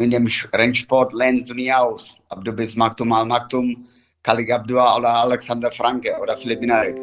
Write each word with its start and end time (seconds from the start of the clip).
in 0.00 0.10
dem 0.10 0.28
Rennsport 0.52 1.12
lernst 1.12 1.50
du 1.50 1.54
nie 1.54 1.72
aus, 1.72 2.18
ob 2.28 2.44
du 2.44 2.52
bist 2.52 2.76
Maktum 2.76 3.12
Al-Maktum, 3.12 3.86
Khalid 4.22 4.50
Abdua 4.50 4.96
oder 4.96 5.08
Alexander 5.08 5.70
Franke 5.70 6.16
oder 6.20 6.36
Philipp 6.36 6.60
Minarek. 6.60 6.96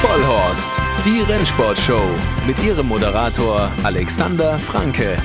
Vollhorst, 0.00 0.70
die 1.04 1.22
Rennsportshow 1.32 2.02
mit 2.46 2.58
ihrem 2.64 2.88
Moderator 2.88 3.70
Alexander 3.84 4.58
Franke. 4.58 5.16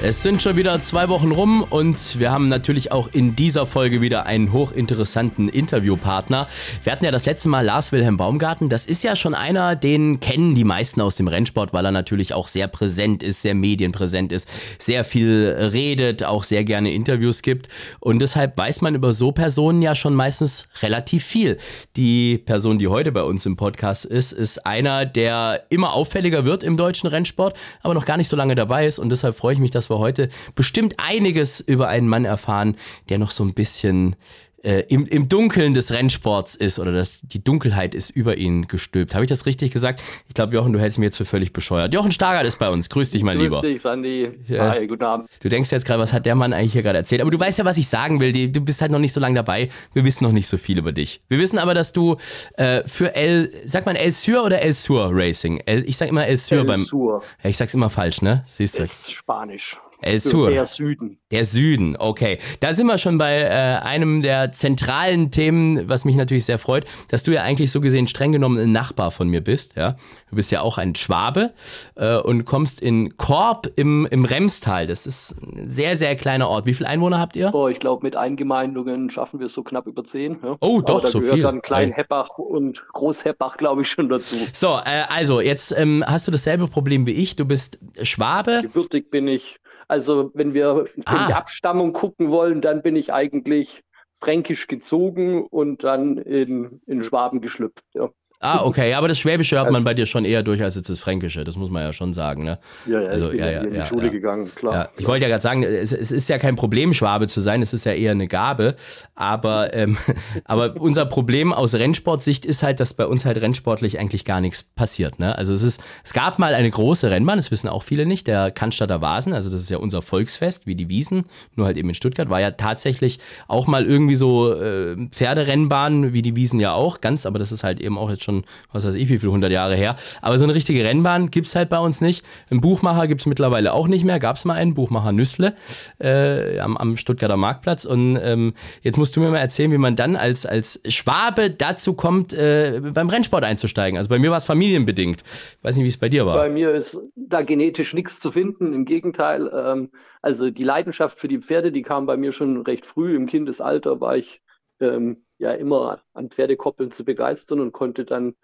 Es 0.00 0.22
sind 0.22 0.40
schon 0.40 0.54
wieder 0.54 0.80
zwei 0.80 1.08
Wochen 1.08 1.32
rum 1.32 1.66
und 1.68 2.20
wir 2.20 2.30
haben 2.30 2.48
natürlich 2.48 2.92
auch 2.92 3.08
in 3.12 3.34
dieser 3.34 3.66
Folge 3.66 4.00
wieder 4.00 4.26
einen 4.26 4.52
hochinteressanten 4.52 5.48
Interviewpartner. 5.48 6.46
Wir 6.84 6.92
hatten 6.92 7.04
ja 7.04 7.10
das 7.10 7.26
letzte 7.26 7.48
Mal 7.48 7.64
Lars 7.64 7.90
Wilhelm 7.90 8.16
Baumgarten. 8.16 8.68
Das 8.68 8.86
ist 8.86 9.02
ja 9.02 9.16
schon 9.16 9.34
einer, 9.34 9.74
den 9.74 10.20
kennen 10.20 10.54
die 10.54 10.62
meisten 10.62 11.00
aus 11.00 11.16
dem 11.16 11.26
Rennsport, 11.26 11.72
weil 11.72 11.84
er 11.84 11.90
natürlich 11.90 12.32
auch 12.32 12.46
sehr 12.46 12.68
präsent 12.68 13.24
ist, 13.24 13.42
sehr 13.42 13.56
medienpräsent 13.56 14.30
ist, 14.30 14.48
sehr 14.78 15.02
viel 15.02 15.52
redet, 15.72 16.22
auch 16.22 16.44
sehr 16.44 16.62
gerne 16.62 16.92
Interviews 16.92 17.42
gibt. 17.42 17.66
Und 17.98 18.20
deshalb 18.20 18.56
weiß 18.56 18.82
man 18.82 18.94
über 18.94 19.12
so 19.12 19.32
Personen 19.32 19.82
ja 19.82 19.96
schon 19.96 20.14
meistens 20.14 20.68
relativ 20.80 21.24
viel. 21.24 21.58
Die 21.96 22.38
Person, 22.38 22.78
die 22.78 22.86
heute 22.86 23.10
bei 23.10 23.24
uns 23.24 23.44
im 23.46 23.56
Podcast 23.56 24.04
ist, 24.04 24.30
ist 24.30 24.64
einer, 24.64 25.06
der 25.06 25.64
immer 25.70 25.92
auffälliger 25.92 26.44
wird 26.44 26.62
im 26.62 26.76
deutschen 26.76 27.08
Rennsport, 27.08 27.56
aber 27.82 27.94
noch 27.94 28.04
gar 28.04 28.16
nicht 28.16 28.28
so 28.28 28.36
lange 28.36 28.54
dabei 28.54 28.86
ist. 28.86 29.00
Und 29.00 29.10
deshalb 29.10 29.34
freue 29.34 29.54
ich 29.54 29.58
mich, 29.58 29.72
dass 29.72 29.87
wir 29.90 29.98
heute 29.98 30.28
bestimmt 30.54 30.94
einiges 30.98 31.60
über 31.60 31.88
einen 31.88 32.08
Mann 32.08 32.24
erfahren, 32.24 32.76
der 33.08 33.18
noch 33.18 33.30
so 33.30 33.44
ein 33.44 33.54
bisschen 33.54 34.16
äh, 34.62 34.80
im, 34.88 35.06
im 35.06 35.28
Dunkeln 35.28 35.74
des 35.74 35.92
Rennsports 35.92 36.54
ist 36.54 36.78
oder 36.78 36.92
dass 36.92 37.20
die 37.20 37.42
Dunkelheit 37.42 37.94
ist 37.94 38.10
über 38.10 38.36
ihn 38.36 38.66
gestülpt. 38.66 39.14
Habe 39.14 39.24
ich 39.24 39.28
das 39.28 39.46
richtig 39.46 39.72
gesagt? 39.72 40.02
Ich 40.26 40.34
glaube, 40.34 40.54
Jochen, 40.54 40.72
du 40.72 40.80
hältst 40.80 40.98
mir 40.98 41.04
jetzt 41.06 41.16
für 41.16 41.24
völlig 41.24 41.52
bescheuert. 41.52 41.94
Jochen 41.94 42.12
Stargard 42.12 42.46
ist 42.46 42.58
bei 42.58 42.68
uns. 42.68 42.88
Grüß 42.88 43.12
dich, 43.12 43.22
mein 43.22 43.38
Grüß 43.38 43.44
Lieber. 43.44 43.60
Grüß 43.60 43.70
dich, 43.70 43.82
Sandy. 43.82 44.30
Ja. 44.48 44.70
Hi, 44.70 44.86
guten 44.86 45.04
Abend. 45.04 45.30
Du 45.40 45.48
denkst 45.48 45.70
jetzt 45.70 45.86
gerade, 45.86 46.00
was 46.02 46.12
hat 46.12 46.26
der 46.26 46.34
Mann 46.34 46.52
eigentlich 46.52 46.72
hier 46.72 46.82
gerade 46.82 46.98
erzählt? 46.98 47.20
Aber 47.20 47.30
du 47.30 47.38
weißt 47.38 47.58
ja, 47.58 47.64
was 47.64 47.78
ich 47.78 47.88
sagen 47.88 48.20
will. 48.20 48.50
Du 48.50 48.60
bist 48.60 48.80
halt 48.80 48.90
noch 48.90 48.98
nicht 48.98 49.12
so 49.12 49.20
lange 49.20 49.36
dabei. 49.36 49.68
Wir 49.92 50.04
wissen 50.04 50.24
noch 50.24 50.32
nicht 50.32 50.48
so 50.48 50.56
viel 50.56 50.78
über 50.78 50.92
dich. 50.92 51.20
Wir 51.28 51.38
wissen 51.38 51.58
aber, 51.58 51.74
dass 51.74 51.92
du 51.92 52.16
äh, 52.54 52.82
für 52.86 53.14
El, 53.14 53.52
sag 53.64 53.86
mal 53.86 53.96
El 53.96 54.12
Sur 54.12 54.44
oder 54.44 54.60
El 54.60 54.74
Sur 54.74 55.10
Racing? 55.12 55.62
El, 55.66 55.88
ich 55.88 55.96
sag 55.96 56.08
immer 56.08 56.26
El 56.26 56.38
Sur 56.38 56.58
El 56.58 56.64
beim. 56.64 56.84
Sur. 56.84 57.22
Ja, 57.42 57.50
ich 57.50 57.56
sag's 57.56 57.74
immer 57.74 57.90
falsch, 57.90 58.22
ne? 58.22 58.44
Siehst 58.46 58.78
du? 58.78 58.82
Ist 58.82 59.10
Spanisch. 59.10 59.78
El 60.00 60.20
Sur. 60.20 60.50
Der 60.50 60.64
Süden. 60.64 61.18
Der 61.30 61.44
Süden, 61.44 61.96
okay. 61.98 62.38
Da 62.60 62.72
sind 62.72 62.86
wir 62.86 62.98
schon 62.98 63.18
bei 63.18 63.40
äh, 63.40 63.84
einem 63.84 64.22
der 64.22 64.52
zentralen 64.52 65.30
Themen, 65.30 65.88
was 65.88 66.04
mich 66.04 66.16
natürlich 66.16 66.44
sehr 66.44 66.58
freut, 66.58 66.84
dass 67.08 67.24
du 67.24 67.32
ja 67.32 67.42
eigentlich 67.42 67.72
so 67.72 67.80
gesehen 67.80 68.06
streng 68.06 68.32
genommen 68.32 68.58
ein 68.58 68.72
Nachbar 68.72 69.10
von 69.10 69.28
mir 69.28 69.40
bist. 69.40 69.76
Ja? 69.76 69.96
Du 70.30 70.36
bist 70.36 70.50
ja 70.52 70.60
auch 70.60 70.78
ein 70.78 70.94
Schwabe 70.94 71.52
äh, 71.96 72.16
und 72.16 72.44
kommst 72.44 72.80
in 72.80 73.16
Korb 73.16 73.68
im, 73.76 74.06
im 74.10 74.24
Remstal. 74.24 74.86
Das 74.86 75.06
ist 75.06 75.36
ein 75.42 75.68
sehr, 75.68 75.96
sehr 75.96 76.14
kleiner 76.16 76.48
Ort. 76.48 76.64
Wie 76.66 76.74
viele 76.74 76.88
Einwohner 76.88 77.18
habt 77.18 77.34
ihr? 77.34 77.52
Oh, 77.52 77.68
ich 77.68 77.80
glaube, 77.80 78.06
mit 78.06 78.14
Eingemeindungen 78.14 79.10
schaffen 79.10 79.40
wir 79.40 79.46
es 79.46 79.54
so 79.54 79.62
knapp 79.64 79.86
über 79.86 80.04
zehn. 80.04 80.38
Ja? 80.42 80.56
Oh, 80.60 80.80
doch, 80.80 80.94
Aber 80.94 81.02
da 81.02 81.08
so 81.08 81.18
gehört 81.18 81.34
viel. 81.34 81.42
dann 81.42 81.60
Klein-Heppach 81.60 82.38
und 82.38 82.86
Groß-Heppach, 82.92 83.56
glaube 83.56 83.82
ich, 83.82 83.90
schon 83.90 84.08
dazu. 84.08 84.36
So, 84.52 84.78
äh, 84.84 85.02
also 85.08 85.40
jetzt 85.40 85.74
ähm, 85.76 86.04
hast 86.06 86.28
du 86.28 86.30
dasselbe 86.30 86.68
Problem 86.68 87.06
wie 87.06 87.12
ich. 87.12 87.36
Du 87.36 87.44
bist 87.44 87.78
Schwabe. 88.02 88.60
Gebürtig 88.62 89.10
bin 89.10 89.26
ich 89.28 89.58
also 89.88 90.30
wenn 90.34 90.54
wir 90.54 90.84
ah. 91.06 91.16
in 91.16 91.26
die 91.28 91.34
Abstammung 91.34 91.92
gucken 91.92 92.30
wollen, 92.30 92.60
dann 92.60 92.82
bin 92.82 92.94
ich 92.94 93.12
eigentlich 93.12 93.82
fränkisch 94.20 94.66
gezogen 94.66 95.44
und 95.46 95.84
dann 95.84 96.18
in, 96.18 96.80
in 96.86 97.02
Schwaben 97.02 97.40
geschlüpft. 97.40 97.84
Ja. 97.94 98.10
Ah, 98.40 98.60
okay, 98.64 98.94
aber 98.94 99.08
das 99.08 99.18
Schwäbische 99.18 99.56
hört 99.56 99.70
man 99.70 99.82
bei 99.82 99.94
dir 99.94 100.06
schon 100.06 100.24
eher 100.24 100.42
durch 100.42 100.62
als 100.62 100.76
jetzt 100.76 100.88
das 100.88 101.00
Fränkische, 101.00 101.42
das 101.44 101.56
muss 101.56 101.70
man 101.70 101.82
ja 101.82 101.92
schon 101.92 102.14
sagen, 102.14 102.44
ne? 102.44 102.58
Ja, 102.86 103.00
ja, 103.00 103.08
also, 103.08 103.26
ich 103.26 103.32
bin 103.32 103.40
ja, 103.40 103.50
ja, 103.50 103.60
in 103.62 103.70
die 103.70 103.76
ja, 103.76 103.84
Schule 103.84 104.06
ja. 104.06 104.12
gegangen, 104.12 104.50
klar. 104.54 104.74
Ja, 104.74 104.88
ich 104.96 105.06
wollte 105.06 105.24
ja 105.24 105.28
gerade 105.28 105.42
sagen, 105.42 105.64
es, 105.64 105.92
es, 105.92 106.12
ist 106.12 106.28
ja 106.28 106.38
kein 106.38 106.54
Problem, 106.54 106.94
Schwabe 106.94 107.26
zu 107.26 107.40
sein, 107.40 107.62
es 107.62 107.72
ist 107.72 107.84
ja 107.84 107.92
eher 107.92 108.12
eine 108.12 108.28
Gabe, 108.28 108.76
aber, 109.16 109.74
ähm, 109.74 109.96
aber 110.44 110.76
unser 110.80 111.06
Problem 111.06 111.52
aus 111.52 111.74
Rennsportsicht 111.74 112.46
ist 112.46 112.62
halt, 112.62 112.78
dass 112.78 112.94
bei 112.94 113.06
uns 113.06 113.24
halt 113.24 113.40
rennsportlich 113.40 113.98
eigentlich 113.98 114.24
gar 114.24 114.40
nichts 114.40 114.62
passiert, 114.62 115.18
ne? 115.18 115.36
Also 115.36 115.52
es 115.52 115.64
ist, 115.64 115.82
es 116.04 116.12
gab 116.12 116.38
mal 116.38 116.54
eine 116.54 116.70
große 116.70 117.10
Rennbahn, 117.10 117.38
das 117.38 117.50
wissen 117.50 117.68
auch 117.68 117.82
viele 117.82 118.06
nicht, 118.06 118.28
der 118.28 118.52
Cannstatter 118.52 119.00
Vasen, 119.00 119.32
also 119.32 119.50
das 119.50 119.62
ist 119.62 119.70
ja 119.70 119.78
unser 119.78 120.00
Volksfest, 120.00 120.66
wie 120.66 120.76
die 120.76 120.88
Wiesen, 120.88 121.24
nur 121.56 121.66
halt 121.66 121.76
eben 121.76 121.88
in 121.88 121.94
Stuttgart, 121.96 122.30
war 122.30 122.40
ja 122.40 122.52
tatsächlich 122.52 123.18
auch 123.48 123.66
mal 123.66 123.84
irgendwie 123.84 124.14
so 124.14 124.54
äh, 124.54 124.96
Pferderennbahn, 125.10 126.12
wie 126.12 126.22
die 126.22 126.36
Wiesen 126.36 126.60
ja 126.60 126.72
auch, 126.72 127.00
ganz, 127.00 127.26
aber 127.26 127.40
das 127.40 127.50
ist 127.50 127.64
halt 127.64 127.80
eben 127.80 127.98
auch 127.98 128.10
jetzt 128.10 128.22
schon, 128.22 128.27
was 128.72 128.86
weiß 128.86 128.94
ich, 128.94 129.08
wie 129.08 129.18
viele 129.18 129.32
hundert 129.32 129.52
Jahre 129.52 129.74
her. 129.74 129.96
Aber 130.22 130.38
so 130.38 130.44
eine 130.44 130.54
richtige 130.54 130.84
Rennbahn 130.84 131.30
gibt 131.30 131.46
es 131.46 131.54
halt 131.54 131.68
bei 131.68 131.78
uns 131.78 132.00
nicht. 132.00 132.24
Einen 132.50 132.60
Buchmacher 132.60 133.06
gibt 133.06 133.22
es 133.22 133.26
mittlerweile 133.26 133.72
auch 133.72 133.88
nicht 133.88 134.04
mehr. 134.04 134.18
Gab 134.18 134.36
es 134.36 134.44
mal 134.44 134.54
einen, 134.54 134.74
Buchmacher 134.74 135.12
Nüssle, 135.12 135.54
äh, 135.98 136.58
am, 136.60 136.76
am 136.76 136.96
Stuttgarter 136.96 137.36
Marktplatz. 137.36 137.84
Und 137.84 138.18
ähm, 138.22 138.54
jetzt 138.82 138.98
musst 138.98 139.16
du 139.16 139.20
mir 139.20 139.30
mal 139.30 139.38
erzählen, 139.38 139.72
wie 139.72 139.78
man 139.78 139.96
dann 139.96 140.16
als, 140.16 140.46
als 140.46 140.80
Schwabe 140.88 141.50
dazu 141.50 141.94
kommt, 141.94 142.32
äh, 142.32 142.80
beim 142.94 143.08
Rennsport 143.08 143.44
einzusteigen. 143.44 143.98
Also 143.98 144.10
bei 144.10 144.18
mir 144.18 144.30
war 144.30 144.38
es 144.38 144.44
familienbedingt. 144.44 145.22
Ich 145.22 145.64
weiß 145.64 145.76
nicht, 145.76 145.84
wie 145.84 145.88
es 145.88 145.98
bei 145.98 146.08
dir 146.08 146.26
war. 146.26 146.36
Bei 146.36 146.50
mir 146.50 146.72
ist 146.72 146.98
da 147.16 147.42
genetisch 147.42 147.94
nichts 147.94 148.20
zu 148.20 148.30
finden. 148.30 148.72
Im 148.72 148.84
Gegenteil, 148.84 149.50
ähm, 149.54 149.90
also 150.22 150.50
die 150.50 150.64
Leidenschaft 150.64 151.18
für 151.18 151.28
die 151.28 151.38
Pferde, 151.38 151.72
die 151.72 151.82
kam 151.82 152.06
bei 152.06 152.16
mir 152.16 152.32
schon 152.32 152.62
recht 152.62 152.86
früh. 152.86 153.16
Im 153.16 153.26
Kindesalter 153.26 154.00
war 154.00 154.16
ich 154.16 154.42
ähm, 154.80 155.24
ja 155.38 155.52
immer 155.52 156.02
an 156.12 156.30
Pferdekoppeln 156.30 156.90
zu 156.90 157.04
begeistern 157.04 157.60
und 157.60 157.72
konnte 157.72 158.04
dann 158.04 158.34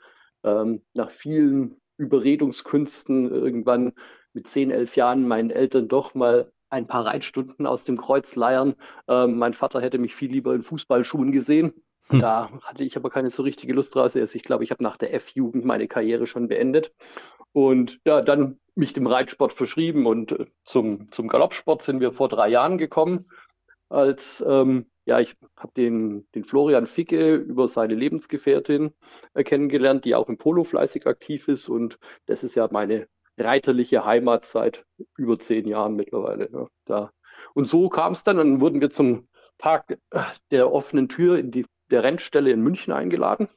ähm, 0.45 0.83
nach 0.95 1.11
vielen 1.11 1.81
Überredungskünsten 1.97 3.31
irgendwann 3.31 3.93
mit 4.33 4.49
10, 4.49 4.71
11 4.71 4.97
Jahren 4.97 5.29
meinen 5.29 5.51
Eltern 5.51 5.89
doch 5.89 6.15
mal 6.15 6.53
ein 6.71 6.87
paar 6.87 7.07
Reitstunden 7.07 7.67
aus 7.67 7.85
dem 7.85 8.01
Kreuz 8.01 8.35
leiern. 8.35 8.75
Ähm, 9.09 9.39
mein 9.39 9.53
Vater 9.53 9.81
hätte 9.81 9.99
mich 9.99 10.15
viel 10.15 10.31
lieber 10.31 10.55
in 10.55 10.63
Fußballschuhen 10.63 11.31
gesehen. 11.31 11.73
Hm. 12.09 12.21
Da 12.21 12.51
hatte 12.63 12.85
ich 12.85 12.97
aber 12.97 13.11
keine 13.11 13.31
so 13.31 13.43
richtige 13.43 13.73
Lust 13.73 13.95
draus. 13.95 14.17
Also 14.17 14.37
ich 14.37 14.43
glaube, 14.43 14.65
ich 14.65 14.71
habe 14.71 14.83
nach 14.83 14.97
der 14.97 15.15
F-Jugend 15.15 15.65
meine 15.65 15.89
Karriere 15.89 16.27
schon 16.27 16.49
beendet. 16.49 16.93
Und 17.53 18.01
ja, 18.05 18.21
dann 18.21 18.59
mich 18.75 18.93
dem 18.93 19.07
Reitsport 19.07 19.53
verschrieben 19.53 20.07
und 20.07 20.33
äh, 20.33 20.47
zum, 20.65 21.11
zum 21.13 21.29
Galoppsport 21.29 21.83
sind 21.83 22.01
wir 22.01 22.13
vor 22.13 22.29
drei 22.29 22.49
Jahren 22.49 22.77
gekommen, 22.79 23.31
als 23.89 24.45
ähm, 24.47 24.87
ja, 25.07 25.21
ich 25.21 25.37
habe 25.57 25.73
den, 25.77 26.27
den 26.35 26.45
Florian 26.45 26.87
Ficke 26.87 27.35
über 27.35 27.69
seine 27.69 27.95
Lebensgefährtin 27.95 28.93
äh, 29.35 29.45
kennengelernt, 29.45 30.05
die 30.05 30.15
auch 30.15 30.29
im 30.29 30.39
Polo 30.39 30.65
fleißig 30.65 31.07
aktiv 31.07 31.49
ist. 31.49 31.69
Und 31.69 31.99
das 32.27 32.43
ist 32.43 32.55
ja 32.55 32.69
meine 32.71 33.07
reiterliche 33.37 34.05
Heimat 34.05 34.47
seit 34.47 34.85
über 35.17 35.39
zehn 35.39 35.67
Jahren 35.67 35.97
mittlerweile. 35.97 36.49
Ja, 36.53 36.69
da. 36.87 37.11
Und 37.53 37.67
so 37.67 37.89
kam 37.89 38.13
es 38.13 38.25
dann, 38.25 38.39
dann 38.39 38.61
wurden 38.61 38.81
wir 38.81 38.91
zum 38.91 39.29
Tag 39.59 39.99
der 40.51 40.73
offenen 40.73 41.09
Tür 41.09 41.39
in 41.39 41.51
die, 41.51 41.67
der 41.91 42.03
Rennstelle 42.03 42.51
in 42.51 42.63
München 42.63 42.93
eingeladen. 42.93 43.49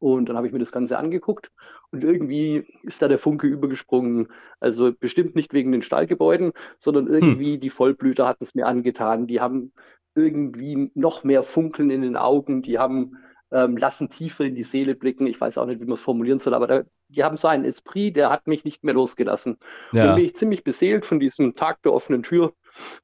Und 0.00 0.28
dann 0.28 0.36
habe 0.36 0.46
ich 0.46 0.52
mir 0.52 0.58
das 0.58 0.72
Ganze 0.72 0.98
angeguckt 0.98 1.50
und 1.90 2.04
irgendwie 2.04 2.66
ist 2.82 3.00
da 3.00 3.08
der 3.08 3.18
Funke 3.18 3.46
übergesprungen. 3.46 4.28
Also 4.60 4.92
bestimmt 4.92 5.34
nicht 5.34 5.54
wegen 5.54 5.72
den 5.72 5.82
Stallgebäuden, 5.82 6.52
sondern 6.78 7.06
irgendwie 7.06 7.54
hm. 7.54 7.60
die 7.60 7.70
Vollblüter 7.70 8.26
hatten 8.26 8.44
es 8.44 8.54
mir 8.54 8.66
angetan. 8.66 9.26
Die 9.26 9.40
haben 9.40 9.72
irgendwie 10.14 10.90
noch 10.94 11.24
mehr 11.24 11.42
Funkeln 11.42 11.90
in 11.90 12.02
den 12.02 12.16
Augen, 12.16 12.62
die 12.62 12.78
haben, 12.78 13.18
ähm, 13.50 13.76
lassen 13.76 14.10
tiefer 14.10 14.44
in 14.44 14.54
die 14.54 14.62
Seele 14.62 14.94
blicken. 14.94 15.26
Ich 15.26 15.40
weiß 15.40 15.58
auch 15.58 15.66
nicht, 15.66 15.80
wie 15.80 15.84
man 15.84 15.94
es 15.94 16.00
formulieren 16.00 16.40
soll, 16.40 16.54
aber 16.54 16.66
da, 16.66 16.82
die 17.08 17.24
haben 17.24 17.36
so 17.36 17.48
einen 17.48 17.64
Esprit, 17.64 18.16
der 18.16 18.30
hat 18.30 18.46
mich 18.46 18.64
nicht 18.64 18.84
mehr 18.84 18.94
losgelassen. 18.94 19.58
Ja. 19.92 20.02
Und 20.02 20.08
dann 20.08 20.16
bin 20.16 20.24
ich 20.24 20.36
ziemlich 20.36 20.64
beseelt 20.64 21.04
von 21.04 21.20
diesem 21.20 21.54
Tag 21.54 21.82
der 21.82 21.92
offenen 21.92 22.22
Tür 22.22 22.52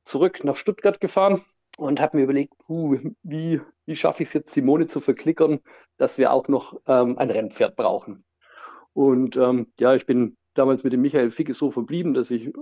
zurück 0.04 0.42
nach 0.44 0.56
Stuttgart 0.56 1.00
gefahren 1.00 1.44
und 1.76 2.00
habe 2.00 2.16
mir 2.16 2.24
überlegt, 2.24 2.54
uh, 2.68 2.96
wie, 3.22 3.60
wie 3.86 3.96
schaffe 3.96 4.22
ich 4.22 4.28
es 4.28 4.34
jetzt, 4.34 4.52
Simone 4.52 4.86
zu 4.86 5.00
verklickern, 5.00 5.60
dass 5.96 6.18
wir 6.18 6.32
auch 6.32 6.48
noch 6.48 6.80
ähm, 6.86 7.18
ein 7.18 7.30
Rennpferd 7.30 7.76
brauchen. 7.76 8.24
Und 8.92 9.36
ähm, 9.36 9.72
ja, 9.78 9.94
ich 9.94 10.06
bin 10.06 10.36
damals 10.60 10.84
mit 10.84 10.92
dem 10.92 11.00
Michael 11.00 11.30
Ficke 11.30 11.54
so 11.54 11.70
verblieben, 11.70 12.12
dass 12.12 12.30
ich, 12.30 12.52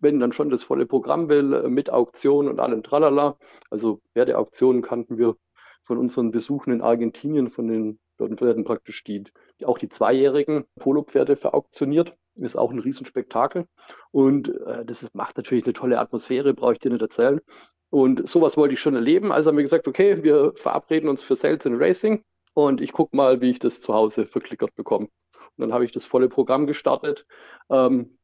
wenn 0.00 0.20
dann 0.20 0.32
schon 0.32 0.50
das 0.50 0.62
volle 0.62 0.86
Programm 0.86 1.28
will, 1.28 1.54
äh, 1.54 1.68
mit 1.68 1.90
Auktion 1.90 2.48
und 2.48 2.60
allem 2.60 2.82
Tralala. 2.82 3.38
Also 3.70 4.00
Pferdeauktionen 4.12 4.82
kannten 4.82 5.16
wir 5.18 5.36
von 5.82 5.98
unseren 5.98 6.30
Besuchen 6.30 6.72
in 6.72 6.82
Argentinien, 6.82 7.48
von 7.48 7.68
den, 7.68 7.98
dort 8.18 8.40
werden 8.42 8.64
praktisch 8.64 9.02
die 9.04 9.24
auch 9.64 9.78
die 9.78 9.88
zweijährigen 9.88 10.64
Polopferde 10.78 11.36
verauktioniert. 11.36 12.14
Ist 12.34 12.58
auch 12.58 12.70
ein 12.70 12.80
Riesenspektakel. 12.80 13.66
Und 14.10 14.48
äh, 14.48 14.84
das 14.84 15.02
ist, 15.02 15.14
macht 15.14 15.38
natürlich 15.38 15.64
eine 15.64 15.72
tolle 15.72 15.98
Atmosphäre, 15.98 16.52
brauche 16.52 16.74
ich 16.74 16.78
dir 16.80 16.90
nicht 16.90 17.00
erzählen. 17.00 17.40
Und 17.88 18.28
sowas 18.28 18.58
wollte 18.58 18.74
ich 18.74 18.80
schon 18.80 18.94
erleben. 18.94 19.32
Also 19.32 19.48
haben 19.48 19.56
wir 19.56 19.64
gesagt, 19.64 19.88
okay, 19.88 20.22
wir 20.22 20.52
verabreden 20.56 21.08
uns 21.08 21.22
für 21.22 21.36
Sales 21.36 21.66
and 21.66 21.80
Racing 21.80 22.22
und 22.52 22.82
ich 22.82 22.92
gucke 22.92 23.16
mal, 23.16 23.40
wie 23.40 23.48
ich 23.48 23.58
das 23.58 23.80
zu 23.80 23.94
Hause 23.94 24.26
verklickert 24.26 24.74
bekomme. 24.74 25.08
Und 25.56 25.62
dann 25.62 25.72
habe 25.72 25.84
ich 25.84 25.92
das 25.92 26.04
volle 26.04 26.28
Programm 26.28 26.66
gestartet. 26.66 27.26
Ähm, 27.70 28.18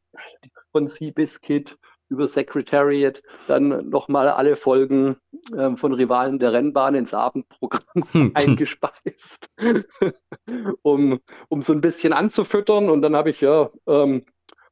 von 0.73 0.89
Seabiscuit 0.89 1.79
über 2.09 2.29
Secretariat 2.29 3.23
dann 3.49 3.89
nochmal 3.89 4.29
alle 4.29 4.55
Folgen 4.55 5.17
ähm, 5.57 5.77
von 5.79 5.95
Rivalen 5.95 6.39
der 6.39 6.53
Rennbahn 6.53 6.95
ins 6.95 7.15
Abendprogramm 7.15 8.05
eingespeist, 8.35 9.51
um, 10.83 11.21
um 11.49 11.63
so 11.63 11.73
ein 11.73 11.81
bisschen 11.81 12.13
anzufüttern. 12.13 12.91
Und 12.91 13.03
dann 13.03 13.17
habe 13.17 13.31
ich 13.31 13.41
ja 13.41 13.71
ähm, 13.87 14.25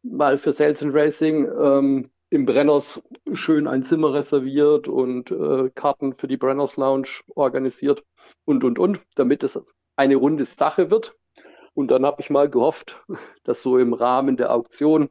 mal 0.02 0.38
für 0.38 0.52
Sales 0.52 0.82
and 0.82 0.94
Racing 0.94 1.46
ähm, 1.46 2.08
im 2.28 2.46
Brenners 2.46 3.02
schön 3.32 3.66
ein 3.66 3.82
Zimmer 3.82 4.14
reserviert 4.14 4.86
und 4.86 5.30
äh, 5.30 5.70
Karten 5.74 6.14
für 6.14 6.28
die 6.28 6.36
Brenners 6.36 6.76
Lounge 6.76 7.08
organisiert 7.34 8.04
und, 8.44 8.62
und, 8.62 8.78
und, 8.78 9.00
damit 9.16 9.42
es 9.42 9.58
eine 9.96 10.16
runde 10.16 10.44
Sache 10.44 10.90
wird. 10.90 11.16
Und 11.74 11.88
dann 11.88 12.04
habe 12.06 12.20
ich 12.20 12.30
mal 12.30 12.48
gehofft, 12.48 13.02
dass 13.44 13.62
so 13.62 13.78
im 13.78 13.92
Rahmen 13.92 14.36
der 14.36 14.52
Auktion 14.52 15.08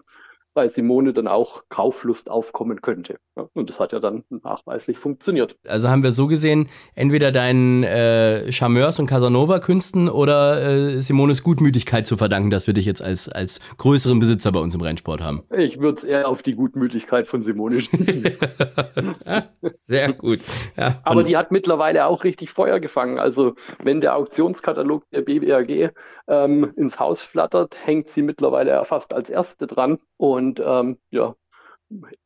bei 0.54 0.68
Simone 0.68 1.14
dann 1.14 1.28
auch 1.28 1.64
Kauflust 1.70 2.30
aufkommen 2.30 2.82
könnte. 2.82 3.20
Und 3.54 3.70
das 3.70 3.80
hat 3.80 3.94
ja 3.94 4.00
dann 4.00 4.24
nachweislich 4.30 4.98
funktioniert. 4.98 5.56
Also 5.68 5.90
haben 5.90 6.04
wir 6.04 6.12
so 6.12 6.28
gesehen, 6.28 6.70
entweder 6.96 7.32
deinen 7.32 7.84
äh, 7.84 8.52
Charmeurs- 8.52 9.00
und 9.00 9.08
Casanova-Künsten 9.08 10.10
oder 10.10 10.62
äh, 10.62 11.02
Simones 11.02 11.44
Gutmütigkeit 11.44 12.08
zu 12.08 12.18
verdanken, 12.18 12.50
dass 12.50 12.68
wir 12.68 12.74
dich 12.74 12.86
jetzt 12.86 13.02
als, 13.02 13.30
als 13.30 13.60
größeren 13.78 14.20
Besitzer 14.20 14.52
bei 14.52 14.60
uns 14.60 14.76
im 14.76 14.82
Rennsport 14.82 15.22
haben. 15.22 15.44
Ich 15.56 15.80
würde 15.80 16.00
es 16.00 16.04
eher 16.04 16.28
auf 16.28 16.42
die 16.42 16.56
Gutmütigkeit 16.56 17.28
von 17.28 17.44
Simone 17.44 17.82
schätzen. 17.82 18.24
Sehr 19.84 20.14
gut. 20.14 20.40
Ja, 20.78 21.00
Aber 21.04 21.24
die 21.24 21.38
hat 21.38 21.52
mittlerweile 21.52 22.06
auch 22.06 22.24
richtig 22.24 22.52
Feuer 22.52 22.80
gefangen. 22.80 23.20
Also 23.20 23.56
wenn 23.84 24.02
der 24.02 24.16
Auktionskatalog 24.16 25.04
der 25.12 25.22
BBAG 25.22 25.92
ähm, 26.28 26.74
ins 26.76 27.00
Haus 27.00 27.22
flattert, 27.22 27.78
hängt 27.86 28.10
sie 28.10 28.22
mittlerweile 28.22 28.84
fast 28.86 29.14
als 29.14 29.30
Erste 29.30 29.68
dran. 29.68 29.98
Und 30.18 30.40
und 30.40 30.62
ähm, 30.66 30.98
ja, 31.12 31.36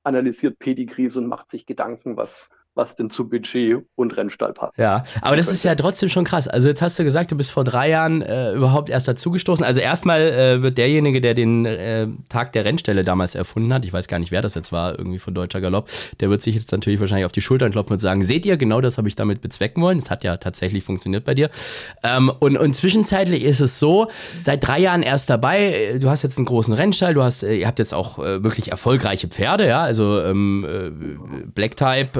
analysiert 0.04 0.60
Pedigrees 0.60 1.15
und 1.18 1.27
macht 1.27 1.51
sich 1.51 1.65
Gedanken, 1.65 2.18
was, 2.18 2.50
was 2.75 2.96
denn 2.96 3.10
zu 3.10 3.30
Budget 3.30 3.86
und 3.96 4.18
Rennstall 4.18 4.54
passt. 4.54 4.78
Ja, 4.78 5.04
aber 5.22 5.36
das 5.36 5.48
ist 5.48 5.64
ja 5.64 5.75
trotzdem 5.75 6.10
schon 6.10 6.24
krass. 6.24 6.48
Also 6.48 6.68
jetzt 6.68 6.81
hast 6.81 6.98
du 6.98 7.04
gesagt, 7.04 7.31
du 7.31 7.36
bist 7.36 7.52
vor 7.52 7.64
drei 7.64 7.90
Jahren 7.90 8.22
äh, 8.22 8.54
überhaupt 8.54 8.90
erst 8.90 9.08
dazugestoßen. 9.08 9.64
Also 9.64 9.80
erstmal 9.80 10.22
äh, 10.22 10.64
wird 10.64 10.78
derjenige, 10.78 11.22
der 11.22 11.34
den 11.34 11.66
äh, 11.66 12.08
Tag 12.30 12.52
der 12.54 12.66
Rennstelle 12.66 13.04
damals 13.04 13.36
erfunden 13.36 13.74
hat, 13.74 13.86
ich 13.86 13.94
weiß 13.94 14.08
gar 14.08 14.20
nicht, 14.20 14.31
wer 14.31 14.42
das 14.42 14.56
jetzt 14.56 14.72
war, 14.72 14.98
irgendwie 14.98 15.20
von 15.20 15.34
Deutscher 15.34 15.62
Galopp, 15.62 15.90
der 16.20 16.30
wird 16.30 16.42
sich 16.42 16.56
jetzt 16.56 16.72
natürlich 16.72 17.00
wahrscheinlich 17.00 17.25
auf 17.25 17.31
die 17.31 17.42
Schultern 17.42 17.72
klopfen 17.72 17.94
und 17.94 18.00
sagen, 18.00 18.24
seht 18.24 18.46
ihr, 18.46 18.58
genau 18.58 18.81
das 18.81 18.98
habe 18.98 19.08
ich 19.08 19.16
damit 19.16 19.42
bezwecken 19.42 19.84
wollen. 19.84 20.00
Das 20.00 20.10
hat 20.10 20.24
ja 20.24 20.38
tatsächlich 20.38 20.84
funktioniert 20.84 21.26
bei 21.26 21.36
dir. 21.36 21.50
Ähm, 22.04 22.31
und, 22.40 22.58
und 22.58 22.76
zwischenzeitlich 22.76 23.44
ist 23.44 23.60
es 23.60 23.80
so, 23.80 24.08
seit 24.40 24.66
drei 24.66 24.80
Jahren 24.80 25.04
erst 25.04 25.30
dabei, 25.30 25.98
du 26.00 26.10
hast 26.10 26.24
jetzt 26.24 26.38
einen 26.38 26.46
großen 26.46 26.74
Rennstall, 26.74 27.14
du 27.14 27.22
hast, 27.22 27.44
äh, 27.44 27.56
ihr 27.56 27.68
habt 27.68 27.80
jetzt 27.80 27.94
auch 27.94 28.18
äh, 28.18 28.44
wirklich 28.44 28.72
erfolgreiche 28.72 29.28
Pferde, 29.28 29.68
ja, 29.68 29.81
also 29.81 30.22
ähm, 30.22 30.66
äh, 30.68 31.46
Black 31.54 31.78
Type, 31.78 32.19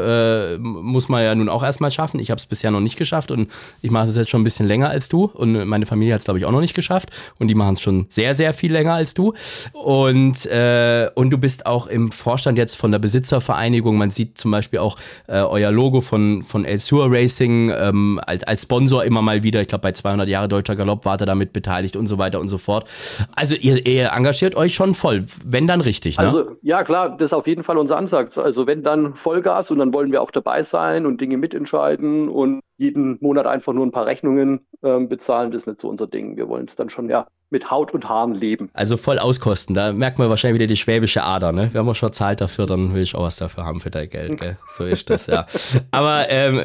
muss 0.60 1.10
man 1.10 1.24
ja 1.24 1.36
nun 1.36 1.50
auch 1.50 1.64
erstmal 1.64 1.92
schaffen. 1.92 2.20
Ich 2.20 2.32
habe 2.32 2.40
es 2.40 2.46
bisher 2.46 2.72
noch 2.72 2.80
nicht 2.80 2.98
geschafft 2.98 3.32
und 3.32 3.50
ich 3.82 3.92
mache 3.92 4.08
es 4.08 4.16
jetzt 4.16 4.30
schon 4.30 4.42
ein 4.42 4.44
bisschen 4.44 4.68
länger 4.68 4.90
als 4.90 5.10
du 5.10 5.26
und 5.26 5.66
meine 5.68 5.86
Familie 5.86 6.14
hat 6.14 6.20
es, 6.20 6.26
glaube 6.26 6.40
ich, 6.40 6.46
auch 6.46 6.52
noch 6.52 6.62
nicht 6.62 6.74
geschafft 6.74 7.10
und 7.40 7.48
die 7.48 7.56
machen 7.56 7.74
es 7.74 7.82
schon 7.82 8.06
sehr, 8.10 8.36
sehr 8.36 8.54
viel 8.54 8.72
länger 8.72 8.94
als 8.94 9.14
du. 9.14 9.34
Und, 9.74 10.46
äh, 10.46 11.10
und 11.16 11.30
du 11.30 11.38
bist 11.38 11.66
auch 11.66 11.88
im 11.88 12.12
Vorstand 12.12 12.58
jetzt 12.58 12.76
von 12.76 12.92
der 12.92 13.00
Besitzervereinigung. 13.00 13.98
Man 13.98 14.12
sieht 14.12 14.38
zum 14.38 14.52
Beispiel 14.52 14.80
auch 14.80 14.98
äh, 15.28 15.40
euer 15.40 15.72
Logo 15.72 16.02
von, 16.02 16.44
von 16.44 16.66
El 16.66 16.80
Sur 16.80 17.12
Racing 17.12 17.70
ähm, 17.70 18.20
als, 18.26 18.44
als 18.44 18.64
Sponsor 18.64 19.04
immer 19.04 19.22
mal 19.22 19.44
wieder. 19.44 19.62
Ich 19.62 19.68
glaube, 19.68 19.84
bei 19.84 19.92
200 19.92 20.28
Jahre 20.28 20.48
Deutscher 20.48 20.76
Galopp 20.76 21.06
wart 21.06 21.22
ihr 21.22 21.26
damit 21.26 21.54
beteiligt 21.54 21.96
und 21.96 22.08
so 22.08 22.18
weiter 22.18 22.40
und 22.40 22.50
so 22.50 22.58
fort. 22.58 22.90
Also 23.36 23.56
ihr, 23.56 23.86
ihr 23.86 24.12
engagiert 24.12 24.56
euch 24.56 24.74
schon 24.74 24.96
voll, 24.96 25.26
wenn 25.46 25.68
dann 25.68 25.82
richtig. 25.82 26.18
Ne? 26.18 26.24
Also 26.24 26.58
ja, 26.62 26.84
klar, 26.84 27.10
das 27.18 27.30
ist 27.30 27.34
auf 27.34 27.48
jeden 27.48 27.64
Fall 27.64 27.78
unser 27.78 27.98
Ansatz. 27.98 28.38
Also 28.38 28.68
wenn 28.68 28.84
dann 28.84 29.14
Vollgas 29.16 29.72
und 29.72 29.80
dann 29.80 29.94
wollen 29.94 30.12
wir 30.12 30.22
auch 30.22 30.32
dabei 30.36 30.64
sein 30.64 31.06
und 31.06 31.22
Dinge 31.22 31.38
mitentscheiden 31.38 32.30
und 32.30 32.62
jeden 32.84 33.18
Monat 33.22 33.48
einfach 33.48 33.74
nur 33.74 33.86
ein 33.86 33.92
paar 33.92 34.06
Rechnungen 34.06 34.60
ähm, 34.84 35.10
bezahlen, 35.10 35.52
das 35.52 35.62
ist 35.62 35.68
nicht 35.68 35.80
so 35.80 35.90
unser 35.90 36.08
Ding. 36.08 36.38
Wir 36.38 36.48
wollen 36.50 36.66
es 36.66 36.76
dann 36.76 36.90
schon 36.90 37.10
ja 37.10 37.26
mit 37.54 37.72
Haut 37.72 37.94
und 37.94 38.10
Haaren 38.10 38.34
leben. 38.34 38.70
Also 38.74 38.98
voll 38.98 39.20
auskosten. 39.20 39.76
Da 39.76 39.94
merkt 39.94 40.20
man 40.20 40.28
wahrscheinlich 40.30 40.56
wieder 40.56 40.68
die 40.68 40.76
schwäbische 40.76 41.24
Ader. 41.24 41.54
Ne? 41.54 41.70
Wenn 41.72 41.86
man 41.86 41.96
schon 41.96 42.12
zahlt 42.12 42.42
dafür, 42.42 42.66
dann 42.66 42.94
will 42.94 43.04
ich 43.04 43.16
auch 43.16 43.22
was 43.22 43.38
dafür 43.38 43.64
haben 43.64 43.80
für 43.80 43.92
dein 43.92 44.10
Geld. 44.10 44.38
Gell? 44.42 44.58
So 44.76 44.86
ist 44.86 45.10
das, 45.10 45.28
ja. 45.28 45.46
Aber 45.92 46.30
ähm, 46.30 46.60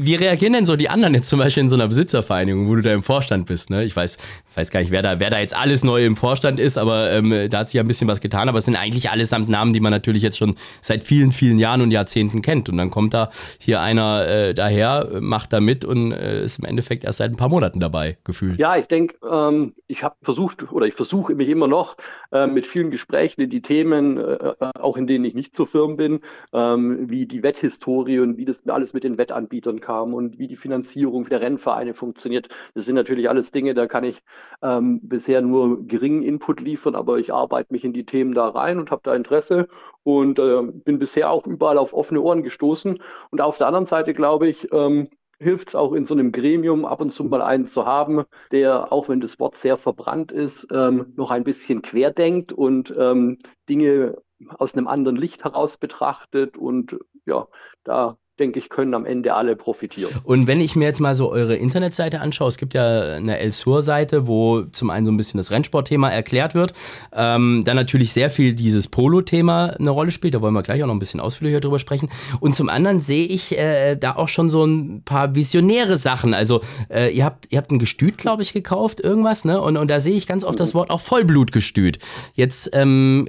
wie 0.00 0.14
reagieren 0.14 0.54
denn 0.54 0.64
so 0.64 0.76
die 0.76 0.88
anderen 0.88 1.12
jetzt 1.14 1.28
zum 1.28 1.40
Beispiel 1.40 1.64
in 1.64 1.68
so 1.68 1.74
einer 1.74 1.88
Besitzervereinigung, 1.88 2.68
wo 2.68 2.76
du 2.76 2.82
da 2.82 2.94
im 2.94 3.02
Vorstand 3.02 3.46
bist? 3.46 3.68
Ne? 3.68 3.84
Ich 3.84 3.94
weiß, 3.94 4.16
weiß 4.54 4.70
gar 4.70 4.80
nicht, 4.80 4.92
wer 4.92 5.02
da, 5.02 5.18
wer 5.18 5.28
da 5.28 5.40
jetzt 5.40 5.56
alles 5.56 5.82
neu 5.82 6.06
im 6.06 6.16
Vorstand 6.16 6.60
ist, 6.60 6.78
aber 6.78 7.10
ähm, 7.10 7.48
da 7.50 7.58
hat 7.58 7.68
sich 7.68 7.74
ja 7.74 7.82
ein 7.82 7.88
bisschen 7.88 8.08
was 8.08 8.20
getan. 8.20 8.48
Aber 8.48 8.58
es 8.58 8.64
sind 8.64 8.76
eigentlich 8.76 9.10
allesamt 9.10 9.48
Namen, 9.48 9.72
die 9.72 9.80
man 9.80 9.90
natürlich 9.90 10.22
jetzt 10.22 10.38
schon 10.38 10.54
seit 10.80 11.02
vielen, 11.02 11.32
vielen 11.32 11.58
Jahren 11.58 11.82
und 11.82 11.90
Jahrzehnten 11.90 12.42
kennt. 12.42 12.68
Und 12.68 12.78
dann 12.78 12.90
kommt 12.90 13.12
da 13.12 13.30
hier 13.58 13.80
einer 13.80 14.24
äh, 14.28 14.54
daher, 14.54 15.08
macht 15.20 15.52
da 15.52 15.57
mit 15.60 15.84
und 15.84 16.12
äh, 16.12 16.42
ist 16.42 16.58
im 16.58 16.64
Endeffekt 16.64 17.04
erst 17.04 17.18
seit 17.18 17.30
ein 17.30 17.36
paar 17.36 17.48
Monaten 17.48 17.80
dabei, 17.80 18.18
gefühlt. 18.24 18.58
Ja, 18.58 18.76
ich 18.76 18.88
denke, 18.88 19.16
ähm, 19.28 19.74
ich 19.86 20.02
habe 20.02 20.16
versucht 20.22 20.72
oder 20.72 20.86
ich 20.86 20.94
versuche 20.94 21.34
mich 21.34 21.48
immer 21.48 21.68
noch 21.68 21.96
äh, 22.32 22.46
mit 22.46 22.66
vielen 22.66 22.90
Gesprächen 22.90 23.40
in 23.40 23.50
die 23.50 23.62
Themen, 23.62 24.18
äh, 24.18 24.54
auch 24.78 24.96
in 24.96 25.06
denen 25.06 25.24
ich 25.24 25.34
nicht 25.34 25.54
so 25.54 25.64
firm 25.64 25.96
bin, 25.96 26.20
ähm, 26.52 27.10
wie 27.10 27.26
die 27.26 27.42
Wetthistorie 27.42 28.20
und 28.20 28.36
wie 28.36 28.44
das 28.44 28.66
alles 28.68 28.92
mit 28.92 29.04
den 29.04 29.18
Wettanbietern 29.18 29.80
kam 29.80 30.14
und 30.14 30.38
wie 30.38 30.48
die 30.48 30.56
Finanzierung 30.56 31.28
der 31.28 31.40
Rennvereine 31.40 31.94
funktioniert. 31.94 32.48
Das 32.74 32.84
sind 32.84 32.94
natürlich 32.94 33.28
alles 33.28 33.50
Dinge, 33.50 33.74
da 33.74 33.86
kann 33.86 34.04
ich 34.04 34.22
ähm, 34.62 35.00
bisher 35.02 35.42
nur 35.42 35.86
geringen 35.86 36.22
Input 36.22 36.60
liefern, 36.60 36.94
aber 36.94 37.18
ich 37.18 37.32
arbeite 37.32 37.72
mich 37.72 37.84
in 37.84 37.92
die 37.92 38.04
Themen 38.04 38.34
da 38.34 38.48
rein 38.48 38.78
und 38.78 38.90
habe 38.90 39.02
da 39.04 39.14
Interesse 39.14 39.68
und 40.02 40.38
äh, 40.38 40.62
bin 40.62 40.98
bisher 40.98 41.30
auch 41.30 41.46
überall 41.46 41.78
auf 41.78 41.92
offene 41.92 42.20
Ohren 42.20 42.42
gestoßen. 42.42 42.98
Und 43.30 43.40
auf 43.40 43.58
der 43.58 43.66
anderen 43.66 43.86
Seite 43.86 44.12
glaube 44.14 44.48
ich, 44.48 44.72
ähm, 44.72 45.08
hilft 45.40 45.68
es 45.68 45.74
auch 45.74 45.92
in 45.92 46.04
so 46.04 46.14
einem 46.14 46.32
Gremium 46.32 46.84
ab 46.84 47.00
und 47.00 47.10
zu 47.10 47.24
mal 47.24 47.42
einen 47.42 47.66
zu 47.66 47.86
haben, 47.86 48.24
der, 48.50 48.92
auch 48.92 49.08
wenn 49.08 49.20
das 49.20 49.38
Wort 49.38 49.56
sehr 49.56 49.76
verbrannt 49.76 50.32
ist, 50.32 50.66
ähm, 50.72 51.12
noch 51.16 51.30
ein 51.30 51.44
bisschen 51.44 51.82
querdenkt 51.82 52.52
und 52.52 52.94
ähm, 52.98 53.38
Dinge 53.68 54.16
aus 54.58 54.74
einem 54.74 54.88
anderen 54.88 55.16
Licht 55.16 55.44
heraus 55.44 55.76
betrachtet 55.76 56.56
und 56.56 56.98
ja, 57.26 57.48
da 57.84 58.18
denke 58.38 58.58
ich, 58.58 58.68
können 58.68 58.94
am 58.94 59.04
Ende 59.06 59.34
alle 59.34 59.56
profitieren. 59.56 60.12
Und 60.24 60.46
wenn 60.46 60.60
ich 60.60 60.76
mir 60.76 60.84
jetzt 60.84 61.00
mal 61.00 61.14
so 61.14 61.30
eure 61.30 61.56
Internetseite 61.56 62.20
anschaue, 62.20 62.48
es 62.48 62.58
gibt 62.58 62.74
ja 62.74 63.14
eine 63.14 63.38
El-Sur-Seite, 63.38 64.26
wo 64.26 64.62
zum 64.62 64.90
einen 64.90 65.06
so 65.06 65.12
ein 65.12 65.16
bisschen 65.16 65.38
das 65.38 65.50
Rennsportthema 65.50 66.10
erklärt 66.10 66.54
wird, 66.54 66.72
ähm, 67.12 67.62
dann 67.64 67.76
natürlich 67.76 68.12
sehr 68.12 68.30
viel 68.30 68.54
dieses 68.54 68.88
Polo-Thema 68.88 69.76
eine 69.78 69.90
Rolle 69.90 70.12
spielt, 70.12 70.34
da 70.34 70.40
wollen 70.40 70.54
wir 70.54 70.62
gleich 70.62 70.82
auch 70.82 70.86
noch 70.86 70.94
ein 70.94 70.98
bisschen 70.98 71.20
ausführlicher 71.20 71.60
drüber 71.60 71.78
sprechen. 71.78 72.08
Und 72.40 72.54
zum 72.54 72.68
anderen 72.68 73.00
sehe 73.00 73.26
ich 73.26 73.56
äh, 73.58 73.96
da 73.96 74.16
auch 74.16 74.28
schon 74.28 74.50
so 74.50 74.64
ein 74.64 75.02
paar 75.04 75.34
visionäre 75.34 75.96
Sachen. 75.96 76.34
Also 76.34 76.60
äh, 76.88 77.14
ihr, 77.14 77.24
habt, 77.24 77.46
ihr 77.50 77.58
habt 77.58 77.70
ein 77.70 77.78
Gestüt, 77.78 78.18
glaube 78.18 78.42
ich, 78.42 78.52
gekauft, 78.52 79.00
irgendwas, 79.00 79.44
ne? 79.44 79.60
Und, 79.60 79.76
und 79.76 79.90
da 79.90 80.00
sehe 80.00 80.14
ich 80.14 80.26
ganz 80.26 80.44
oft 80.44 80.60
das 80.60 80.74
Wort 80.74 80.90
auch 80.90 81.00
Vollblutgestüt. 81.00 81.98
Jetzt, 82.34 82.70
ähm, 82.72 83.28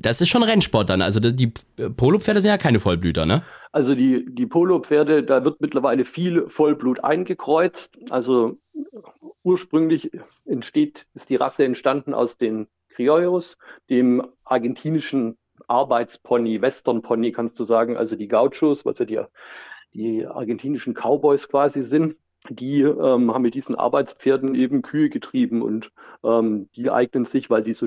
das 0.00 0.20
ist 0.20 0.28
schon 0.28 0.42
Rennsport 0.42 0.88
dann. 0.90 1.02
Also 1.02 1.20
die 1.20 1.52
Polo-Pferde 1.96 2.40
sind 2.40 2.50
ja 2.50 2.58
keine 2.58 2.80
Vollblüter, 2.80 3.26
ne? 3.26 3.42
Also 3.72 3.94
die, 3.94 4.26
die 4.28 4.46
Polo-Pferde, 4.46 5.22
da 5.22 5.44
wird 5.44 5.60
mittlerweile 5.60 6.04
viel 6.04 6.48
Vollblut 6.48 7.04
eingekreuzt. 7.04 7.98
Also 8.10 8.58
ursprünglich 9.42 10.10
entsteht, 10.44 11.06
ist 11.14 11.28
die 11.30 11.36
Rasse 11.36 11.64
entstanden 11.64 12.14
aus 12.14 12.36
den 12.36 12.66
Criollos, 12.90 13.56
dem 13.90 14.26
argentinischen 14.44 15.38
Arbeitspony, 15.66 16.62
Western 16.62 17.02
Pony 17.02 17.32
kannst 17.32 17.58
du 17.58 17.64
sagen, 17.64 17.96
also 17.96 18.16
die 18.16 18.28
Gauchos, 18.28 18.84
was 18.84 18.98
ja 18.98 19.04
die, 19.04 19.20
die 19.92 20.26
argentinischen 20.26 20.94
Cowboys 20.94 21.48
quasi 21.48 21.82
sind 21.82 22.16
die 22.50 22.82
ähm, 22.82 23.32
haben 23.32 23.42
mit 23.42 23.54
diesen 23.54 23.74
Arbeitspferden 23.74 24.54
eben 24.54 24.82
Kühe 24.82 25.08
getrieben 25.10 25.62
und 25.62 25.90
ähm, 26.24 26.68
die 26.76 26.90
eignen 26.90 27.24
sich, 27.24 27.50
weil 27.50 27.64
sie 27.64 27.72
so 27.72 27.86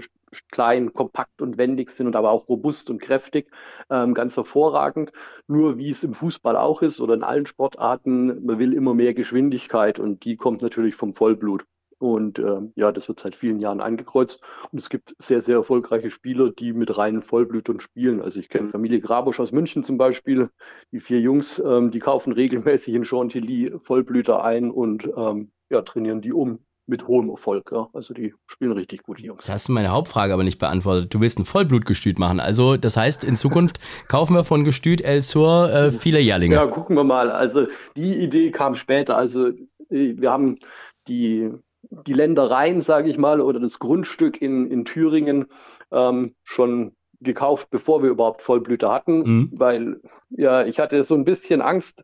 klein, 0.51 0.93
kompakt 0.93 1.41
und 1.41 1.57
wendig 1.57 1.89
sind 1.89 2.07
und 2.07 2.15
aber 2.15 2.31
auch 2.31 2.47
robust 2.47 2.89
und 2.89 3.01
kräftig, 3.01 3.51
ähm, 3.89 4.13
ganz 4.13 4.35
hervorragend. 4.37 5.11
Nur 5.47 5.77
wie 5.77 5.89
es 5.89 6.03
im 6.03 6.13
Fußball 6.13 6.55
auch 6.55 6.81
ist 6.81 7.01
oder 7.01 7.13
in 7.13 7.23
allen 7.23 7.45
Sportarten, 7.45 8.45
man 8.45 8.59
will 8.59 8.73
immer 8.73 8.93
mehr 8.93 9.13
Geschwindigkeit 9.13 9.99
und 9.99 10.23
die 10.25 10.37
kommt 10.37 10.61
natürlich 10.61 10.95
vom 10.95 11.13
Vollblut. 11.13 11.65
Und 12.01 12.39
äh, 12.39 12.62
ja, 12.75 12.91
das 12.91 13.08
wird 13.08 13.20
seit 13.20 13.36
vielen 13.36 13.60
Jahren 13.60 13.79
eingekreuzt. 13.79 14.41
Und 14.72 14.79
es 14.79 14.89
gibt 14.89 15.15
sehr, 15.20 15.41
sehr 15.41 15.58
erfolgreiche 15.58 16.10
Spieler, 16.10 16.50
die 16.50 16.74
mit 16.74 16.98
reinen 16.98 17.22
Vollblütern 17.22 17.79
spielen. 17.79 18.22
Also 18.22 18.39
ich 18.39 18.50
kenne 18.50 18.70
Familie 18.70 19.01
Grabusch 19.01 19.39
aus 19.39 19.51
München 19.51 19.84
zum 19.84 20.00
Beispiel. 20.00 20.50
Die 20.91 21.00
vier 21.00 21.20
Jungs, 21.20 21.62
ähm, 21.63 21.91
die 21.91 22.00
kaufen 22.00 22.34
regelmäßig 22.34 22.96
in 22.96 23.05
Chantilly 23.05 23.74
Vollblüter 23.84 24.43
ein 24.43 24.72
und 24.72 25.08
ähm, 25.15 25.51
ja, 25.70 25.84
trainieren 25.84 26.22
die 26.22 26.34
um 26.34 26.60
mit 26.88 27.08
hohem 27.08 27.29
Erfolg. 27.29 27.72
Ja. 27.72 27.88
Also 27.93 28.15
die 28.15 28.34
spielen 28.48 28.72
richtig 28.72 29.03
gut, 29.03 29.20
die 29.20 29.25
Jungs. 29.25 29.46
Das 29.46 29.53
hast 29.53 29.67
du 29.70 29.74
meine 29.74 29.89
Hauptfrage 29.89 30.34
aber 30.34 30.43
nicht 30.43 30.58
beantwortet. 30.58 31.13
Du 31.13 31.22
willst 31.22 31.38
ein 31.38 31.46
Vollblutgestüt 31.46 32.17
machen. 32.17 32.39
Also 32.39 32.77
das 32.77 32.98
heißt, 32.98 33.24
in 33.24 33.36
Zukunft 33.36 33.79
kaufen 34.08 34.34
wir 34.34 34.43
von 34.43 34.63
Gestüt 34.63 35.01
El 35.01 35.22
Sur 35.22 35.72
äh, 35.72 35.91
viele 35.91 36.20
Jährlinge. 36.20 36.55
Ja, 36.55 36.65
gucken 36.65 36.96
wir 36.96 37.03
mal. 37.03 37.29
Also 37.29 37.67
die 37.96 38.17
Idee 38.17 38.50
kam 38.50 38.74
später. 38.74 39.17
Also 39.17 39.50
äh, 39.50 40.17
wir 40.17 40.31
haben 40.31 40.58
die 41.08 41.51
die 41.91 42.13
Ländereien, 42.13 42.81
sage 42.81 43.10
ich 43.10 43.17
mal, 43.17 43.41
oder 43.41 43.60
das 43.60 43.79
Grundstück 43.79 44.41
in, 44.41 44.71
in 44.71 44.86
Thüringen 44.86 45.45
ähm, 45.91 46.36
schon 46.43 46.95
gekauft, 47.19 47.69
bevor 47.69 48.01
wir 48.01 48.10
überhaupt 48.10 48.41
Vollblüte 48.41 48.89
hatten, 48.91 49.19
mhm. 49.19 49.50
weil 49.53 50.01
ja, 50.29 50.65
ich 50.65 50.79
hatte 50.79 51.03
so 51.03 51.15
ein 51.15 51.25
bisschen 51.25 51.62
Angst. 51.62 52.03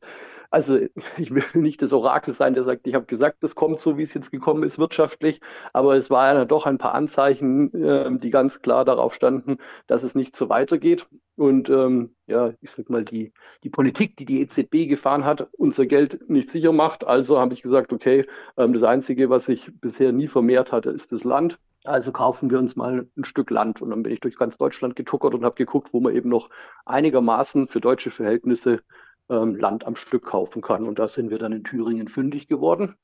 Also 0.50 0.80
ich 1.18 1.34
will 1.34 1.44
nicht 1.54 1.82
das 1.82 1.94
Orakel 1.94 2.34
sein, 2.34 2.54
der 2.54 2.64
sagt, 2.64 2.88
ich 2.88 2.96
habe 2.96 3.06
gesagt, 3.06 3.44
das 3.44 3.56
kommt 3.56 3.80
so, 3.80 3.98
wie 3.98 4.04
es 4.04 4.14
jetzt 4.14 4.32
gekommen 4.32 4.64
ist 4.64 4.80
wirtschaftlich, 4.80 5.42
aber 5.74 5.96
es 5.96 6.10
waren 6.10 6.38
ja 6.38 6.46
doch 6.46 6.66
ein 6.66 6.78
paar 6.78 6.94
Anzeichen, 6.94 7.74
äh, 7.74 8.18
die 8.18 8.30
ganz 8.30 8.62
klar 8.62 8.86
darauf 8.86 9.14
standen, 9.14 9.58
dass 9.88 10.04
es 10.04 10.16
nicht 10.16 10.36
so 10.36 10.50
weitergeht. 10.50 11.08
Und 11.36 11.70
ähm, 11.70 12.16
ja, 12.26 12.54
ich 12.62 12.72
sag 12.72 12.90
mal, 12.90 13.06
die, 13.06 13.32
die 13.64 13.70
Politik, 13.70 14.18
die 14.18 14.26
die 14.26 14.42
EZB 14.42 14.90
gefahren 14.90 15.24
hat, 15.24 15.48
unser 15.52 15.86
Geld 15.86 16.28
nicht 16.30 16.50
sicher 16.50 16.72
macht. 16.72 17.06
Also 17.06 17.40
habe 17.40 17.54
ich 17.54 17.62
gesagt, 17.62 17.94
okay, 17.94 18.26
ähm, 18.58 18.74
das 18.74 18.82
Einzige, 18.82 19.30
was 19.30 19.46
sich 19.46 19.70
bisher 19.80 20.12
nie 20.12 20.28
vermehrt 20.28 20.72
hatte, 20.72 20.90
ist 20.90 21.12
das 21.12 21.24
Land. 21.24 21.60
Also 21.84 22.12
kaufen 22.12 22.50
wir 22.50 22.58
uns 22.58 22.76
mal 22.76 23.08
ein 23.16 23.24
Stück 23.24 23.52
Land. 23.52 23.84
Und 23.84 23.92
dann 23.92 24.02
bin 24.02 24.14
ich 24.14 24.20
durch 24.20 24.36
ganz 24.36 24.58
Deutschland 24.58 24.96
getuckert 24.96 25.36
und 25.36 25.46
habe 25.46 25.56
geguckt, 25.56 25.94
wo 25.94 26.00
man 26.00 26.16
eben 26.16 26.28
noch 26.28 26.50
einigermaßen 26.86 27.68
für 27.68 27.82
deutsche 27.82 28.10
Verhältnisse 28.10 28.82
ähm, 29.30 29.56
Land 29.56 29.86
am 29.86 29.96
Stück 29.96 30.26
kaufen 30.26 30.62
kann. 30.62 30.88
Und 30.88 31.00
da 31.00 31.08
sind 31.08 31.30
wir 31.30 31.38
dann 31.38 31.52
in 31.52 31.64
Thüringen 31.64 32.08
fündig 32.08 32.48
geworden. 32.48 32.96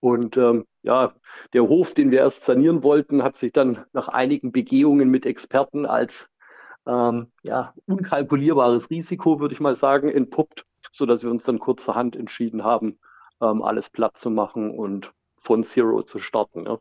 Und 0.00 0.36
ähm, 0.36 0.66
ja, 0.82 1.14
der 1.54 1.62
Hof, 1.62 1.94
den 1.94 2.10
wir 2.10 2.18
erst 2.18 2.44
sanieren 2.44 2.82
wollten, 2.82 3.22
hat 3.22 3.36
sich 3.36 3.52
dann 3.52 3.84
nach 3.92 4.08
einigen 4.08 4.52
Begehungen 4.52 5.10
mit 5.10 5.24
Experten 5.24 5.86
als 5.86 6.28
ähm, 6.86 7.32
ja, 7.42 7.72
unkalkulierbares 7.86 8.90
Risiko, 8.90 9.40
würde 9.40 9.54
ich 9.54 9.60
mal 9.60 9.74
sagen, 9.74 10.10
entpuppt, 10.10 10.66
sodass 10.92 11.22
wir 11.22 11.30
uns 11.30 11.44
dann 11.44 11.58
kurzerhand 11.58 12.16
entschieden 12.16 12.64
haben, 12.64 12.98
ähm, 13.40 13.62
alles 13.62 13.88
platt 13.88 14.18
zu 14.18 14.30
machen 14.30 14.70
und 14.70 15.12
von 15.38 15.64
Zero 15.64 16.02
zu 16.02 16.18
starten. 16.18 16.66
Ja. 16.66 16.78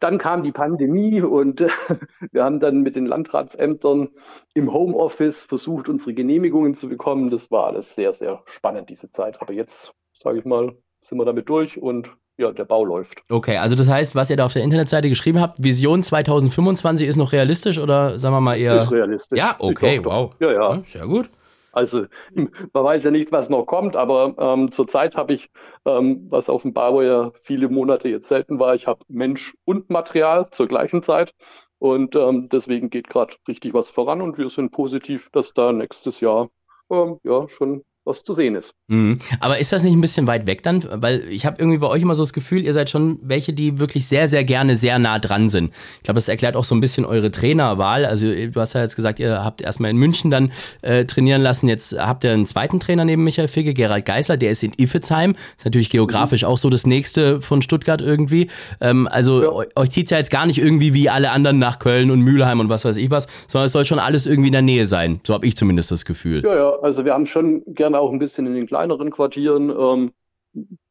Dann 0.00 0.18
kam 0.18 0.42
die 0.42 0.52
Pandemie 0.52 1.22
und 1.22 1.60
äh, 1.60 1.68
wir 2.32 2.44
haben 2.44 2.60
dann 2.60 2.82
mit 2.82 2.96
den 2.96 3.06
Landratsämtern 3.06 4.08
im 4.54 4.72
Homeoffice 4.72 5.44
versucht, 5.44 5.88
unsere 5.88 6.14
Genehmigungen 6.14 6.74
zu 6.74 6.88
bekommen. 6.88 7.30
Das 7.30 7.50
war 7.50 7.66
alles 7.66 7.94
sehr, 7.94 8.12
sehr 8.12 8.42
spannend, 8.46 8.90
diese 8.90 9.10
Zeit. 9.12 9.40
Aber 9.40 9.52
jetzt, 9.52 9.92
sage 10.22 10.38
ich 10.38 10.44
mal, 10.44 10.76
sind 11.02 11.18
wir 11.18 11.24
damit 11.24 11.48
durch 11.48 11.80
und 11.80 12.10
ja, 12.38 12.50
der 12.50 12.64
Bau 12.64 12.84
läuft. 12.84 13.22
Okay, 13.28 13.58
also 13.58 13.76
das 13.76 13.88
heißt, 13.88 14.14
was 14.14 14.30
ihr 14.30 14.36
da 14.36 14.46
auf 14.46 14.52
der 14.52 14.62
Internetseite 14.62 15.08
geschrieben 15.08 15.40
habt, 15.40 15.62
Vision 15.62 16.02
2025 16.02 17.06
ist 17.06 17.16
noch 17.16 17.32
realistisch 17.32 17.78
oder 17.78 18.18
sagen 18.18 18.34
wir 18.34 18.40
mal 18.40 18.56
eher. 18.56 18.76
Ist 18.76 18.90
realistisch. 18.90 19.38
Ja, 19.38 19.56
okay, 19.58 20.00
wow. 20.02 20.34
Ja, 20.40 20.52
ja, 20.52 20.74
ja. 20.74 20.82
Sehr 20.84 21.06
gut. 21.06 21.30
Also 21.72 22.06
man 22.34 22.84
weiß 22.84 23.04
ja 23.04 23.10
nicht, 23.10 23.32
was 23.32 23.48
noch 23.48 23.64
kommt, 23.66 23.96
aber 23.96 24.34
ähm, 24.38 24.70
zurzeit 24.72 25.16
habe 25.16 25.32
ich, 25.34 25.50
ähm, 25.86 26.26
was 26.30 26.48
auf 26.50 26.62
dem 26.62 26.72
Bau 26.72 27.02
ja 27.02 27.32
viele 27.42 27.68
Monate 27.68 28.08
jetzt 28.08 28.28
selten 28.28 28.58
war, 28.60 28.74
ich 28.74 28.86
habe 28.86 29.04
Mensch 29.08 29.54
und 29.64 29.90
Material 29.90 30.48
zur 30.50 30.68
gleichen 30.68 31.02
Zeit. 31.02 31.32
Und 31.78 32.14
ähm, 32.14 32.48
deswegen 32.48 32.90
geht 32.90 33.08
gerade 33.08 33.34
richtig 33.48 33.74
was 33.74 33.90
voran 33.90 34.22
und 34.22 34.38
wir 34.38 34.48
sind 34.48 34.70
positiv, 34.70 35.30
dass 35.32 35.52
da 35.52 35.72
nächstes 35.72 36.20
Jahr 36.20 36.48
ähm, 36.90 37.18
ja 37.24 37.48
schon 37.48 37.82
was 38.04 38.24
zu 38.24 38.32
sehen 38.32 38.54
ist. 38.56 38.74
Mhm. 38.88 39.18
Aber 39.40 39.58
ist 39.58 39.72
das 39.72 39.82
nicht 39.82 39.92
ein 39.92 40.00
bisschen 40.00 40.26
weit 40.26 40.46
weg 40.46 40.62
dann? 40.62 40.84
Weil 40.92 41.28
ich 41.28 41.46
habe 41.46 41.56
irgendwie 41.58 41.78
bei 41.78 41.86
euch 41.86 42.02
immer 42.02 42.14
so 42.14 42.22
das 42.22 42.32
Gefühl, 42.32 42.64
ihr 42.64 42.72
seid 42.72 42.90
schon 42.90 43.20
welche, 43.22 43.52
die 43.52 43.78
wirklich 43.78 44.06
sehr, 44.06 44.28
sehr 44.28 44.44
gerne 44.44 44.76
sehr 44.76 44.98
nah 44.98 45.18
dran 45.18 45.48
sind. 45.48 45.72
Ich 45.98 46.04
glaube, 46.04 46.16
das 46.16 46.28
erklärt 46.28 46.56
auch 46.56 46.64
so 46.64 46.74
ein 46.74 46.80
bisschen 46.80 47.04
eure 47.04 47.30
Trainerwahl. 47.30 48.04
Also 48.04 48.26
du 48.26 48.60
hast 48.60 48.72
ja 48.72 48.82
jetzt 48.82 48.96
gesagt, 48.96 49.20
ihr 49.20 49.44
habt 49.44 49.60
erstmal 49.60 49.90
in 49.90 49.96
München 49.96 50.30
dann 50.30 50.52
äh, 50.82 51.04
trainieren 51.04 51.42
lassen. 51.42 51.68
Jetzt 51.68 51.96
habt 51.96 52.24
ihr 52.24 52.32
einen 52.32 52.46
zweiten 52.46 52.80
Trainer 52.80 53.04
neben 53.04 53.22
Michael 53.22 53.48
Figge, 53.48 53.72
Gerald 53.72 54.04
Geisler, 54.04 54.36
der 54.36 54.50
ist 54.50 54.64
in 54.64 54.72
Iffezheim. 54.76 55.36
Ist 55.56 55.64
natürlich 55.64 55.90
geografisch 55.90 56.42
mhm. 56.42 56.48
auch 56.48 56.58
so 56.58 56.70
das 56.70 56.86
nächste 56.86 57.40
von 57.40 57.62
Stuttgart 57.62 58.00
irgendwie. 58.00 58.48
Ähm, 58.80 59.06
also 59.10 59.42
ja. 59.42 59.66
euch 59.76 59.90
zieht 59.90 60.06
es 60.06 60.10
ja 60.10 60.18
jetzt 60.18 60.30
gar 60.30 60.46
nicht 60.46 60.58
irgendwie 60.58 60.92
wie 60.92 61.08
alle 61.08 61.30
anderen 61.30 61.58
nach 61.58 61.78
Köln 61.78 62.10
und 62.10 62.20
Mülheim 62.20 62.58
und 62.58 62.68
was 62.68 62.84
weiß 62.84 62.96
ich 62.96 63.10
was, 63.10 63.28
sondern 63.46 63.66
es 63.66 63.72
soll 63.72 63.84
schon 63.84 64.00
alles 64.00 64.26
irgendwie 64.26 64.48
in 64.48 64.52
der 64.52 64.62
Nähe 64.62 64.86
sein. 64.86 65.20
So 65.24 65.34
habe 65.34 65.46
ich 65.46 65.56
zumindest 65.56 65.92
das 65.92 66.04
Gefühl. 66.04 66.42
Ja, 66.44 66.54
ja, 66.54 66.70
also 66.82 67.04
wir 67.04 67.12
haben 67.12 67.26
schon 67.26 67.62
gerne 67.66 67.91
dann 67.92 68.00
auch 68.00 68.12
ein 68.12 68.18
bisschen 68.18 68.46
in 68.46 68.54
den 68.54 68.66
kleineren 68.66 69.10
Quartieren. 69.10 69.70
Ähm, 69.70 70.12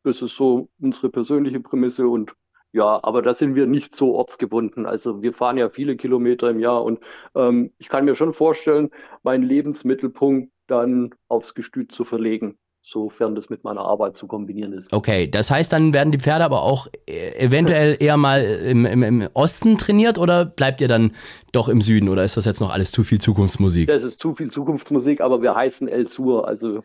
das 0.03 0.21
ist 0.21 0.35
so 0.35 0.69
unsere 0.79 1.09
persönliche 1.09 1.59
Prämisse 1.59 2.07
und 2.07 2.33
ja, 2.73 2.99
aber 3.03 3.21
da 3.21 3.33
sind 3.33 3.55
wir 3.55 3.67
nicht 3.67 3.95
so 3.95 4.15
ortsgebunden. 4.15 4.85
Also 4.85 5.21
wir 5.21 5.33
fahren 5.33 5.57
ja 5.57 5.69
viele 5.69 5.97
Kilometer 5.97 6.49
im 6.49 6.59
Jahr 6.59 6.83
und 6.83 6.99
ähm, 7.35 7.73
ich 7.77 7.89
kann 7.89 8.05
mir 8.05 8.15
schon 8.15 8.33
vorstellen, 8.33 8.91
meinen 9.23 9.43
Lebensmittelpunkt 9.43 10.51
dann 10.67 11.13
aufs 11.27 11.53
Gestüt 11.53 11.91
zu 11.91 12.05
verlegen 12.05 12.57
sofern 12.81 13.35
das 13.35 13.49
mit 13.49 13.63
meiner 13.63 13.81
Arbeit 13.81 14.15
zu 14.15 14.27
kombinieren 14.27 14.73
ist. 14.73 14.91
Okay, 14.91 15.29
das 15.29 15.51
heißt, 15.51 15.71
dann 15.71 15.93
werden 15.93 16.11
die 16.11 16.19
Pferde 16.19 16.43
aber 16.43 16.63
auch 16.63 16.87
äh, 17.07 17.37
eventuell 17.37 17.95
eher 17.99 18.17
mal 18.17 18.43
im, 18.43 18.85
im, 18.85 19.03
im, 19.03 19.29
Osten 19.33 19.77
trainiert 19.77 20.17
oder 20.17 20.45
bleibt 20.45 20.81
ihr 20.81 20.87
dann 20.87 21.11
doch 21.51 21.69
im 21.69 21.81
Süden 21.81 22.09
oder 22.09 22.23
ist 22.23 22.37
das 22.37 22.45
jetzt 22.45 22.59
noch 22.59 22.71
alles 22.71 22.91
zu 22.91 23.03
viel 23.03 23.19
Zukunftsmusik? 23.19 23.87
Das 23.87 24.03
ist 24.03 24.19
zu 24.19 24.33
viel 24.33 24.51
Zukunftsmusik, 24.51 25.21
aber 25.21 25.41
wir 25.41 25.55
heißen 25.55 25.87
El 25.87 26.07
Sur, 26.07 26.47
also 26.47 26.83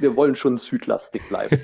wir 0.00 0.16
wollen 0.16 0.36
schon 0.36 0.58
südlastig 0.58 1.22
bleiben. 1.28 1.58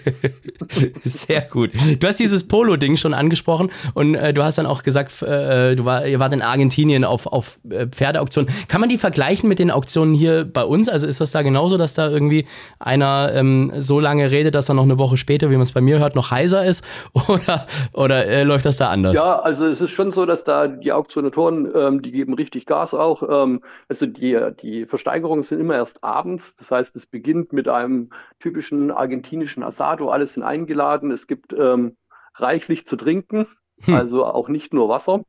Sehr 1.04 1.42
gut. 1.42 1.70
Du 1.98 2.06
hast 2.06 2.18
dieses 2.18 2.46
Polo-Ding 2.46 2.96
schon 2.96 3.14
angesprochen 3.14 3.70
und 3.94 4.14
äh, 4.14 4.32
du 4.32 4.42
hast 4.42 4.58
dann 4.58 4.66
auch 4.66 4.82
gesagt, 4.82 5.22
äh, 5.22 5.74
du 5.74 5.84
war, 5.84 6.06
ihr 6.06 6.20
wart 6.20 6.32
in 6.32 6.42
Argentinien 6.42 7.04
auf, 7.04 7.26
auf 7.26 7.58
äh, 7.68 7.86
Pferdeauktionen. 7.86 8.52
Kann 8.68 8.80
man 8.80 8.88
die 8.88 8.98
vergleichen 8.98 9.48
mit 9.48 9.58
den 9.58 9.70
Auktionen 9.70 10.14
hier 10.14 10.44
bei 10.44 10.64
uns? 10.64 10.88
Also 10.88 11.06
ist 11.06 11.20
das 11.20 11.30
da 11.30 11.42
genauso, 11.42 11.78
dass 11.78 11.94
da 11.94 12.08
irgendwie 12.08 12.46
einer 12.78 13.32
ähm, 13.34 13.72
so 13.76 14.00
lange 14.00 14.30
redet, 14.30 14.54
dass 14.54 14.68
er 14.68 14.74
noch 14.74 14.84
eine 14.84 14.98
Woche 14.98 15.16
später, 15.16 15.50
wie 15.50 15.54
man 15.54 15.62
es 15.62 15.72
bei 15.72 15.80
mir 15.80 15.98
hört, 15.98 16.14
noch 16.14 16.30
heiser 16.30 16.64
ist? 16.64 16.84
Oder, 17.28 17.66
oder 17.92 18.26
äh, 18.26 18.42
läuft 18.42 18.66
das 18.66 18.76
da 18.76 18.90
anders? 18.90 19.14
Ja, 19.14 19.38
also 19.38 19.66
es 19.66 19.80
ist 19.80 19.90
schon 19.90 20.10
so, 20.10 20.26
dass 20.26 20.44
da 20.44 20.66
die 20.66 20.92
Auktionatoren, 20.92 21.70
ähm, 21.74 22.02
die 22.02 22.10
geben 22.10 22.34
richtig 22.34 22.66
Gas 22.66 22.94
auch. 22.94 23.22
Ähm, 23.22 23.60
also 23.88 24.06
die, 24.06 24.38
die 24.60 24.86
Versteigerungen 24.86 25.42
sind 25.42 25.60
immer 25.60 25.76
erst 25.76 26.02
abends. 26.02 26.56
Das 26.56 26.70
heißt, 26.70 26.96
es 26.96 27.06
beginnt 27.06 27.52
mit 27.52 27.68
einem 27.68 28.01
typischen 28.38 28.90
argentinischen 28.90 29.62
Asado. 29.62 30.08
Alles 30.08 30.34
sind 30.34 30.42
eingeladen. 30.42 31.10
Es 31.10 31.26
gibt 31.26 31.52
ähm, 31.52 31.96
reichlich 32.34 32.86
zu 32.86 32.96
trinken, 32.96 33.46
hm. 33.80 33.94
also 33.94 34.24
auch 34.24 34.48
nicht 34.48 34.72
nur 34.72 34.88
Wasser. 34.88 35.24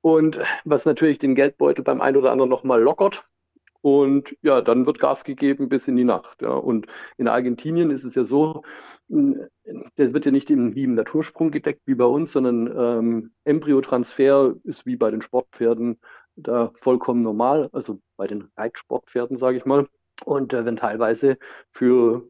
Und 0.00 0.40
was 0.64 0.84
natürlich 0.84 1.18
den 1.18 1.34
Geldbeutel 1.34 1.82
beim 1.82 2.00
einen 2.00 2.16
oder 2.16 2.30
anderen 2.30 2.50
nochmal 2.50 2.82
lockert. 2.82 3.24
Und 3.80 4.34
ja, 4.40 4.62
dann 4.62 4.86
wird 4.86 4.98
Gas 4.98 5.24
gegeben 5.24 5.68
bis 5.68 5.88
in 5.88 5.96
die 5.96 6.04
Nacht. 6.04 6.40
Ja. 6.40 6.52
Und 6.52 6.86
in 7.18 7.28
Argentinien 7.28 7.90
ist 7.90 8.04
es 8.04 8.14
ja 8.14 8.24
so, 8.24 8.62
das 9.08 10.12
wird 10.14 10.24
ja 10.24 10.30
nicht 10.30 10.50
im, 10.50 10.74
wie 10.74 10.84
im 10.84 10.94
Natursprung 10.94 11.50
gedeckt 11.50 11.82
wie 11.84 11.94
bei 11.94 12.06
uns, 12.06 12.32
sondern 12.32 12.66
ähm, 12.66 13.32
Embryotransfer 13.44 14.54
ist 14.64 14.86
wie 14.86 14.96
bei 14.96 15.10
den 15.10 15.20
Sportpferden 15.20 15.98
da 16.36 16.72
vollkommen 16.76 17.20
normal, 17.20 17.68
also 17.72 18.00
bei 18.16 18.26
den 18.26 18.48
Reitsportpferden, 18.56 19.36
sage 19.36 19.58
ich 19.58 19.66
mal. 19.66 19.86
Und 20.24 20.52
äh, 20.52 20.64
wenn 20.64 20.76
teilweise 20.76 21.38
für, 21.70 22.22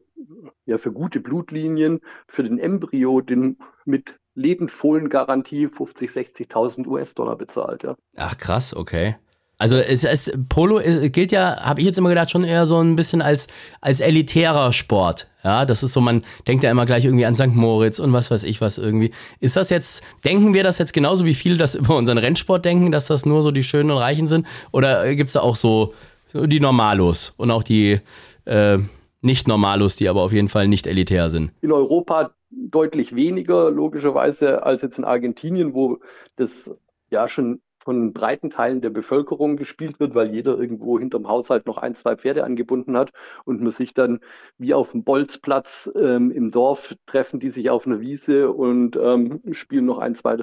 ja, 0.65 0.77
für 0.77 0.91
gute 0.91 1.19
Blutlinien, 1.19 2.01
für 2.27 2.43
den 2.43 2.59
Embryo 2.59 3.21
den 3.21 3.57
mit 3.85 4.19
Lebendfohlengarantie 4.35 5.67
50, 5.67 6.09
60.000 6.09 6.87
US-Dollar 6.87 7.37
bezahlt. 7.37 7.83
Ja. 7.83 7.95
Ach 8.17 8.37
krass, 8.37 8.75
okay. 8.75 9.15
Also 9.57 9.77
es, 9.77 10.03
es 10.03 10.31
Polo 10.49 10.79
es 10.79 11.11
gilt 11.13 11.31
ja, 11.31 11.61
habe 11.61 11.79
ich 11.79 11.85
jetzt 11.85 11.97
immer 11.97 12.09
gedacht, 12.09 12.29
schon 12.29 12.43
eher 12.43 12.65
so 12.65 12.77
ein 12.79 12.97
bisschen 12.97 13.21
als, 13.21 13.47
als 13.79 14.01
elitärer 14.01 14.73
Sport. 14.73 15.27
Ja, 15.45 15.65
das 15.65 15.81
ist 15.81 15.93
so, 15.93 16.01
man 16.01 16.25
denkt 16.47 16.63
ja 16.63 16.71
immer 16.71 16.85
gleich 16.85 17.05
irgendwie 17.05 17.25
an 17.25 17.35
St. 17.35 17.55
Moritz 17.55 17.99
und 17.99 18.11
was 18.11 18.31
weiß 18.31 18.43
ich 18.43 18.59
was 18.59 18.77
irgendwie. 18.77 19.11
Ist 19.39 19.55
das 19.55 19.69
jetzt, 19.69 20.03
denken 20.25 20.53
wir 20.53 20.63
das 20.63 20.77
jetzt 20.77 20.91
genauso 20.91 21.23
wie 21.23 21.35
viele 21.35 21.57
das 21.57 21.75
über 21.75 21.95
unseren 21.95 22.17
Rennsport 22.17 22.65
denken, 22.65 22.91
dass 22.91 23.05
das 23.05 23.25
nur 23.25 23.43
so 23.43 23.51
die 23.51 23.63
Schönen 23.63 23.91
und 23.91 23.97
Reichen 23.97 24.27
sind? 24.27 24.45
Oder 24.71 25.15
gibt 25.15 25.27
es 25.27 25.33
da 25.33 25.39
auch 25.39 25.55
so 25.55 25.93
die 26.35 26.59
Normalos 26.59 27.33
und 27.37 27.51
auch 27.51 27.63
die 27.63 27.99
äh, 28.45 28.77
Nicht-Normalos, 29.21 29.95
die 29.95 30.09
aber 30.09 30.21
auf 30.21 30.31
jeden 30.33 30.49
Fall 30.49 30.67
nicht 30.67 30.87
elitär 30.87 31.29
sind. 31.29 31.51
In 31.61 31.71
Europa 31.71 32.35
deutlich 32.49 33.15
weniger, 33.15 33.71
logischerweise, 33.71 34.63
als 34.63 34.81
jetzt 34.81 34.97
in 34.97 35.05
Argentinien, 35.05 35.73
wo 35.73 35.99
das 36.35 36.71
ja 37.09 37.27
schon 37.27 37.61
von 37.85 38.13
breiten 38.13 38.49
Teilen 38.49 38.81
der 38.81 38.89
Bevölkerung 38.89 39.57
gespielt 39.57 39.99
wird, 39.99 40.15
weil 40.15 40.33
jeder 40.33 40.57
irgendwo 40.57 40.99
hinterm 40.99 41.27
Haushalt 41.27 41.67
noch 41.67 41.77
ein, 41.77 41.93
zwei 41.93 42.15
Pferde 42.15 42.43
angebunden 42.43 42.97
hat 42.97 43.13
und 43.45 43.61
man 43.61 43.71
sich 43.71 43.93
dann 43.93 44.19
wie 44.57 44.73
auf 44.73 44.91
dem 44.91 45.03
Bolzplatz 45.03 45.89
ähm, 45.95 46.31
im 46.31 46.49
Dorf 46.49 46.95
treffen, 47.05 47.39
die 47.39 47.51
sich 47.51 47.69
auf 47.69 47.85
einer 47.85 48.01
Wiese 48.01 48.51
und 48.51 48.97
ähm, 48.97 49.41
spielen 49.51 49.85
noch 49.85 49.99
ein, 49.99 50.15
zwei, 50.15 50.37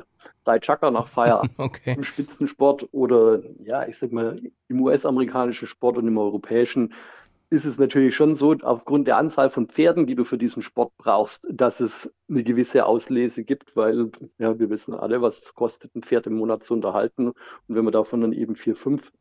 drei 0.44 0.60
Chakra 0.60 0.92
nach 0.92 1.08
Feierabend 1.08 1.52
okay. 1.58 1.94
im 1.96 2.04
Spitzensport 2.04 2.88
oder 2.92 3.40
ja, 3.58 3.86
ich 3.88 3.98
sag 3.98 4.12
mal, 4.12 4.40
im 4.68 4.80
US-amerikanischen 4.80 5.66
Sport 5.66 5.98
und 5.98 6.06
im 6.06 6.18
europäischen 6.18 6.94
ist 7.52 7.66
es 7.66 7.78
natürlich 7.78 8.16
schon 8.16 8.34
so, 8.34 8.56
aufgrund 8.62 9.06
der 9.06 9.18
Anzahl 9.18 9.50
von 9.50 9.68
Pferden, 9.68 10.06
die 10.06 10.14
du 10.14 10.24
für 10.24 10.38
diesen 10.38 10.62
Sport 10.62 10.92
brauchst, 10.96 11.46
dass 11.50 11.80
es 11.80 12.10
eine 12.30 12.42
gewisse 12.42 12.86
Auslese 12.86 13.44
gibt, 13.44 13.76
weil 13.76 14.10
ja, 14.38 14.58
wir 14.58 14.70
wissen 14.70 14.94
alle, 14.94 15.20
was 15.20 15.42
es 15.42 15.54
kostet, 15.54 15.94
ein 15.94 16.02
Pferd 16.02 16.26
im 16.26 16.36
Monat 16.36 16.64
zu 16.64 16.72
unterhalten. 16.72 17.28
Und 17.28 17.36
wenn 17.68 17.84
man 17.84 17.92
davon 17.92 18.22
dann 18.22 18.32
eben 18.32 18.56
vier, 18.56 18.74
fünf 18.74 19.12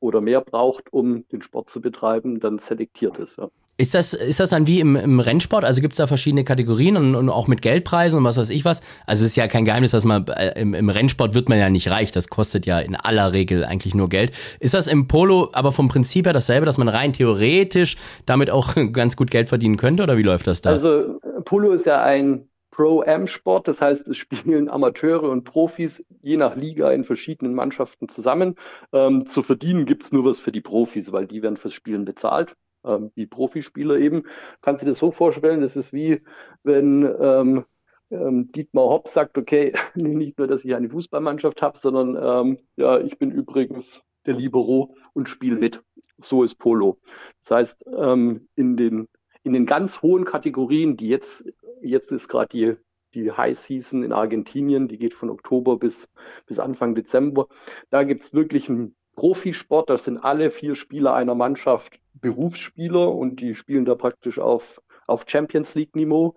oder 0.00 0.20
mehr 0.20 0.40
braucht, 0.40 0.92
um 0.92 1.26
den 1.28 1.42
Sport 1.42 1.70
zu 1.70 1.80
betreiben, 1.80 2.40
dann 2.40 2.58
selektiert 2.58 3.18
ist. 3.18 3.38
Ja. 3.38 3.48
Ist 3.80 3.94
das, 3.94 4.12
ist 4.12 4.40
das 4.40 4.50
dann 4.50 4.66
wie 4.66 4.80
im, 4.80 4.96
im 4.96 5.20
Rennsport? 5.20 5.64
Also 5.64 5.80
gibt 5.80 5.92
es 5.92 5.98
da 5.98 6.08
verschiedene 6.08 6.42
Kategorien 6.42 6.96
und, 6.96 7.14
und, 7.14 7.28
auch 7.28 7.46
mit 7.46 7.62
Geldpreisen 7.62 8.18
und 8.18 8.24
was 8.24 8.36
weiß 8.36 8.50
ich 8.50 8.64
was? 8.64 8.80
Also 9.06 9.24
es 9.24 9.30
ist 9.30 9.36
ja 9.36 9.46
kein 9.46 9.64
Geheimnis, 9.64 9.92
dass 9.92 10.04
man 10.04 10.26
äh, 10.26 10.60
im, 10.60 10.74
im, 10.74 10.90
Rennsport 10.90 11.32
wird 11.34 11.48
man 11.48 11.58
ja 11.58 11.70
nicht 11.70 11.88
reich. 11.88 12.10
Das 12.10 12.26
kostet 12.26 12.66
ja 12.66 12.80
in 12.80 12.96
aller 12.96 13.32
Regel 13.32 13.64
eigentlich 13.64 13.94
nur 13.94 14.08
Geld. 14.08 14.32
Ist 14.58 14.74
das 14.74 14.88
im 14.88 15.06
Polo 15.06 15.50
aber 15.52 15.70
vom 15.70 15.86
Prinzip 15.86 16.26
her 16.26 16.32
dasselbe, 16.32 16.66
dass 16.66 16.76
man 16.76 16.88
rein 16.88 17.12
theoretisch 17.12 17.96
damit 18.26 18.50
auch 18.50 18.74
ganz 18.92 19.14
gut 19.14 19.30
Geld 19.30 19.48
verdienen 19.48 19.76
könnte 19.76 20.02
oder 20.02 20.16
wie 20.16 20.24
läuft 20.24 20.48
das 20.48 20.60
da? 20.60 20.70
Also 20.70 21.20
Polo 21.44 21.70
ist 21.70 21.86
ja 21.86 22.02
ein 22.02 22.48
Pro-Am-Sport, 22.78 23.66
das 23.66 23.80
heißt, 23.80 24.06
es 24.06 24.16
spielen 24.16 24.68
Amateure 24.68 25.24
und 25.24 25.42
Profis 25.42 26.00
je 26.20 26.36
nach 26.36 26.54
Liga 26.54 26.92
in 26.92 27.02
verschiedenen 27.02 27.52
Mannschaften 27.52 28.08
zusammen. 28.08 28.54
Ähm, 28.92 29.26
zu 29.26 29.42
verdienen 29.42 29.84
gibt 29.84 30.04
es 30.04 30.12
nur 30.12 30.24
was 30.24 30.38
für 30.38 30.52
die 30.52 30.60
Profis, 30.60 31.10
weil 31.10 31.26
die 31.26 31.42
werden 31.42 31.56
fürs 31.56 31.74
Spielen 31.74 32.04
bezahlt 32.04 32.54
ähm, 32.84 33.10
wie 33.16 33.26
Profispieler 33.26 33.96
eben. 33.98 34.22
Kannst 34.60 34.82
du 34.82 34.86
dir 34.86 34.90
das 34.90 34.98
so 34.98 35.10
vorstellen, 35.10 35.60
das 35.60 35.74
ist 35.74 35.92
wie 35.92 36.22
wenn 36.62 37.02
ähm, 37.20 37.64
ähm, 38.12 38.52
Dietmar 38.52 38.84
Hopp 38.84 39.08
sagt, 39.08 39.38
okay, 39.38 39.72
nicht 39.96 40.38
nur, 40.38 40.46
dass 40.46 40.64
ich 40.64 40.76
eine 40.76 40.88
Fußballmannschaft 40.88 41.60
habe, 41.62 41.76
sondern 41.76 42.16
ähm, 42.16 42.58
ja, 42.76 43.00
ich 43.00 43.18
bin 43.18 43.32
übrigens 43.32 44.04
der 44.24 44.34
Libero 44.34 44.94
und 45.14 45.28
spiele 45.28 45.56
mit. 45.56 45.82
So 46.18 46.44
ist 46.44 46.54
Polo. 46.54 47.00
Das 47.40 47.50
heißt, 47.50 47.84
ähm, 47.96 48.46
in, 48.54 48.76
den, 48.76 49.08
in 49.42 49.52
den 49.52 49.66
ganz 49.66 50.00
hohen 50.00 50.24
Kategorien, 50.24 50.96
die 50.96 51.08
jetzt, 51.08 51.44
jetzt 51.82 52.12
ist 52.12 52.28
gerade 52.28 52.48
die, 52.48 52.76
die 53.14 53.32
High 53.32 53.58
Season 53.58 54.02
in 54.02 54.12
Argentinien, 54.12 54.88
die 54.88 54.98
geht 54.98 55.14
von 55.14 55.30
Oktober 55.30 55.78
bis, 55.78 56.10
bis 56.46 56.58
Anfang 56.58 56.94
Dezember, 56.94 57.48
da 57.90 58.04
gibt 58.04 58.22
es 58.22 58.34
wirklich 58.34 58.68
einen 58.68 58.94
Profisport, 59.16 59.90
das 59.90 60.04
sind 60.04 60.18
alle 60.18 60.50
vier 60.50 60.76
Spieler 60.76 61.14
einer 61.14 61.34
Mannschaft 61.34 61.98
Berufsspieler 62.14 63.12
und 63.12 63.40
die 63.40 63.54
spielen 63.54 63.84
da 63.84 63.94
praktisch 63.94 64.38
auf, 64.38 64.80
auf 65.06 65.24
Champions 65.26 65.74
League-Niveau. 65.74 66.36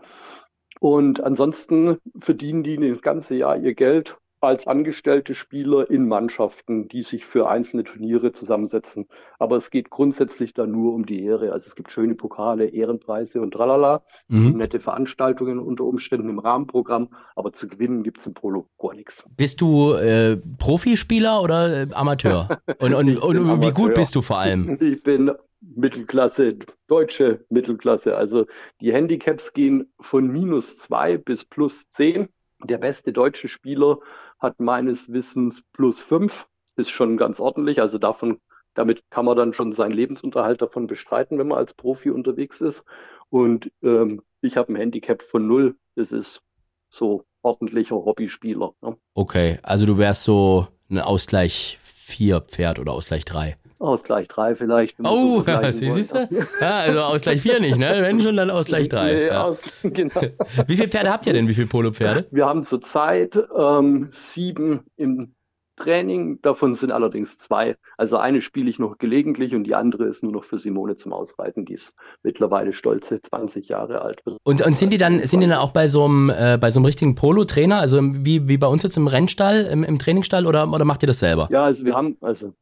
Und 0.80 1.24
ansonsten 1.24 1.98
verdienen 2.20 2.64
die 2.64 2.78
das 2.78 3.02
ganze 3.02 3.36
Jahr 3.36 3.58
ihr 3.58 3.76
Geld 3.76 4.18
als 4.42 4.68
angestellte 4.68 5.36
Spieler 5.36 5.90
in 5.90 6.08
Mannschaften, 6.08 6.88
die 6.88 7.04
sich 7.04 7.26
für 7.26 7.48
einzelne 7.48 7.84
Turniere 7.84 8.32
zusammensetzen. 8.32 9.08
Aber 9.40 9.56
es 9.56 9.70
geht 9.70 9.90
grundsätzlich 9.90 10.54
da 10.54 10.66
nur 10.66 10.94
um 10.94 11.06
die 11.06 11.24
Ehre. 11.24 11.52
Also 11.52 11.68
es 11.68 11.76
gibt 11.76 11.92
schöne 11.92 12.16
Pokale, 12.16 12.66
Ehrenpreise 12.66 13.40
und 13.40 13.52
tralala, 13.54 14.04
mhm. 14.28 14.58
nette 14.58 14.80
Veranstaltungen 14.80 15.60
unter 15.60 15.84
Umständen 15.86 16.30
im 16.30 16.40
Rahmenprogramm, 16.40 17.10
aber 17.36 17.54
zu 17.54 17.68
gewinnen 17.68 18.04
gibt 18.04 18.20
es 18.20 18.26
im 18.26 18.34
Polo 18.34 18.68
gar 18.80 18.96
nichts. 18.96 19.24
Bist 19.38 19.62
du 19.62 19.94
äh, 19.94 20.38
Profispieler 20.58 21.42
oder 21.42 21.84
äh, 21.84 21.88
Amateur? 21.94 22.62
Und, 22.80 22.96
und, 22.96 23.18
und 23.18 23.38
Amateur. 23.38 23.62
wie 23.62 23.74
gut 23.74 23.94
bist 23.94 24.16
du 24.16 24.22
vor 24.22 24.40
allem? 24.40 24.78
Ich 24.82 25.04
bin 25.04 25.32
Mittelklasse, 25.62 26.58
deutsche 26.88 27.46
Mittelklasse. 27.50 28.18
Also 28.18 28.48
die 28.82 28.92
Handicaps 28.94 29.54
gehen 29.54 29.92
von 30.00 30.28
minus 30.28 30.78
zwei 30.78 31.18
bis 31.18 31.46
plus 31.46 31.90
zehn. 31.92 32.30
Der 32.64 32.78
beste 32.78 33.14
deutsche 33.14 33.48
Spieler 33.48 34.00
hat 34.42 34.60
meines 34.60 35.12
Wissens 35.14 35.64
plus 35.72 36.02
fünf. 36.02 36.48
Ist 36.76 36.90
schon 36.90 37.16
ganz 37.18 37.40
ordentlich. 37.40 37.80
Also 37.80 37.98
davon, 37.98 38.40
damit 38.74 39.04
kann 39.10 39.26
man 39.26 39.38
dann 39.38 39.54
schon 39.54 39.72
seinen 39.72 39.92
Lebensunterhalt 39.92 40.62
davon 40.62 40.88
bestreiten, 40.88 41.38
wenn 41.38 41.48
man 41.48 41.60
als 41.60 41.74
Profi 41.74 42.10
unterwegs 42.10 42.60
ist. 42.60 42.84
Und 43.30 43.72
ähm, 43.84 44.22
ich 44.42 44.58
habe 44.58 44.74
ein 44.74 44.76
Handicap 44.76 45.22
von 45.22 45.48
null. 45.48 45.76
Das 45.96 46.12
ist 46.12 46.42
so 46.90 47.24
ordentlicher 47.44 47.96
Hobbyspieler. 47.96 48.74
Ne? 48.82 48.98
Okay, 49.14 49.60
also 49.64 49.86
du 49.86 49.98
wärst 49.98 50.24
so 50.24 50.68
ein 50.90 51.00
Ausgleich 51.00 51.80
4 51.84 52.42
Pferd 52.42 52.80
oder 52.80 52.94
Ausgleich 52.94 53.26
3. 53.26 53.58
Ausgleich 53.82 54.28
3 54.28 54.56
vielleicht. 54.56 54.98
Oh, 55.04 55.44
so 55.72 55.72
siehst 55.72 56.16
du? 56.16 56.28
Ja, 56.60 56.80
also 56.80 57.02
Ausgleich 57.02 57.42
4 57.42 57.60
nicht, 57.60 57.78
ne? 57.78 57.98
Wenn 58.02 58.22
schon, 58.22 58.38
dann 58.38 58.50
Ausgleich 58.50 58.90
3. 58.90 59.14
Nee, 59.14 59.28
ja. 59.28 59.44
aus, 59.44 59.62
genau. 59.84 60.22
Wie 60.68 60.76
viele 60.76 60.90
Pferde 60.90 61.12
habt 61.12 61.26
ihr 61.28 61.34
denn? 61.34 61.48
Wie 61.48 61.54
viele 61.54 61.68
Polo-Pferde? 61.68 62.28
Wir 62.32 62.46
haben 62.46 62.64
zurzeit 62.64 63.40
ähm, 63.58 64.10
sieben 64.12 64.82
im 64.98 65.34
Training. 65.78 66.40
Davon 66.42 66.76
sind 66.76 66.92
allerdings 66.92 67.38
zwei. 67.40 67.76
Also 67.98 68.18
eine 68.18 68.42
spiele 68.42 68.70
ich 68.70 68.78
noch 68.78 69.00
gelegentlich 69.00 69.56
und 69.56 69.64
die 69.64 69.74
andere 69.74 70.06
ist 70.06 70.22
nur 70.22 70.32
noch 70.32 70.44
für 70.44 70.60
Simone 70.60 70.96
zum 70.96 71.12
Ausreiten. 71.12 71.66
Die 71.66 71.74
ist 71.74 71.96
mittlerweile 72.22 72.74
stolze 72.74 73.22
20 73.22 73.68
Jahre 73.70 74.02
alt. 74.02 74.22
Und, 74.44 74.62
und 74.64 74.78
sind 74.78 74.94
die 74.94 74.98
dann, 74.98 75.26
sind 75.26 75.40
die 75.40 75.48
dann 75.48 75.58
auch 75.58 75.72
bei 75.72 75.88
so 75.88 76.06
einem, 76.06 76.30
äh, 76.30 76.58
bei 76.62 76.70
so 76.70 76.80
einem 76.80 76.86
richtigen 76.86 77.16
Polo-Trainer, 77.16 77.80
also 77.80 78.00
wie, 78.02 78.48
wie 78.48 78.58
bei 78.58 78.68
uns 78.68 78.84
jetzt 78.84 78.98
im 78.98 79.08
Rennstall, 79.08 79.66
im, 79.66 79.84
im 79.84 79.98
Trainingsstall 79.98 80.46
oder, 80.46 80.72
oder 80.72 80.86
macht 80.86 81.04
ihr 81.04 81.08
das 81.08 81.20
selber? 81.20 81.48
Ja, 81.52 81.64
also 81.64 81.84
wir 81.84 81.96
haben, 81.96 82.18
also 82.22 82.54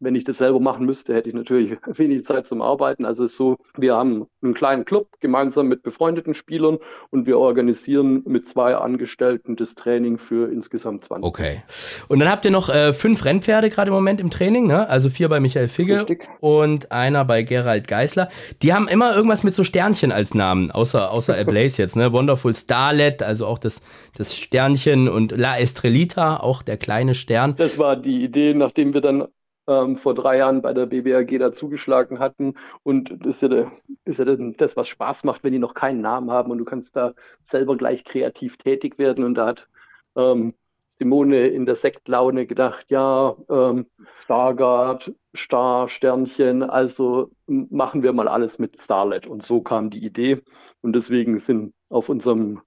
wenn 0.00 0.14
ich 0.14 0.24
das 0.24 0.38
selber 0.38 0.60
machen 0.60 0.86
müsste, 0.86 1.14
hätte 1.14 1.28
ich 1.28 1.34
natürlich 1.34 1.76
wenig 1.86 2.24
Zeit 2.24 2.46
zum 2.46 2.62
Arbeiten. 2.62 3.04
Also 3.04 3.24
es 3.24 3.32
ist 3.32 3.36
so, 3.36 3.56
wir 3.76 3.94
haben 3.94 4.26
einen 4.42 4.54
kleinen 4.54 4.84
Club 4.84 5.08
gemeinsam 5.20 5.68
mit 5.68 5.82
befreundeten 5.82 6.34
Spielern 6.34 6.78
und 7.10 7.26
wir 7.26 7.38
organisieren 7.38 8.22
mit 8.26 8.46
zwei 8.46 8.76
Angestellten 8.76 9.56
das 9.56 9.74
Training 9.74 10.18
für 10.18 10.50
insgesamt 10.52 11.04
20. 11.04 11.26
Okay. 11.26 11.62
Und 12.08 12.18
dann 12.18 12.30
habt 12.30 12.44
ihr 12.44 12.50
noch 12.50 12.68
äh, 12.68 12.92
fünf 12.92 13.24
Rennpferde 13.24 13.70
gerade 13.70 13.88
im 13.88 13.94
Moment 13.94 14.20
im 14.20 14.30
Training, 14.30 14.66
ne? 14.66 14.88
Also 14.88 15.10
vier 15.10 15.28
bei 15.28 15.40
Michael 15.40 15.68
Figge 15.68 16.00
Richtig. 16.00 16.28
und 16.40 16.92
einer 16.92 17.24
bei 17.24 17.42
Gerald 17.42 17.88
Geisler. 17.88 18.28
Die 18.62 18.72
haben 18.72 18.88
immer 18.88 19.14
irgendwas 19.14 19.42
mit 19.42 19.54
so 19.54 19.64
Sternchen 19.64 20.12
als 20.12 20.34
Namen, 20.34 20.70
außer, 20.70 21.10
außer 21.10 21.36
Ablaze 21.38 21.82
jetzt, 21.82 21.96
ne? 21.96 22.12
Wonderful 22.12 22.54
Starlet, 22.54 23.22
also 23.22 23.46
auch 23.46 23.58
das, 23.58 23.82
das 24.16 24.36
Sternchen 24.36 25.08
und 25.08 25.32
La 25.32 25.58
Estrelita, 25.58 26.38
auch 26.38 26.62
der 26.62 26.76
kleine 26.76 27.14
Stern. 27.14 27.54
Das 27.56 27.78
war 27.78 27.96
die 27.96 28.22
Idee, 28.22 28.54
nachdem 28.54 28.94
wir 28.94 29.00
dann 29.00 29.28
ähm, 29.66 29.96
vor 29.96 30.14
drei 30.14 30.38
Jahren 30.38 30.62
bei 30.62 30.72
der 30.72 30.86
BBRG 30.86 31.38
da 31.38 31.52
zugeschlagen 31.52 32.18
hatten. 32.18 32.54
Und 32.82 33.14
das 33.24 33.42
ist 33.42 33.50
ja, 33.50 33.72
ist 34.04 34.18
ja 34.18 34.24
das, 34.24 34.76
was 34.76 34.88
Spaß 34.88 35.24
macht, 35.24 35.44
wenn 35.44 35.52
die 35.52 35.58
noch 35.58 35.74
keinen 35.74 36.00
Namen 36.00 36.30
haben 36.30 36.50
und 36.50 36.58
du 36.58 36.64
kannst 36.64 36.96
da 36.96 37.14
selber 37.44 37.76
gleich 37.76 38.04
kreativ 38.04 38.56
tätig 38.56 38.98
werden. 38.98 39.24
Und 39.24 39.34
da 39.34 39.46
hat 39.46 39.68
ähm, 40.16 40.54
Simone 40.90 41.48
in 41.48 41.66
der 41.66 41.74
Sektlaune 41.74 42.46
gedacht, 42.46 42.90
ja, 42.90 43.36
ähm, 43.48 43.86
Stargard, 44.20 45.12
Star, 45.36 45.88
Sternchen, 45.88 46.62
also 46.62 47.30
machen 47.46 48.02
wir 48.02 48.12
mal 48.12 48.28
alles 48.28 48.58
mit 48.58 48.80
Starlet. 48.80 49.26
Und 49.26 49.42
so 49.42 49.60
kam 49.60 49.90
die 49.90 50.04
Idee. 50.04 50.42
Und 50.82 50.94
deswegen 50.94 51.38
sind 51.38 51.74
auf 51.88 52.08
unserem, 52.08 52.62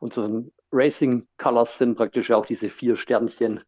unseren 0.00 0.52
Racing 0.70 1.26
Colors 1.38 1.78
sind 1.78 1.96
praktisch 1.96 2.30
auch 2.30 2.46
diese 2.46 2.68
vier 2.68 2.96
Sternchen 2.96 3.60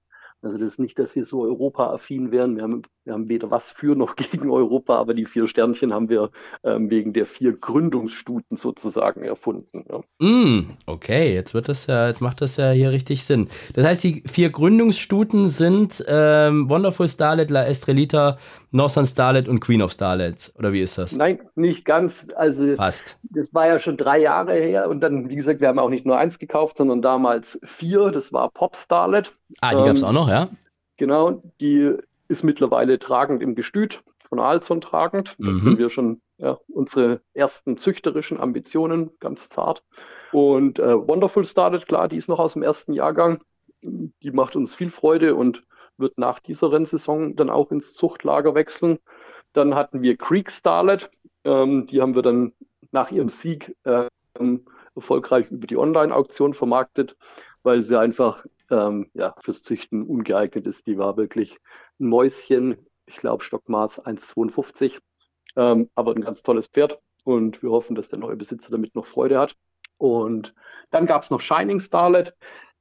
also 0.45 0.59
das 0.59 0.69
ist 0.69 0.79
nicht, 0.79 0.99
dass 0.99 1.17
wir 1.17 1.25
so 1.25 1.43
Europa-affin 1.43 2.31
wären. 2.31 2.57
Wir 2.57 2.65
haben, 2.65 2.83
wir 3.05 3.15
haben 3.15 3.29
weder 3.29 3.51
was 3.51 3.71
für 3.71 3.97
noch 3.97 4.15
gegen 4.17 4.51
Europa, 4.51 4.97
aber 4.97 5.15
die 5.15 5.25
vier 5.25 5.47
Sternchen 5.47 5.93
haben 5.93 6.09
wir 6.09 6.31
ähm, 6.63 6.91
wegen 6.91 7.13
der 7.13 7.27
vier 7.27 7.55
Gründungsstuten 7.55 8.57
sozusagen 8.57 9.23
erfunden. 9.23 9.85
Ja. 9.91 10.01
Mm, 10.19 10.77
okay, 10.87 11.35
jetzt 11.35 11.55
wird 11.55 11.69
das 11.69 11.87
ja, 11.87 12.09
jetzt 12.09 12.21
macht 12.21 12.43
das 12.43 12.57
ja 12.57 12.71
hier 12.71 12.91
richtig 12.91 13.25
Sinn. 13.25 13.49
Das 13.73 13.87
heißt, 13.87 14.05
die 14.05 14.23
vier 14.27 14.51
Gründungsstuten 14.51 15.49
sind 15.49 16.05
ähm, 16.07 16.69
Wonderful 16.69 17.09
Starlet, 17.09 17.51
La 17.51 17.65
Estrelita, 17.65 18.37
Northern 18.71 19.07
Starlet 19.07 19.49
und 19.49 19.61
Queen 19.61 19.81
of 19.81 19.93
Starlet. 19.93 20.53
Oder 20.59 20.73
wie 20.73 20.83
ist 20.83 20.99
das? 20.99 21.17
Nein, 21.17 21.41
nicht 21.55 21.85
ganz. 21.85 22.27
Also 22.37 22.75
Fast. 22.77 23.17
Das 23.23 23.55
war 23.55 23.67
ja 23.67 23.79
schon 23.79 23.97
drei 23.97 24.21
Jahre 24.21 24.55
her 24.55 24.91
und 24.91 25.01
dann, 25.01 25.31
wie 25.31 25.37
gesagt, 25.37 25.61
wir 25.61 25.69
haben 25.69 25.79
auch 25.79 25.91
nicht 25.91 26.05
nur 26.05 26.19
eins 26.19 26.39
gekauft, 26.39 26.77
sondern 26.77 27.01
damals 27.01 27.59
vier. 27.65 28.11
Das 28.11 28.33
war 28.33 28.51
Pop 28.51 28.77
Starlet. 28.77 29.33
Ah, 29.61 29.71
die 29.71 29.81
ähm, 29.81 29.87
gab 29.87 29.97
es 29.97 30.03
auch 30.03 30.13
noch, 30.13 30.29
ja? 30.29 30.49
Genau, 30.97 31.43
die 31.61 31.95
ist 32.29 32.43
mittlerweile 32.43 32.99
tragend 32.99 33.43
im 33.43 33.55
Gestüt, 33.55 34.03
von 34.29 34.41
Alzon 34.41 34.81
tragend. 34.81 35.37
Da 35.39 35.51
mhm. 35.51 35.59
sind 35.59 35.79
wir 35.79 35.91
schon 35.91 36.21
ja, 36.39 36.59
unsere 36.69 37.21
ersten 37.35 37.77
züchterischen 37.77 38.41
Ambitionen, 38.41 39.11
ganz 39.21 39.49
zart. 39.49 39.85
Und 40.33 40.79
äh, 40.79 40.97
Wonderful 40.97 41.45
Started, 41.45 41.87
klar, 41.87 42.09
die 42.09 42.17
ist 42.17 42.29
noch 42.29 42.41
aus 42.41 42.55
dem 42.55 42.63
ersten 42.63 42.93
Jahrgang. 42.93 43.39
Die 43.83 44.31
macht 44.31 44.57
uns 44.57 44.75
viel 44.75 44.91
Freude 44.91 45.35
und 45.35 45.63
wird 45.97 46.19
nach 46.19 46.41
dieser 46.41 46.73
Rennsaison 46.73 47.37
dann 47.37 47.51
auch 47.51 47.71
ins 47.71 47.95
Zuchtlager 47.95 48.55
wechseln. 48.55 48.99
Dann 49.53 49.75
hatten 49.75 50.03
wir 50.03 50.17
Creek 50.17 50.51
Starlet, 50.51 51.11
ähm, 51.45 51.87
die 51.87 52.01
haben 52.01 52.15
wir 52.15 52.23
dann 52.23 52.53
nach 52.91 53.11
ihrem 53.11 53.29
Sieg 53.29 53.77
ähm, 53.85 54.65
erfolgreich 54.97 55.51
über 55.51 55.67
die 55.67 55.77
Online-Auktion 55.77 56.55
vermarktet, 56.55 57.17
weil 57.63 57.85
sie 57.85 57.99
einfach 57.99 58.45
ähm, 58.71 59.11
ja, 59.15 59.35
fürs 59.41 59.63
Züchten 59.63 60.03
ungeeignet 60.03 60.67
ist. 60.67 60.87
Die 60.87 60.99
war 60.99 61.17
wirklich 61.17 61.59
ein 62.01 62.09
Mäuschen, 62.09 62.77
ich 63.07 63.17
glaube 63.17 63.45
Stockmaß 63.45 64.05
1,52, 64.05 64.99
ähm, 65.57 65.91
aber 65.95 66.15
ein 66.15 66.23
ganz 66.23 66.43
tolles 66.43 66.67
Pferd 66.67 67.01
und 67.25 67.63
wir 67.63 67.71
hoffen, 67.71 67.95
dass 67.95 68.09
der 68.09 68.19
neue 68.19 68.37
Besitzer 68.37 68.71
damit 68.71 68.95
noch 68.95 69.07
Freude 69.07 69.39
hat. 69.39 69.57
Und 69.97 70.55
dann 70.91 71.07
gab 71.07 71.23
es 71.23 71.31
noch 71.31 71.41
Shining 71.41 71.81
Starlet. 71.81 72.37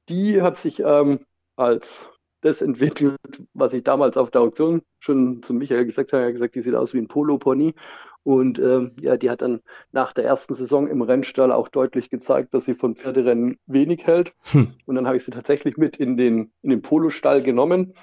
Die 0.08 0.42
hat 0.42 0.56
sich 0.58 0.80
ähm, 0.80 1.24
als 1.56 2.10
das 2.44 2.60
entwickelt, 2.60 3.16
was 3.54 3.72
ich 3.72 3.82
damals 3.82 4.16
auf 4.16 4.30
der 4.30 4.42
Auktion 4.42 4.82
schon 5.00 5.42
zu 5.42 5.54
Michael 5.54 5.86
gesagt 5.86 6.12
habe. 6.12 6.22
Er 6.22 6.26
hat 6.26 6.34
gesagt, 6.34 6.54
die 6.54 6.60
sieht 6.60 6.74
aus 6.74 6.92
wie 6.92 6.98
ein 6.98 7.08
Polo-Pony. 7.08 7.74
Und 8.22 8.58
ähm, 8.58 8.92
ja, 9.00 9.16
die 9.16 9.30
hat 9.30 9.42
dann 9.42 9.60
nach 9.92 10.12
der 10.12 10.24
ersten 10.24 10.54
Saison 10.54 10.86
im 10.86 11.02
Rennstall 11.02 11.52
auch 11.52 11.68
deutlich 11.68 12.10
gezeigt, 12.10 12.54
dass 12.54 12.64
sie 12.66 12.74
von 12.74 12.96
Pferderennen 12.96 13.58
wenig 13.66 14.06
hält. 14.06 14.34
Hm. 14.52 14.74
Und 14.86 14.94
dann 14.94 15.06
habe 15.06 15.16
ich 15.16 15.24
sie 15.24 15.30
tatsächlich 15.30 15.76
mit 15.76 15.96
in 15.96 16.16
den, 16.16 16.52
in 16.62 16.70
den 16.70 16.82
Polostall 16.82 17.42
genommen. 17.42 17.94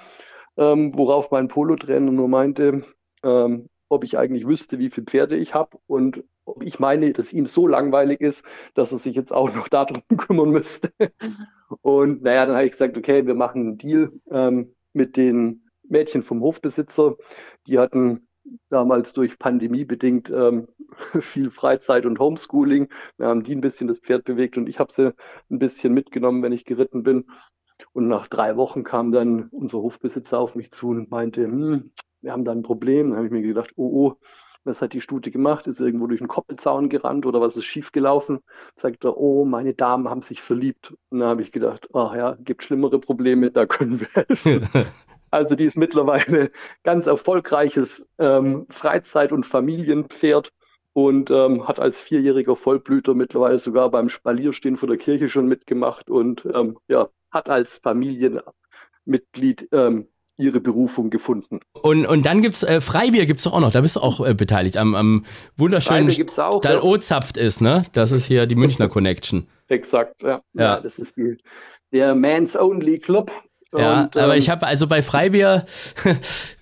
ähm, 0.56 0.92
worauf 0.96 1.30
mein 1.30 1.48
Polotrainer 1.48 2.10
nur 2.10 2.28
meinte, 2.28 2.84
ähm, 3.22 3.68
ob 3.88 4.04
ich 4.04 4.18
eigentlich 4.18 4.46
wüsste, 4.46 4.78
wie 4.78 4.90
viele 4.90 5.06
Pferde 5.06 5.36
ich 5.36 5.54
habe 5.54 5.78
und 5.86 6.24
ich 6.60 6.80
meine, 6.80 7.12
dass 7.12 7.32
ihm 7.32 7.46
so 7.46 7.66
langweilig 7.66 8.20
ist, 8.20 8.44
dass 8.74 8.92
er 8.92 8.98
sich 8.98 9.14
jetzt 9.14 9.32
auch 9.32 9.54
noch 9.54 9.68
darum 9.68 10.02
kümmern 10.16 10.50
müsste. 10.50 10.92
Und 11.80 12.22
naja, 12.22 12.46
dann 12.46 12.56
habe 12.56 12.66
ich 12.66 12.72
gesagt, 12.72 12.98
okay, 12.98 13.26
wir 13.26 13.34
machen 13.34 13.62
einen 13.62 13.78
Deal 13.78 14.12
ähm, 14.30 14.74
mit 14.92 15.16
den 15.16 15.68
Mädchen 15.88 16.22
vom 16.22 16.40
Hofbesitzer. 16.40 17.16
Die 17.66 17.78
hatten 17.78 18.28
damals 18.68 19.12
durch 19.12 19.38
Pandemie 19.38 19.84
bedingt 19.84 20.30
ähm, 20.30 20.68
viel 21.20 21.50
Freizeit 21.50 22.06
und 22.06 22.18
Homeschooling. 22.18 22.88
Wir 23.16 23.26
haben 23.26 23.42
die 23.42 23.54
ein 23.54 23.60
bisschen 23.60 23.88
das 23.88 24.00
Pferd 24.00 24.24
bewegt 24.24 24.56
und 24.56 24.68
ich 24.68 24.78
habe 24.78 24.92
sie 24.92 25.14
ein 25.50 25.58
bisschen 25.58 25.94
mitgenommen, 25.94 26.42
wenn 26.42 26.52
ich 26.52 26.64
geritten 26.64 27.02
bin. 27.02 27.26
Und 27.92 28.08
nach 28.08 28.26
drei 28.26 28.56
Wochen 28.56 28.84
kam 28.84 29.12
dann 29.12 29.48
unser 29.50 29.78
Hofbesitzer 29.78 30.38
auf 30.38 30.54
mich 30.54 30.72
zu 30.72 30.88
und 30.88 31.10
meinte, 31.10 31.44
hm, 31.44 31.92
wir 32.20 32.32
haben 32.32 32.44
da 32.44 32.52
ein 32.52 32.62
Problem. 32.62 33.10
Dann 33.10 33.16
habe 33.16 33.26
ich 33.26 33.32
mir 33.32 33.42
gedacht, 33.42 33.72
oh, 33.76 34.06
oh, 34.06 34.16
was 34.64 34.80
hat 34.80 34.92
die 34.92 35.00
Stute 35.00 35.30
gemacht? 35.30 35.66
Ist 35.66 35.80
irgendwo 35.80 36.06
durch 36.06 36.20
einen 36.20 36.28
Koppelzaun 36.28 36.88
gerannt 36.88 37.26
oder 37.26 37.40
was 37.40 37.56
ist 37.56 37.64
schiefgelaufen? 37.64 38.40
Sagt 38.76 39.04
er, 39.04 39.16
oh, 39.16 39.44
meine 39.44 39.74
Damen 39.74 40.08
haben 40.08 40.22
sich 40.22 40.40
verliebt. 40.42 40.94
Und 41.10 41.20
dann 41.20 41.28
habe 41.28 41.42
ich 41.42 41.52
gedacht, 41.52 41.88
ach 41.94 42.14
ja, 42.14 42.36
gibt 42.40 42.62
schlimmere 42.62 42.98
Probleme, 42.98 43.50
da 43.50 43.66
können 43.66 44.00
wir 44.00 44.08
helfen. 44.14 44.68
also 45.30 45.54
die 45.54 45.64
ist 45.64 45.76
mittlerweile 45.76 46.50
ganz 46.84 47.06
erfolgreiches 47.06 48.06
ähm, 48.18 48.66
Freizeit- 48.68 49.32
und 49.32 49.46
Familienpferd 49.46 50.52
und 50.92 51.30
ähm, 51.30 51.66
hat 51.66 51.80
als 51.80 52.00
vierjähriger 52.00 52.54
Vollblüter 52.54 53.14
mittlerweile 53.14 53.58
sogar 53.58 53.90
beim 53.90 54.08
Spalierstehen 54.08 54.76
vor 54.76 54.88
der 54.88 54.98
Kirche 54.98 55.28
schon 55.28 55.46
mitgemacht 55.46 56.10
und 56.10 56.44
ähm, 56.52 56.78
ja, 56.88 57.08
hat 57.30 57.48
als 57.48 57.78
Familienmitglied 57.78 59.68
ähm, 59.72 60.08
ihre 60.38 60.60
Berufung 60.60 61.10
gefunden. 61.10 61.60
Und, 61.72 62.06
und 62.06 62.24
dann 62.24 62.42
gibt 62.42 62.54
es 62.54 62.62
äh, 62.62 62.80
Freibier, 62.80 63.26
gibt 63.26 63.38
es 63.38 63.44
doch 63.44 63.52
auch 63.52 63.60
noch, 63.60 63.70
da 63.70 63.80
bist 63.80 63.96
du 63.96 64.00
auch 64.00 64.26
äh, 64.26 64.34
beteiligt, 64.34 64.76
am, 64.76 64.94
am 64.94 65.24
wunderschönen 65.56 66.08
da 66.36 66.60
ja. 66.62 66.82
O-Zapft 66.82 67.36
ist, 67.36 67.60
ne? 67.60 67.84
Das 67.92 68.12
ist 68.12 68.26
hier 68.26 68.46
die 68.46 68.54
Münchner 68.54 68.88
Connection. 68.90 69.46
Exakt, 69.68 70.22
ja. 70.22 70.40
ja. 70.54 70.62
ja 70.62 70.80
das 70.80 70.98
ist 70.98 71.16
die, 71.16 71.36
der 71.92 72.14
Man's 72.14 72.56
Only 72.56 72.98
Club. 72.98 73.30
Ja, 73.74 74.02
und, 74.02 74.16
aber 74.16 74.34
ähm, 74.34 74.38
ich 74.38 74.50
habe 74.50 74.66
also 74.66 74.86
bei 74.86 75.02
Freibier 75.02 75.64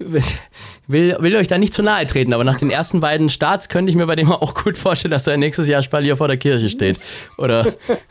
will, 0.91 1.17
will 1.21 1.37
euch 1.37 1.49
da 1.49 1.59
nicht 1.59 1.75
zu 1.75 1.83
nahe 1.83 2.07
treten, 2.07 2.33
aber 2.33 2.45
nach 2.45 2.59
den 2.59 2.71
ersten 2.71 3.01
beiden 3.01 3.29
Starts 3.29 3.69
könnte 3.69 3.91
ich 3.91 3.97
mir 3.97 4.07
bei 4.07 4.17
dem 4.17 4.31
auch 4.33 4.55
gut 4.55 4.77
vorstellen, 4.77 5.13
dass 5.13 5.27
er 5.27 5.37
nächstes 5.37 5.69
Jahr 5.69 5.83
Spalier 5.83 6.17
vor 6.17 6.29
der 6.29 6.37
Kirche 6.37 6.69
steht. 6.69 6.99
Oder 7.39 7.67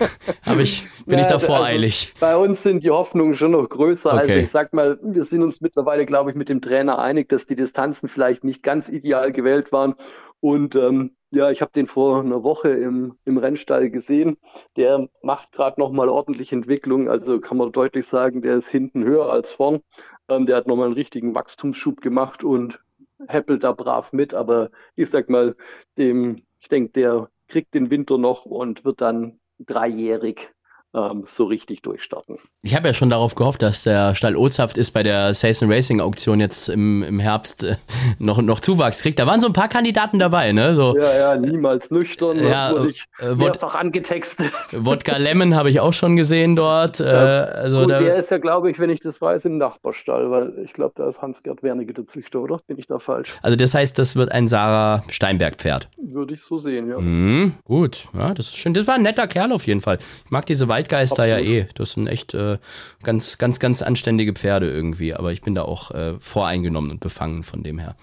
ich, 0.60 0.84
bin 1.06 1.18
ja, 1.18 1.22
ich 1.22 1.28
da 1.28 1.39
voreilig? 1.39 2.13
Also 2.13 2.20
bei 2.20 2.38
uns 2.38 2.63
sind 2.63 2.84
die 2.84 2.89
Hoffnungen 2.89 3.36
schon 3.36 3.52
noch 3.52 3.68
größer. 3.68 4.12
Also 4.12 4.24
okay. 4.24 4.32
Also 4.34 4.44
ich 4.44 4.52
sag 4.52 4.74
mal, 4.74 4.98
wir 5.02 5.26
sind 5.26 5.44
uns 5.44 5.62
mittlerweile, 5.62 6.06
glaube 6.06 6.32
ich, 6.32 6.36
mit 6.36 6.50
dem 6.50 6.62
Trainer 6.62 7.00
einig, 7.00 7.30
dass 7.30 7.46
die 7.46 7.56
Distanzen 7.56 8.10
vielleicht 8.10 8.44
nicht 8.44 8.63
ganz 8.63 8.89
ideal 8.89 9.32
gewählt 9.32 9.72
waren. 9.72 9.96
Und 10.41 10.75
ähm, 10.75 11.15
ja, 11.32 11.52
ich 11.52 11.62
habe 11.62 11.71
den 11.71 11.86
vor 11.86 12.21
einer 12.21 12.43
Woche 12.43 12.69
im, 12.69 13.17
im 13.25 13.38
Rennstall 13.38 13.89
gesehen. 13.89 14.38
Der 14.75 15.08
macht 15.21 15.52
gerade 15.52 15.80
nochmal 15.80 16.10
ordentlich 16.10 16.52
Entwicklung. 16.52 17.10
Also 17.10 17.39
kann 17.39 17.58
man 17.58 17.71
deutlich 17.71 18.08
sagen, 18.08 18.41
der 18.41 18.58
ist 18.58 18.69
hinten 18.69 19.04
höher 19.04 19.32
als 19.32 19.52
vorn. 19.52 19.82
Ähm, 20.28 20.45
der 20.45 20.58
hat 20.58 20.67
nochmal 20.67 20.88
einen 20.88 20.95
richtigen 20.95 21.36
Wachstumsschub 21.36 22.02
gemacht 22.02 22.43
und 22.43 22.80
häppelt 23.28 23.63
da 23.63 23.73
brav 23.73 24.13
mit. 24.13 24.34
Aber 24.34 24.71
ich 24.95 25.10
sag 25.10 25.30
mal, 25.30 25.56
dem, 25.97 26.43
ich 26.60 26.67
denke, 26.67 26.93
der 26.93 27.30
kriegt 27.47 27.73
den 27.73 27.89
Winter 27.89 28.17
noch 28.17 28.45
und 28.45 28.86
wird 28.86 29.02
dann 29.02 29.39
dreijährig 29.60 30.52
ähm, 30.93 31.23
so 31.25 31.45
richtig 31.45 31.82
durchstarten. 31.82 32.38
Ich 32.63 32.75
habe 32.75 32.88
ja 32.88 32.93
schon 32.93 33.10
darauf 33.10 33.36
gehofft, 33.36 33.62
dass 33.62 33.84
der 33.84 34.15
Stall 34.15 34.36
Ozhaft 34.36 34.78
ist 34.78 34.91
bei 34.91 35.04
der 35.04 35.34
Sales 35.34 35.62
Racing 35.62 36.02
Auktion 36.02 36.39
jetzt 36.39 36.67
im, 36.69 37.04
im 37.04 37.19
Herbst 37.19 37.63
äh, 37.63 37.75
noch, 38.17 38.41
noch 38.41 38.60
Zuwachs 38.60 39.02
kriegt. 39.02 39.19
Da 39.19 39.28
waren 39.28 39.39
so 39.39 39.47
ein 39.47 39.54
paar 39.54 39.67
Kandidaten 39.67 40.17
dabei, 40.17 40.52
ne? 40.52 40.73
So, 40.73 40.97
ja, 40.97 41.17
ja, 41.17 41.36
niemals 41.36 41.91
nüchtern. 41.91 42.39
Ja, 42.39 42.71
wurde 42.71 42.89
ich 42.89 43.06
äh, 43.19 43.36
mehrfach 43.36 43.75
angetextet. 43.75 44.52
Wodka 44.71 45.17
Lemon 45.17 45.56
habe 45.56 45.69
ich 45.69 45.80
auch 45.80 45.93
schon 45.93 46.15
gesehen 46.15 46.56
dort. 46.56 46.99
Äh, 46.99 47.04
also 47.04 47.82
Gut, 47.82 47.91
der 47.91 48.15
ist 48.15 48.32
ja, 48.32 48.39
glaube 48.39 48.71
ich, 48.71 48.80
wenn 48.80 48.89
ich 48.89 48.99
das 48.99 49.21
weiß, 49.21 49.45
im 49.45 49.58
Nachbarstall, 49.58 50.32
weil 50.32 50.54
ich 50.63 50.73
glaube, 50.73 50.93
da 50.95 51.08
ist 51.08 51.21
Hans-Gerd 51.21 51.62
Wernige 51.62 51.93
der 51.93 52.08
Züchter, 52.08 52.39
oder? 52.39 52.60
Bin 52.65 52.78
ich 52.80 52.88
da 52.88 52.97
falsch? 52.97 53.38
Also 53.43 53.56
das 53.56 53.73
heißt, 53.73 53.97
das 53.99 54.15
wird 54.15 54.32
ein 54.32 54.47
Sarah 54.47 55.04
Steinberg-Pferd. 55.10 55.88
Würde 55.97 56.34
ich 56.34 56.41
so 56.41 56.58
sehen, 56.58 56.89
ja. 56.89 56.99
Mhm, 56.99 57.54
gut, 57.63 58.06
ja, 58.17 58.34
das 58.34 58.47
ist 58.47 58.58
schön. 58.58 58.73
Das 58.73 58.88
war 58.88 58.95
ein 58.95 59.04
netter 59.04 59.28
Kerl 59.28 59.52
auf 59.52 59.67
jeden 59.67 59.82
Fall. 59.82 59.99
Ich 60.25 60.32
mag 60.32 60.45
diese 60.47 60.67
Waldgeister 60.80 61.24
Absolut. 61.24 61.46
ja 61.46 61.62
eh. 61.62 61.68
Das 61.76 61.92
sind 61.92 62.08
echt 62.08 62.34
äh, 62.34 62.58
ganz, 63.04 63.38
ganz, 63.38 63.60
ganz 63.60 63.82
anständige 63.82 64.34
Pferde 64.34 64.70
irgendwie. 64.70 65.13
Aber 65.13 65.32
ich 65.32 65.42
bin 65.42 65.56
da 65.56 65.63
auch 65.63 65.92
äh, 65.92 66.13
voreingenommen 66.20 66.92
und 66.92 67.00
befangen 67.02 67.44
von 67.44 67.63
dem 67.63 67.80
her. 67.80 67.96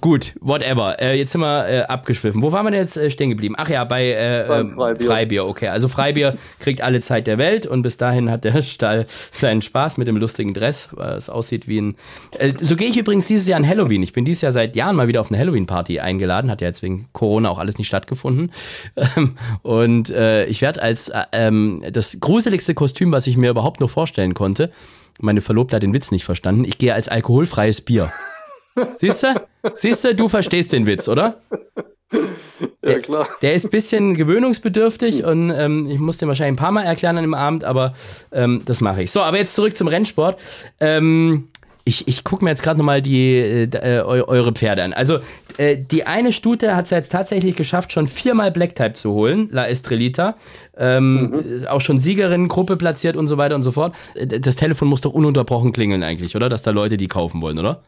Gut, 0.00 0.34
whatever. 0.40 1.00
Äh, 1.00 1.16
jetzt 1.18 1.32
sind 1.32 1.40
wir 1.40 1.68
äh, 1.68 1.80
abgeschwiffen. 1.82 2.42
Wo 2.42 2.50
waren 2.52 2.66
wir 2.66 2.72
denn 2.72 2.80
jetzt 2.80 2.96
äh, 2.96 3.10
stehen 3.10 3.30
geblieben? 3.30 3.54
Ach 3.56 3.68
ja, 3.68 3.84
bei 3.84 4.06
äh, 4.06 4.60
ähm, 4.60 4.74
Freibier. 4.74 5.06
Freibier. 5.06 5.46
Okay, 5.46 5.68
also 5.68 5.88
Freibier 5.88 6.36
kriegt 6.58 6.80
alle 6.80 7.00
Zeit 7.00 7.26
der 7.26 7.38
Welt 7.38 7.66
und 7.66 7.82
bis 7.82 7.96
dahin 7.96 8.30
hat 8.30 8.44
der 8.44 8.62
Stall 8.62 9.06
seinen 9.32 9.62
Spaß 9.62 9.96
mit 9.96 10.08
dem 10.08 10.16
lustigen 10.16 10.54
Dress, 10.54 10.88
weil 10.92 11.12
es 11.12 11.30
aussieht 11.30 11.68
wie 11.68 11.80
ein. 11.80 11.96
so 12.60 12.76
gehe 12.76 12.88
ich 12.88 12.96
übrigens 12.96 13.28
dieses 13.28 13.46
Jahr 13.46 13.58
an 13.58 13.68
Halloween. 13.68 14.02
Ich 14.02 14.12
bin 14.12 14.24
dieses 14.24 14.42
Jahr 14.42 14.52
seit 14.52 14.74
Jahren 14.74 14.96
mal 14.96 15.06
wieder 15.06 15.20
auf 15.20 15.30
eine 15.30 15.38
Halloween-Party 15.38 16.00
eingeladen. 16.00 16.50
Hat 16.50 16.60
ja 16.60 16.68
jetzt 16.68 16.82
wegen 16.82 17.06
Corona 17.12 17.48
auch 17.48 17.58
alles 17.58 17.78
nicht 17.78 17.88
stattgefunden. 17.88 18.52
und 19.62 20.10
ich 20.10 20.62
werde 20.62 20.82
als 20.82 21.10
ähm, 21.32 21.82
das 21.90 22.18
gruseligste 22.24 22.74
Kostüm, 22.74 23.12
was 23.12 23.26
ich 23.26 23.36
mir 23.36 23.50
überhaupt 23.50 23.80
nur 23.80 23.88
vorstellen 23.90 24.32
konnte. 24.32 24.70
Meine 25.20 25.42
Verlobte 25.42 25.76
hat 25.76 25.82
den 25.82 25.92
Witz 25.92 26.10
nicht 26.10 26.24
verstanden. 26.24 26.64
Ich 26.64 26.78
gehe 26.78 26.94
als 26.94 27.08
alkoholfreies 27.08 27.82
Bier. 27.82 28.12
Siehst 28.98 29.22
du? 29.22 29.46
Siehst 29.74 30.04
du, 30.04 30.14
du 30.14 30.28
verstehst 30.28 30.72
den 30.72 30.86
Witz, 30.86 31.06
oder? 31.06 31.40
Ja, 32.82 32.98
klar. 32.98 33.28
Der, 33.42 33.50
der 33.50 33.54
ist 33.54 33.64
ein 33.64 33.70
bisschen 33.70 34.14
gewöhnungsbedürftig 34.14 35.24
und 35.24 35.50
ähm, 35.50 35.86
ich 35.90 35.98
muss 35.98 36.16
den 36.16 36.28
wahrscheinlich 36.28 36.54
ein 36.54 36.62
paar 36.62 36.72
Mal 36.72 36.84
erklären 36.84 37.18
an 37.18 37.24
dem 37.24 37.34
Abend, 37.34 37.62
aber 37.62 37.94
ähm, 38.32 38.62
das 38.64 38.80
mache 38.80 39.02
ich. 39.02 39.10
So, 39.10 39.20
aber 39.20 39.36
jetzt 39.36 39.54
zurück 39.54 39.76
zum 39.76 39.88
Rennsport. 39.88 40.40
Ähm, 40.80 41.48
ich, 41.84 42.08
ich 42.08 42.24
gucke 42.24 42.42
mir 42.42 42.50
jetzt 42.50 42.62
gerade 42.62 42.78
nochmal 42.78 43.02
die, 43.02 43.36
äh, 43.36 43.64
äh 43.64 44.00
eure 44.00 44.52
Pferde 44.52 44.82
an. 44.82 44.94
Also, 44.94 45.18
äh, 45.58 45.76
die 45.76 46.06
eine 46.06 46.32
Stute 46.32 46.76
hat 46.76 46.86
es 46.86 46.90
jetzt 46.90 47.12
tatsächlich 47.12 47.56
geschafft, 47.56 47.92
schon 47.92 48.06
viermal 48.06 48.50
Black 48.50 48.74
Type 48.74 48.94
zu 48.94 49.12
holen, 49.12 49.48
La 49.50 49.66
Estrelita. 49.66 50.36
Ähm, 50.76 51.30
mhm. 51.30 51.66
Auch 51.68 51.80
schon 51.80 51.98
Siegerinnengruppe 51.98 52.76
platziert 52.76 53.16
und 53.16 53.26
so 53.26 53.36
weiter 53.36 53.54
und 53.54 53.62
so 53.62 53.72
fort. 53.72 53.94
Äh, 54.14 54.26
das 54.40 54.56
Telefon 54.56 54.88
muss 54.88 55.00
doch 55.00 55.12
ununterbrochen 55.12 55.72
klingeln 55.72 56.02
eigentlich, 56.02 56.36
oder? 56.36 56.48
Dass 56.48 56.62
da 56.62 56.70
Leute 56.70 56.96
die 56.96 57.08
kaufen 57.08 57.42
wollen, 57.42 57.58
oder? 57.58 57.82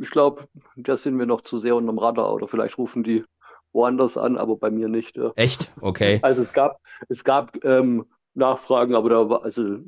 Ich 0.00 0.10
glaube, 0.10 0.44
da 0.76 0.96
sind 0.96 1.18
wir 1.18 1.26
noch 1.26 1.42
zu 1.42 1.56
sehr 1.56 1.76
unterm 1.76 1.98
Radar 1.98 2.32
oder 2.32 2.48
vielleicht 2.48 2.78
rufen 2.78 3.02
die 3.02 3.24
woanders 3.72 4.16
an, 4.16 4.36
aber 4.36 4.56
bei 4.56 4.70
mir 4.70 4.88
nicht. 4.88 5.16
Ja. 5.16 5.32
Echt? 5.36 5.70
Okay. 5.80 6.18
Also 6.22 6.42
es 6.42 6.52
gab, 6.52 6.80
es 7.08 7.22
gab 7.22 7.64
ähm, 7.64 8.04
Nachfragen, 8.34 8.94
aber 8.94 9.10
da 9.10 9.28
war, 9.28 9.44
also, 9.44 9.78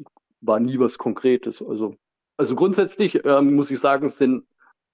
war 0.40 0.60
nie 0.60 0.78
was 0.78 0.98
Konkretes. 0.98 1.62
Also 1.62 1.96
also 2.36 2.56
grundsätzlich 2.56 3.24
ähm, 3.24 3.54
muss 3.54 3.70
ich 3.70 3.78
sagen, 3.78 4.08
sind 4.08 4.44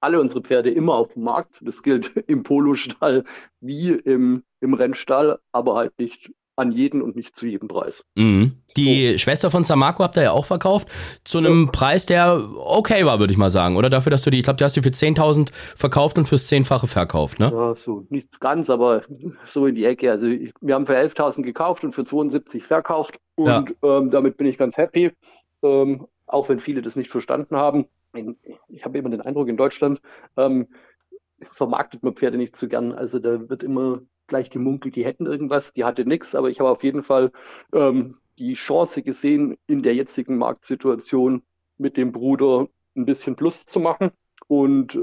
alle 0.00 0.20
unsere 0.20 0.42
Pferde 0.42 0.70
immer 0.70 0.94
auf 0.94 1.14
dem 1.14 1.24
Markt. 1.24 1.58
Das 1.60 1.82
gilt 1.82 2.16
im 2.26 2.42
Polostall 2.42 3.24
wie 3.60 3.90
im, 3.90 4.42
im 4.60 4.74
Rennstall, 4.74 5.38
aber 5.52 5.74
halt 5.74 5.98
nicht 5.98 6.30
an 6.58 6.72
jeden 6.72 7.02
und 7.02 7.14
nicht 7.14 7.36
zu 7.36 7.46
jedem 7.46 7.68
Preis. 7.68 8.04
Mhm. 8.16 8.52
Die 8.76 9.12
so. 9.12 9.18
Schwester 9.18 9.50
von 9.50 9.62
Samarco 9.62 10.02
habt 10.02 10.16
ihr 10.16 10.24
ja 10.24 10.30
auch 10.32 10.44
verkauft, 10.44 10.88
zu 11.24 11.38
einem 11.38 11.66
ja. 11.66 11.70
Preis, 11.70 12.04
der 12.04 12.48
okay 12.56 13.06
war, 13.06 13.20
würde 13.20 13.32
ich 13.32 13.38
mal 13.38 13.48
sagen, 13.48 13.76
oder? 13.76 13.88
Dafür, 13.88 14.10
dass 14.10 14.22
du 14.22 14.30
die, 14.30 14.38
ich 14.38 14.42
glaube, 14.42 14.56
du 14.56 14.64
hast 14.64 14.74
die 14.74 14.82
für 14.82 14.88
10.000 14.88 15.50
verkauft 15.52 16.18
und 16.18 16.26
fürs 16.26 16.48
Zehnfache 16.48 16.88
verkauft, 16.88 17.38
ne? 17.38 17.52
Ja, 17.54 17.76
so, 17.76 18.06
nicht 18.10 18.40
ganz, 18.40 18.68
aber 18.70 19.02
so 19.44 19.66
in 19.66 19.76
die 19.76 19.84
Ecke. 19.84 20.10
Also 20.10 20.26
ich, 20.26 20.52
wir 20.60 20.74
haben 20.74 20.86
für 20.86 20.96
11.000 20.96 21.42
gekauft 21.42 21.84
und 21.84 21.92
für 21.92 22.04
72 22.04 22.64
verkauft 22.64 23.18
und 23.36 23.46
ja. 23.46 23.98
ähm, 23.98 24.10
damit 24.10 24.36
bin 24.36 24.48
ich 24.48 24.58
ganz 24.58 24.76
happy. 24.76 25.12
Ähm, 25.62 26.06
auch 26.26 26.48
wenn 26.48 26.58
viele 26.58 26.82
das 26.82 26.96
nicht 26.96 27.10
verstanden 27.10 27.56
haben. 27.56 27.86
Ich 28.68 28.84
habe 28.84 28.98
immer 28.98 29.10
den 29.10 29.20
Eindruck, 29.20 29.48
in 29.48 29.56
Deutschland 29.56 30.00
ähm, 30.36 30.68
vermarktet 31.42 32.02
man 32.02 32.14
Pferde 32.14 32.38
nicht 32.38 32.56
so 32.56 32.68
gern. 32.68 32.92
Also 32.92 33.18
da 33.18 33.48
wird 33.48 33.62
immer 33.62 34.00
gleich 34.26 34.50
gemunkelt, 34.50 34.96
die 34.96 35.04
hätten 35.04 35.26
irgendwas, 35.26 35.72
die 35.72 35.84
hatte 35.84 36.04
nichts, 36.04 36.34
aber 36.34 36.50
ich 36.50 36.60
habe 36.60 36.70
auf 36.70 36.82
jeden 36.84 37.02
Fall 37.02 37.32
ähm, 37.72 38.16
die 38.38 38.54
Chance 38.54 39.02
gesehen, 39.02 39.56
in 39.66 39.82
der 39.82 39.94
jetzigen 39.94 40.36
Marktsituation 40.38 41.42
mit 41.76 41.96
dem 41.96 42.12
Bruder 42.12 42.68
ein 42.96 43.04
bisschen 43.04 43.36
Plus 43.36 43.66
zu 43.66 43.80
machen. 43.80 44.10
Und 44.46 44.98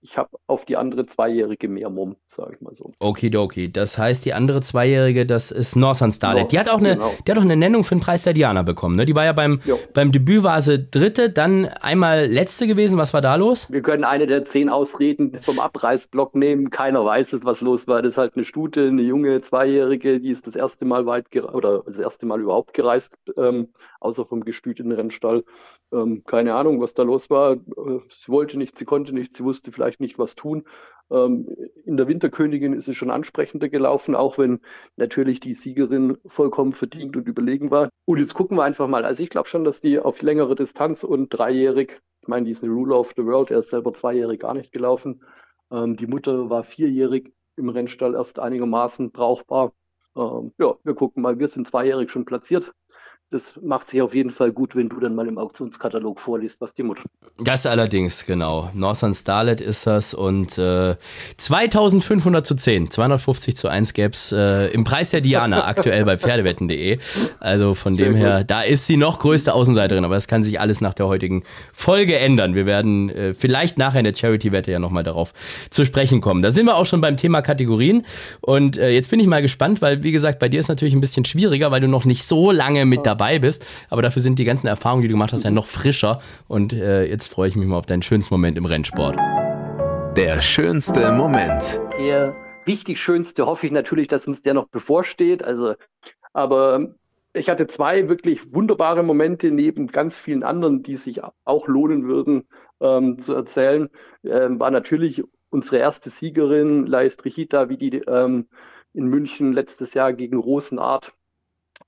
ich 0.00 0.16
habe 0.18 0.30
auf 0.46 0.64
die 0.64 0.76
andere 0.76 1.06
Zweijährige 1.06 1.68
mehr 1.68 1.90
Mumm, 1.90 2.16
sage 2.26 2.54
ich 2.54 2.60
mal 2.60 2.74
so. 2.74 2.92
Okidoki. 2.98 3.72
Das 3.72 3.98
heißt, 3.98 4.24
die 4.24 4.34
andere 4.34 4.60
Zweijährige, 4.60 5.26
das 5.26 5.50
ist 5.50 5.76
Northern 5.76 6.12
Starlet. 6.12 6.52
Die 6.52 6.58
hat 6.58 6.70
auch 6.70 6.78
eine, 6.78 6.94
genau. 6.94 7.10
die 7.26 7.30
hat 7.30 7.38
auch 7.38 7.42
eine 7.42 7.56
Nennung 7.56 7.84
für 7.84 7.94
den 7.94 8.00
Preis 8.00 8.22
der 8.22 8.32
Diana 8.32 8.62
bekommen. 8.62 8.96
Ne? 8.96 9.06
Die 9.06 9.14
war 9.14 9.24
ja 9.24 9.32
beim, 9.32 9.60
beim 9.94 10.12
Debüt 10.12 10.42
war 10.42 10.62
sie 10.62 10.78
dritte, 10.78 11.30
dann 11.30 11.66
einmal 11.66 12.26
letzte 12.26 12.66
gewesen. 12.66 12.98
Was 12.98 13.12
war 13.12 13.20
da 13.20 13.34
los? 13.34 13.70
Wir 13.70 13.82
können 13.82 14.04
eine 14.04 14.26
der 14.26 14.44
zehn 14.44 14.68
Ausreden 14.68 15.38
vom 15.40 15.58
Abreißblock 15.58 16.34
nehmen. 16.34 16.70
Keiner 16.70 17.04
weiß 17.04 17.32
es, 17.32 17.44
was 17.44 17.60
los 17.60 17.86
war. 17.86 18.02
Das 18.02 18.12
ist 18.12 18.18
halt 18.18 18.34
eine 18.36 18.44
Stute, 18.44 18.86
eine 18.86 19.02
junge 19.02 19.40
Zweijährige, 19.42 20.20
die 20.20 20.30
ist 20.30 20.46
das 20.46 20.56
erste 20.56 20.84
Mal 20.84 21.06
weit 21.06 21.26
oder 21.34 21.82
das 21.86 21.98
erste 21.98 22.26
Mal 22.26 22.40
überhaupt 22.40 22.74
gereist, 22.74 23.16
ähm, 23.36 23.68
außer 24.02 24.26
vom 24.26 24.44
gestüteten 24.44 24.92
Rennstall. 24.92 25.44
Ähm, 25.92 26.22
keine 26.24 26.54
Ahnung, 26.54 26.80
was 26.80 26.94
da 26.94 27.02
los 27.02 27.30
war. 27.30 27.52
Äh, 27.54 28.00
sie 28.08 28.28
wollte 28.28 28.58
nicht, 28.58 28.78
sie 28.78 28.84
konnte 28.84 29.12
nicht, 29.12 29.36
sie 29.36 29.44
wusste 29.44 29.72
vielleicht 29.72 30.00
nicht, 30.00 30.18
was 30.18 30.34
tun. 30.34 30.64
Ähm, 31.10 31.46
in 31.84 31.96
der 31.96 32.08
Winterkönigin 32.08 32.72
ist 32.72 32.88
es 32.88 32.96
schon 32.96 33.10
ansprechender 33.10 33.68
gelaufen, 33.68 34.14
auch 34.14 34.38
wenn 34.38 34.60
natürlich 34.96 35.40
die 35.40 35.52
Siegerin 35.52 36.16
vollkommen 36.26 36.72
verdient 36.72 37.16
und 37.16 37.28
überlegen 37.28 37.70
war. 37.70 37.90
Und 38.06 38.18
jetzt 38.18 38.34
gucken 38.34 38.56
wir 38.56 38.64
einfach 38.64 38.88
mal. 38.88 39.04
Also 39.04 39.22
ich 39.22 39.30
glaube 39.30 39.48
schon, 39.48 39.64
dass 39.64 39.80
die 39.80 39.98
auf 39.98 40.22
längere 40.22 40.54
Distanz 40.54 41.04
und 41.04 41.28
dreijährig, 41.28 42.00
ich 42.22 42.28
meine, 42.28 42.46
die 42.46 42.52
ist 42.52 42.62
eine 42.62 42.72
Ruler 42.72 42.98
of 42.98 43.12
the 43.16 43.24
World, 43.24 43.50
er 43.50 43.58
ist 43.58 43.70
selber 43.70 43.92
zweijährig 43.92 44.40
gar 44.40 44.54
nicht 44.54 44.72
gelaufen. 44.72 45.22
Ähm, 45.70 45.96
die 45.96 46.06
Mutter 46.06 46.48
war 46.48 46.64
vierjährig 46.64 47.32
im 47.56 47.68
Rennstall 47.68 48.14
erst 48.14 48.38
einigermaßen 48.38 49.12
brauchbar. 49.12 49.72
Ähm, 50.16 50.52
ja, 50.58 50.76
wir 50.82 50.94
gucken 50.94 51.22
mal, 51.22 51.38
wir 51.38 51.48
sind 51.48 51.66
zweijährig 51.66 52.10
schon 52.10 52.24
platziert 52.24 52.72
das 53.32 53.58
macht 53.62 53.90
sich 53.90 54.02
auf 54.02 54.14
jeden 54.14 54.30
Fall 54.30 54.52
gut, 54.52 54.76
wenn 54.76 54.90
du 54.90 55.00
dann 55.00 55.14
mal 55.14 55.26
im 55.26 55.38
Auktionskatalog 55.38 56.20
vorliest, 56.20 56.60
was 56.60 56.74
die 56.74 56.82
Mutter. 56.82 57.02
Das 57.42 57.64
allerdings, 57.64 58.26
genau. 58.26 58.70
Northern 58.74 59.14
Starlet 59.14 59.62
ist 59.62 59.86
das 59.86 60.12
und 60.12 60.58
äh, 60.58 60.96
2500 61.38 62.46
zu 62.46 62.54
10, 62.54 62.90
250 62.90 63.56
zu 63.56 63.68
1 63.68 63.94
gäbe 63.94 64.10
es 64.10 64.32
äh, 64.32 64.66
im 64.66 64.84
Preis 64.84 65.10
der 65.10 65.22
Diana 65.22 65.64
aktuell 65.66 66.04
bei 66.04 66.18
Pferdewetten.de. 66.18 66.98
Also 67.40 67.74
von 67.74 67.96
Sehr 67.96 68.06
dem 68.06 68.16
her, 68.16 68.40
gut. 68.40 68.50
da 68.50 68.62
ist 68.62 68.86
sie 68.86 68.98
noch 68.98 69.18
größte 69.18 69.54
Außenseiterin, 69.54 70.04
aber 70.04 70.14
das 70.14 70.28
kann 70.28 70.42
sich 70.42 70.60
alles 70.60 70.82
nach 70.82 70.92
der 70.92 71.08
heutigen 71.08 71.42
Folge 71.72 72.18
ändern. 72.18 72.54
Wir 72.54 72.66
werden 72.66 73.08
äh, 73.08 73.32
vielleicht 73.32 73.78
nachher 73.78 74.00
in 74.00 74.04
der 74.04 74.14
Charity-Wette 74.14 74.70
ja 74.70 74.78
nochmal 74.78 75.04
darauf 75.04 75.32
zu 75.70 75.86
sprechen 75.86 76.20
kommen. 76.20 76.42
Da 76.42 76.50
sind 76.50 76.66
wir 76.66 76.76
auch 76.76 76.86
schon 76.86 77.00
beim 77.00 77.16
Thema 77.16 77.40
Kategorien 77.40 78.04
und 78.42 78.76
äh, 78.76 78.90
jetzt 78.90 79.10
bin 79.10 79.20
ich 79.20 79.26
mal 79.26 79.40
gespannt, 79.40 79.80
weil 79.80 80.02
wie 80.02 80.12
gesagt, 80.12 80.38
bei 80.38 80.50
dir 80.50 80.60
ist 80.60 80.68
natürlich 80.68 80.92
ein 80.92 81.00
bisschen 81.00 81.24
schwieriger, 81.24 81.70
weil 81.70 81.80
du 81.80 81.88
noch 81.88 82.04
nicht 82.04 82.24
so 82.24 82.50
lange 82.50 82.84
mit 82.84 83.06
dabei 83.06 83.21
dabei 83.22 83.38
bist. 83.38 83.64
Aber 83.88 84.02
dafür 84.02 84.20
sind 84.20 84.38
die 84.38 84.44
ganzen 84.44 84.66
Erfahrungen, 84.66 85.02
die 85.02 85.08
du 85.08 85.14
gemacht 85.14 85.32
hast, 85.32 85.44
ja 85.44 85.50
noch 85.50 85.66
frischer. 85.66 86.20
Und 86.48 86.72
äh, 86.72 87.04
jetzt 87.04 87.28
freue 87.28 87.48
ich 87.48 87.56
mich 87.56 87.66
mal 87.66 87.76
auf 87.76 87.86
deinen 87.86 88.02
schönsten 88.02 88.34
Moment 88.34 88.58
im 88.58 88.64
Rennsport. 88.64 89.16
Der 90.16 90.40
schönste 90.40 91.12
Moment. 91.12 91.80
Der 91.98 92.34
richtig 92.66 93.00
schönste 93.00 93.46
hoffe 93.46 93.66
ich 93.66 93.72
natürlich, 93.72 94.08
dass 94.08 94.26
uns 94.26 94.42
der 94.42 94.54
noch 94.54 94.68
bevorsteht. 94.68 95.44
Also, 95.44 95.74
aber 96.32 96.94
ich 97.32 97.48
hatte 97.48 97.66
zwei 97.66 98.08
wirklich 98.08 98.52
wunderbare 98.52 99.02
Momente 99.02 99.50
neben 99.50 99.86
ganz 99.86 100.18
vielen 100.18 100.42
anderen, 100.42 100.82
die 100.82 100.96
sich 100.96 101.20
auch 101.44 101.68
lohnen 101.68 102.04
würden 102.04 102.44
ähm, 102.80 103.18
zu 103.18 103.34
erzählen. 103.34 103.88
Ähm, 104.24 104.58
war 104.58 104.70
natürlich 104.70 105.22
unsere 105.48 105.78
erste 105.78 106.10
Siegerin, 106.10 106.86
Lais 106.86 107.16
Trichita, 107.16 107.68
wie 107.68 107.76
die 107.76 107.98
ähm, 108.06 108.48
in 108.94 109.06
München 109.06 109.52
letztes 109.52 109.94
Jahr 109.94 110.12
gegen 110.12 110.38
Rosenart 110.38 111.14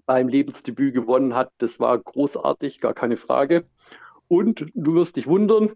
beim 0.07 0.29
Lebensdebüt 0.29 0.95
gewonnen 0.95 1.35
hat. 1.35 1.51
Das 1.59 1.81
war 1.81 1.99
großartig, 1.99 2.81
gar 2.81 2.95
keine 2.95 3.17
Frage. 3.17 3.65
Und 4.29 4.67
du 4.75 4.95
wirst 4.95 5.17
dich 5.17 5.27
wundern, 5.27 5.73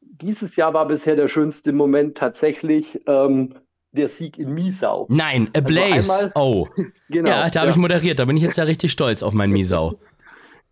dieses 0.00 0.56
Jahr 0.56 0.74
war 0.74 0.86
bisher 0.86 1.16
der 1.16 1.28
schönste 1.28 1.72
Moment 1.72 2.16
tatsächlich 2.16 3.00
ähm, 3.06 3.54
der 3.92 4.08
Sieg 4.08 4.38
in 4.38 4.54
Miesau. 4.54 5.06
Nein, 5.08 5.50
A 5.54 5.60
Blaze. 5.60 5.94
Also 5.94 6.12
einmal, 6.12 6.32
oh. 6.34 6.68
genau, 7.08 7.30
ja, 7.30 7.50
da 7.50 7.60
habe 7.60 7.70
ja. 7.70 7.74
ich 7.74 7.76
moderiert. 7.76 8.18
Da 8.18 8.24
bin 8.24 8.36
ich 8.36 8.42
jetzt 8.42 8.56
ja 8.56 8.64
richtig 8.64 8.92
stolz 8.92 9.22
auf 9.22 9.32
mein 9.32 9.50
Miesau. 9.50 9.98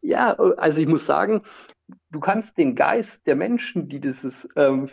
Ja, 0.01 0.35
also 0.35 0.81
ich 0.81 0.87
muss 0.87 1.07
sagen, 1.07 1.43
du 2.11 2.21
kannst 2.21 2.57
den 2.59 2.75
Geist 2.75 3.27
der 3.27 3.37
Menschen, 3.37 3.89
die 3.89 4.01
dieses 4.01 4.49
ähm, 4.57 4.89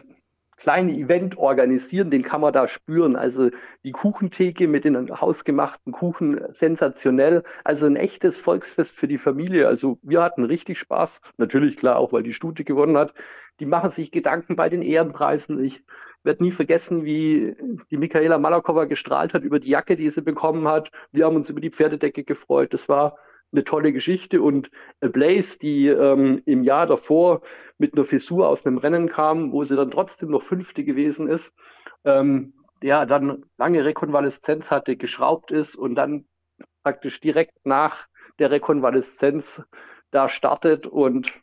kleine 0.66 0.94
Event 0.94 1.38
organisieren, 1.38 2.10
den 2.10 2.24
kann 2.24 2.42
man 2.42 2.52
da 2.52 2.68
spüren. 2.68 3.16
Also 3.16 3.52
die 3.84 3.92
Kuchentheke 3.92 4.68
mit 4.68 4.84
den 4.84 5.12
hausgemachten 5.12 5.94
Kuchen, 5.94 6.42
sensationell. 6.56 7.44
Also 7.64 7.86
ein 7.86 7.96
echtes 7.96 8.40
Volksfest 8.40 8.96
für 8.96 9.08
die 9.08 9.20
Familie. 9.20 9.68
Also 9.68 10.00
wir 10.02 10.24
hatten 10.24 10.44
richtig 10.44 10.80
Spaß. 10.80 11.22
Natürlich 11.38 11.78
klar, 11.78 11.98
auch 11.98 12.14
weil 12.14 12.24
die 12.24 12.34
Stute 12.34 12.64
gewonnen 12.64 12.98
hat. 12.98 13.14
Die 13.60 13.68
machen 13.68 13.92
sich 13.92 14.10
Gedanken 14.10 14.56
bei 14.56 14.68
den 14.68 14.82
Ehrenpreisen. 14.82 15.64
Ich 15.64 15.84
werde 16.24 16.44
nie 16.44 16.52
vergessen, 16.52 17.06
wie 17.06 17.56
die 17.92 17.98
Michaela 17.98 18.40
Malakowa 18.40 18.86
gestrahlt 18.86 19.36
hat 19.36 19.44
über 19.44 19.60
die 19.60 19.70
Jacke, 19.70 19.96
die 19.96 20.10
sie 20.10 20.24
bekommen 20.24 20.68
hat. 20.68 20.90
Wir 21.12 21.26
haben 21.26 21.36
uns 21.36 21.52
über 21.52 21.62
die 21.62 21.70
Pferdedecke 21.70 22.24
gefreut. 22.24 22.74
Das 22.74 22.90
war 22.90 23.18
eine 23.52 23.64
tolle 23.64 23.94
Geschichte. 23.94 24.42
Und 24.42 24.70
Blaze, 25.00 25.60
die 25.60 25.88
ähm, 25.88 26.42
im 26.46 26.64
Jahr 26.64 26.86
davor 26.86 27.42
mit 27.78 27.94
einer 27.94 28.06
Fissur 28.06 28.48
aus 28.48 28.66
einem 28.66 28.78
Rennen 28.78 29.10
kam, 29.10 29.52
wo 29.52 29.64
sie 29.64 29.76
dann 29.76 29.92
trotzdem 29.92 30.30
noch 30.30 30.44
Fünfte 30.44 30.84
gewesen 30.84 31.28
ist, 31.28 31.54
ähm, 32.04 32.54
ja, 32.82 33.06
dann 33.06 33.46
lange 33.58 33.84
Rekonvaleszenz 33.84 34.72
hatte, 34.72 34.96
geschraubt 34.98 35.52
ist 35.52 35.76
und 35.76 35.96
dann 35.96 36.26
praktisch 36.84 37.20
direkt 37.20 37.66
nach 37.66 38.08
der 38.40 38.52
Rekonvaleszenz 38.52 39.64
da 40.12 40.30
startet 40.30 40.88
und 40.88 41.42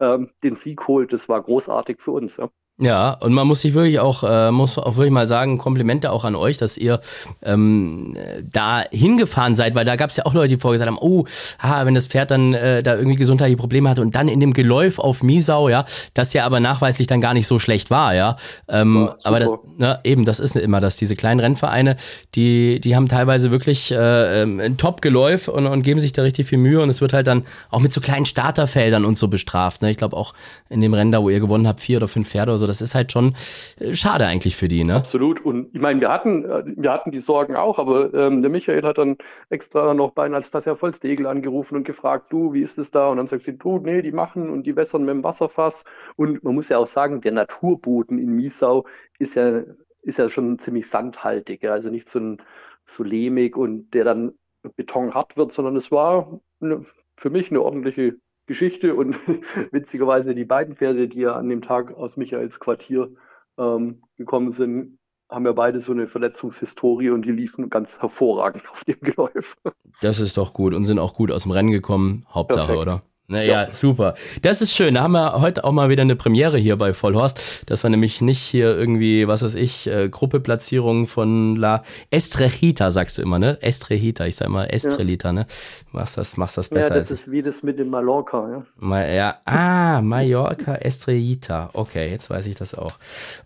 ähm, 0.00 0.30
den 0.42 0.56
Sieg 0.56 0.86
holt. 0.88 1.12
Das 1.12 1.28
war 1.28 1.42
großartig 1.42 2.00
für 2.00 2.10
uns. 2.12 2.36
Ja. 2.36 2.50
Ja, 2.80 3.12
und 3.12 3.32
man 3.32 3.46
muss 3.46 3.60
sich 3.60 3.72
wirklich 3.72 4.00
auch, 4.00 4.24
äh, 4.24 4.50
muss 4.50 4.78
auch 4.78 4.96
wirklich 4.96 5.12
mal 5.12 5.28
sagen, 5.28 5.58
Komplimente 5.58 6.10
auch 6.10 6.24
an 6.24 6.34
euch, 6.34 6.58
dass 6.58 6.76
ihr 6.76 7.00
ähm, 7.44 8.16
da 8.52 8.82
hingefahren 8.90 9.54
seid, 9.54 9.76
weil 9.76 9.84
da 9.84 9.94
gab 9.94 10.10
es 10.10 10.16
ja 10.16 10.26
auch 10.26 10.34
Leute, 10.34 10.48
die 10.48 10.56
vorgesagt 10.56 10.90
haben, 10.90 10.98
oh, 11.00 11.24
ha, 11.60 11.86
wenn 11.86 11.94
das 11.94 12.08
Pferd 12.08 12.32
dann 12.32 12.52
äh, 12.52 12.82
da 12.82 12.96
irgendwie 12.96 13.14
gesundheitliche 13.14 13.58
Probleme 13.58 13.88
hatte 13.88 14.00
und 14.00 14.16
dann 14.16 14.26
in 14.26 14.40
dem 14.40 14.52
Geläuf 14.52 14.98
auf 14.98 15.22
Miesau, 15.22 15.68
ja, 15.68 15.84
das 16.14 16.32
ja 16.32 16.44
aber 16.44 16.58
nachweislich 16.58 17.06
dann 17.06 17.20
gar 17.20 17.32
nicht 17.32 17.46
so 17.46 17.60
schlecht 17.60 17.90
war, 17.90 18.12
ja. 18.12 18.38
Ähm, 18.66 19.04
ja 19.06 19.16
aber 19.22 19.38
das, 19.38 19.50
ne, 19.76 20.00
eben, 20.02 20.24
das 20.24 20.40
ist 20.40 20.56
nicht 20.56 20.64
immer, 20.64 20.80
dass 20.80 20.96
diese 20.96 21.14
kleinen 21.14 21.38
Rennvereine, 21.38 21.96
die, 22.34 22.80
die 22.80 22.96
haben 22.96 23.06
teilweise 23.06 23.52
wirklich 23.52 23.92
äh, 23.92 24.42
ähm, 24.42 24.58
ein 24.58 24.78
Top-Geläuf 24.78 25.46
und, 25.46 25.68
und 25.68 25.82
geben 25.82 26.00
sich 26.00 26.12
da 26.12 26.22
richtig 26.22 26.48
viel 26.48 26.58
Mühe 26.58 26.82
und 26.82 26.90
es 26.90 27.00
wird 27.00 27.12
halt 27.12 27.28
dann 27.28 27.44
auch 27.70 27.80
mit 27.80 27.92
so 27.92 28.00
kleinen 28.00 28.26
Starterfeldern 28.26 29.04
und 29.04 29.16
so 29.16 29.28
bestraft. 29.28 29.80
Ne? 29.80 29.92
Ich 29.92 29.96
glaube 29.96 30.16
auch 30.16 30.34
in 30.68 30.80
dem 30.80 30.92
Rennen 30.92 31.12
da, 31.12 31.22
wo 31.22 31.30
ihr 31.30 31.38
gewonnen 31.38 31.68
habt, 31.68 31.80
vier 31.80 31.98
oder 31.98 32.08
fünf 32.08 32.28
Pferde 32.28 32.50
oder 32.50 32.58
so, 32.58 32.63
das 32.66 32.80
ist 32.80 32.94
halt 32.94 33.12
schon 33.12 33.34
äh, 33.78 33.94
schade 33.94 34.26
eigentlich 34.26 34.56
für 34.56 34.68
die, 34.68 34.84
ne? 34.84 34.96
Absolut. 34.96 35.44
Und 35.44 35.74
ich 35.74 35.80
meine, 35.80 36.00
wir 36.00 36.10
hatten, 36.10 36.44
äh, 36.44 36.64
wir 36.66 36.92
hatten 36.92 37.10
die 37.10 37.18
Sorgen 37.18 37.56
auch, 37.56 37.78
aber 37.78 38.12
ähm, 38.14 38.40
der 38.42 38.50
Michael 38.50 38.82
hat 38.82 38.98
dann 38.98 39.16
extra 39.50 39.94
noch 39.94 40.12
bei 40.12 40.28
ja 40.28 40.74
Volksdegel 40.74 41.26
angerufen 41.26 41.76
und 41.76 41.84
gefragt, 41.84 42.32
du, 42.32 42.52
wie 42.52 42.60
ist 42.60 42.78
es 42.78 42.90
da? 42.90 43.08
Und 43.08 43.18
dann 43.18 43.26
sagt 43.26 43.44
sie, 43.44 43.56
du, 43.56 43.78
nee, 43.78 44.02
die 44.02 44.12
machen 44.12 44.50
und 44.50 44.64
die 44.64 44.76
wässern 44.76 45.04
mit 45.04 45.14
dem 45.14 45.24
Wasserfass. 45.24 45.84
Und 46.16 46.42
man 46.44 46.54
muss 46.54 46.68
ja 46.68 46.78
auch 46.78 46.86
sagen, 46.86 47.20
der 47.20 47.32
Naturboden 47.32 48.18
in 48.18 48.34
Miesau 48.34 48.86
ist 49.18 49.34
ja, 49.34 49.62
ist 50.02 50.18
ja 50.18 50.28
schon 50.28 50.58
ziemlich 50.58 50.88
sandhaltig, 50.88 51.64
also 51.64 51.90
nicht 51.90 52.08
so, 52.08 52.18
ein, 52.18 52.42
so 52.84 53.02
lehmig 53.02 53.56
und 53.56 53.92
der 53.94 54.04
dann 54.04 54.32
betonhart 54.76 55.36
wird, 55.36 55.52
sondern 55.52 55.76
es 55.76 55.90
war 55.90 56.40
eine, 56.60 56.84
für 57.16 57.30
mich 57.30 57.50
eine 57.50 57.62
ordentliche 57.62 58.16
Geschichte 58.46 58.94
und 58.94 59.16
witzigerweise 59.72 60.34
die 60.34 60.44
beiden 60.44 60.74
Pferde, 60.74 61.08
die 61.08 61.20
ja 61.20 61.34
an 61.34 61.48
dem 61.48 61.62
Tag 61.62 61.94
aus 61.96 62.16
Michaels 62.16 62.60
Quartier 62.60 63.10
ähm, 63.58 64.02
gekommen 64.16 64.50
sind, 64.50 64.98
haben 65.30 65.46
ja 65.46 65.52
beide 65.52 65.80
so 65.80 65.92
eine 65.92 66.06
Verletzungshistorie 66.06 67.10
und 67.10 67.22
die 67.22 67.32
liefen 67.32 67.70
ganz 67.70 68.00
hervorragend 68.00 68.64
auf 68.70 68.84
dem 68.84 69.00
Geläuf. 69.00 69.56
Das 70.00 70.20
ist 70.20 70.36
doch 70.36 70.52
gut 70.52 70.74
und 70.74 70.84
sind 70.84 70.98
auch 70.98 71.14
gut 71.14 71.30
aus 71.30 71.44
dem 71.44 71.52
Rennen 71.52 71.70
gekommen. 71.70 72.26
Hauptsache, 72.28 72.66
Perfekt. 72.66 72.82
oder? 72.82 73.02
Naja, 73.26 73.64
ja. 73.64 73.72
super. 73.72 74.14
Das 74.42 74.60
ist 74.60 74.74
schön. 74.74 74.94
Da 74.94 75.02
haben 75.02 75.12
wir 75.12 75.40
heute 75.40 75.64
auch 75.64 75.72
mal 75.72 75.88
wieder 75.88 76.02
eine 76.02 76.14
Premiere 76.14 76.58
hier 76.58 76.76
bei 76.76 76.92
Vollhorst, 76.92 77.62
dass 77.70 77.82
wir 77.82 77.88
nämlich 77.88 78.20
nicht 78.20 78.40
hier 78.40 78.76
irgendwie, 78.76 79.26
was 79.26 79.42
weiß 79.42 79.54
ich, 79.54 79.86
äh, 79.86 80.10
Gruppeplatzierung 80.10 81.06
von 81.06 81.56
La 81.56 81.82
Estrejita, 82.10 82.90
sagst 82.90 83.16
du 83.16 83.22
immer, 83.22 83.38
ne? 83.38 83.56
Estrejita, 83.62 84.26
ich 84.26 84.36
sag 84.36 84.50
mal 84.50 84.66
Estrelita, 84.66 85.28
ja. 85.28 85.32
ne? 85.32 85.46
Machst 85.92 86.18
das, 86.18 86.36
machst 86.36 86.58
das 86.58 86.68
besser. 86.68 86.96
Ja, 86.96 87.00
das 87.00 87.10
ist 87.10 87.30
wie 87.30 87.40
das 87.40 87.62
mit 87.62 87.78
dem 87.78 87.88
Mallorca, 87.88 88.46
ja. 88.50 88.62
Ma 88.76 89.06
ja. 89.06 89.38
Ah, 89.46 90.02
Mallorca 90.02 90.74
Estrejita. 90.74 91.70
Okay, 91.72 92.10
jetzt 92.10 92.28
weiß 92.28 92.44
ich 92.46 92.56
das 92.56 92.74
auch. 92.74 92.92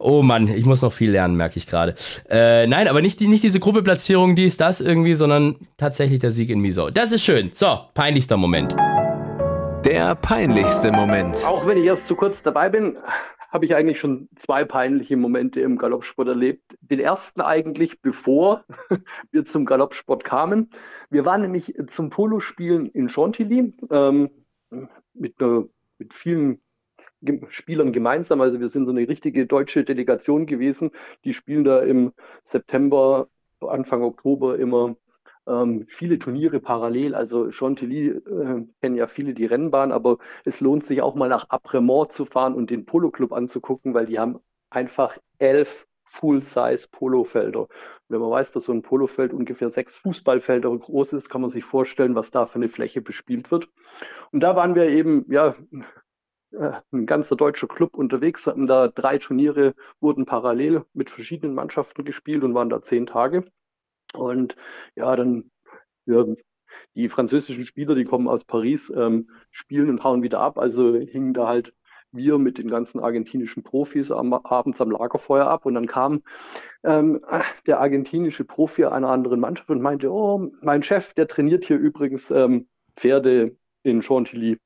Oh 0.01 0.23
Mann, 0.23 0.49
ich 0.49 0.64
muss 0.64 0.83
noch 0.83 0.93
viel 0.93 1.12
lernen, 1.12 1.37
merke 1.37 1.57
ich 1.57 1.69
gerade. 1.69 1.95
Äh, 2.29 2.67
nein, 2.67 2.88
aber 2.88 3.01
nicht, 3.01 3.21
nicht 3.21 3.45
diese 3.45 3.61
Gruppeplatzierung, 3.61 4.35
die 4.35 4.45
ist 4.45 4.61
das 4.61 4.81
irgendwie, 4.81 5.14
sondern 5.14 5.55
tatsächlich 5.77 6.19
der 6.19 6.33
Sieg 6.33 6.51
in 6.51 6.59
Miso. 6.59 6.91
Das 6.91 7.12
ist 7.12 7.23
schön. 7.23 7.53
So, 7.55 7.79
peinlichster 7.95 8.37
Moment. 8.37 8.75
Der 9.85 10.17
peinlichste 10.17 10.91
Moment. 10.91 11.45
Auch 11.47 11.67
wenn 11.67 11.79
ich 11.79 11.85
erst 11.85 12.07
zu 12.07 12.17
kurz 12.17 12.43
dabei 12.43 12.69
bin, 12.69 12.99
habe 13.51 13.64
ich 13.64 13.75
eigentlich 13.77 14.01
schon 14.01 14.29
zwei 14.37 14.64
peinliche 14.64 15.17
Momente 15.17 15.61
im 15.61 15.79
Galoppsport 15.79 16.29
erlebt. 16.29 16.77
Den 16.81 16.99
ersten 16.99 17.41
eigentlich, 17.41 18.03
bevor 18.03 18.64
wir 19.31 19.45
zum 19.45 19.64
Galoppsport 19.64 20.25
kamen. 20.25 20.69
Wir 21.11 21.25
waren 21.25 21.43
nämlich 21.43 21.75
zum 21.87 22.11
Polospielen 22.11 22.87
in 22.87 23.09
Chantilly 23.09 23.73
ähm, 23.91 24.31
mit, 25.14 25.41
einer, 25.41 25.64
mit 25.99 26.12
vielen 26.12 26.61
Spielern 27.49 27.93
gemeinsam. 27.93 28.41
Also 28.41 28.61
wir 28.61 28.69
sind 28.69 28.87
so 28.87 28.93
eine 28.93 29.09
richtige 29.09 29.47
deutsche 29.47 29.85
Delegation 29.85 30.47
gewesen. 30.47 30.91
Die 31.25 31.35
spielen 31.35 31.64
da 31.64 31.81
im 31.81 32.12
September, 32.43 33.29
Anfang 33.61 34.03
Oktober 34.03 34.59
immer 34.59 34.97
ähm, 35.49 35.87
viele 35.89 36.19
Turniere 36.19 36.61
parallel. 36.61 37.15
Also 37.15 37.51
Chantilly 37.51 38.09
äh, 38.09 38.67
kennen 38.81 38.97
ja 38.97 39.07
viele 39.07 39.35
die 39.35 39.47
Rennbahn, 39.47 39.93
aber 39.93 40.19
es 40.45 40.61
lohnt 40.61 40.85
sich 40.85 41.03
auch 41.03 41.15
mal 41.15 41.29
nach 41.29 41.49
Apremont 41.49 42.13
zu 42.13 42.25
fahren 42.25 42.55
und 42.55 42.71
den 42.71 42.85
Polo 42.85 43.11
Club 43.11 43.33
anzugucken, 43.33 43.95
weil 43.95 44.07
die 44.07 44.19
haben 44.19 44.39
einfach 44.71 45.19
elf 45.39 45.87
Full-Size 46.09 46.89
Polofelder. 46.91 47.69
wenn 48.09 48.21
man 48.21 48.31
weiß, 48.31 48.53
dass 48.53 48.65
so 48.65 48.73
ein 48.73 48.83
Polofeld 48.83 49.33
ungefähr 49.35 49.69
sechs 49.69 49.95
Fußballfelder 49.97 50.71
groß 50.77 51.13
ist, 51.13 51.29
kann 51.29 51.43
man 51.43 51.51
sich 51.51 51.65
vorstellen, 51.65 52.15
was 52.15 52.31
da 52.31 52.47
für 52.47 52.57
eine 52.57 52.69
Fläche 52.69 53.03
bespielt 53.03 53.51
wird. 53.51 53.69
Und 54.33 54.41
da 54.41 54.57
waren 54.57 54.75
wir 54.75 54.89
eben, 54.89 55.31
ja, 55.31 55.55
äh, 56.53 56.73
ein 56.93 57.07
ganzer 57.07 57.37
deutscher 57.37 57.69
Club 57.69 57.95
unterwegs, 57.97 58.47
hatten 58.47 58.67
da 58.67 58.89
drei 58.89 59.19
Turniere, 59.19 59.75
wurden 60.01 60.25
parallel 60.25 60.85
mit 60.95 61.11
verschiedenen 61.11 61.55
Mannschaften 61.55 62.05
gespielt 62.05 62.43
und 62.43 62.55
waren 62.55 62.71
da 62.71 62.81
zehn 62.83 63.07
Tage. 63.07 63.45
Und 64.14 64.57
ja, 64.97 65.14
dann, 65.16 65.51
ja, 66.07 66.25
die 66.94 67.09
französischen 67.09 67.64
Spieler, 67.64 67.94
die 67.94 68.05
kommen 68.05 68.29
aus 68.29 68.44
Paris, 68.44 68.92
ähm, 68.94 69.31
spielen 69.51 69.88
und 69.88 70.05
hauen 70.05 70.23
wieder 70.23 70.40
ab. 70.40 70.59
Also 70.59 70.94
hingen 70.94 71.35
da 71.35 71.49
halt 71.49 71.73
wir 72.11 72.38
mit 72.38 72.59
den 72.59 72.68
ganzen 72.68 73.01
argentinischen 73.01 73.62
Profis 73.62 74.11
am, 74.11 74.33
abends 74.33 74.81
am 74.81 74.90
Lagerfeuer 74.90 75.47
ab. 75.47 75.66
Und 75.66 75.75
dann 75.75 75.87
kam 75.87 76.23
ähm, 76.85 77.21
der 77.66 77.81
argentinische 77.81 78.44
Profi 78.44 78.85
einer 78.87 79.11
anderen 79.11 79.40
Mannschaft 79.40 79.71
und 79.71 79.83
meinte, 79.83 80.11
oh, 80.11 80.51
mein 80.62 80.83
Chef, 80.83 81.14
der 81.14 81.29
trainiert 81.29 81.64
hier 81.64 81.79
übrigens 81.79 82.31
ähm, 82.31 82.68
Pferde 82.97 83.57
in 83.83 84.03
Chantilly. 84.03 84.59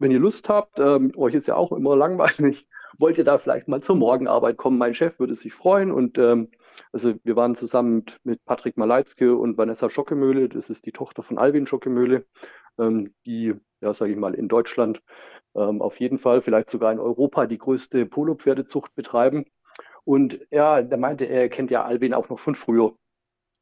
Wenn 0.00 0.10
ihr 0.10 0.18
Lust 0.18 0.48
habt, 0.48 0.80
ähm, 0.80 1.12
euch 1.16 1.34
ist 1.34 1.46
ja 1.46 1.56
auch 1.56 1.72
immer 1.72 1.94
langweilig, 1.94 2.66
wollt 2.98 3.18
ihr 3.18 3.24
da 3.24 3.36
vielleicht 3.36 3.68
mal 3.68 3.82
zur 3.82 3.96
Morgenarbeit 3.96 4.56
kommen? 4.56 4.78
Mein 4.78 4.94
Chef 4.94 5.18
würde 5.18 5.34
sich 5.34 5.52
freuen. 5.52 5.92
Und 5.92 6.16
ähm, 6.16 6.48
also 6.90 7.14
wir 7.22 7.36
waren 7.36 7.54
zusammen 7.54 7.96
mit, 7.96 8.18
mit 8.24 8.44
Patrick 8.46 8.78
Maleitzke 8.78 9.36
und 9.36 9.58
Vanessa 9.58 9.90
Schockemöhle, 9.90 10.48
das 10.48 10.70
ist 10.70 10.86
die 10.86 10.92
Tochter 10.92 11.22
von 11.22 11.36
Alvin 11.36 11.66
Schockemöhle, 11.66 12.24
ähm, 12.78 13.12
die, 13.26 13.54
ja, 13.82 13.92
sage 13.92 14.12
ich 14.12 14.18
mal, 14.18 14.34
in 14.34 14.48
Deutschland 14.48 15.02
ähm, 15.54 15.82
auf 15.82 16.00
jeden 16.00 16.18
Fall, 16.18 16.40
vielleicht 16.40 16.70
sogar 16.70 16.92
in 16.92 16.98
Europa, 16.98 17.46
die 17.46 17.58
größte 17.58 18.06
Polopferdezucht 18.06 18.94
betreiben. 18.94 19.44
Und 20.04 20.40
ja, 20.50 20.80
der 20.80 20.96
meinte, 20.96 21.26
er 21.26 21.50
kennt 21.50 21.70
ja 21.70 21.84
Alvin 21.84 22.14
auch 22.14 22.30
noch 22.30 22.38
von 22.38 22.54
früher. 22.54 22.94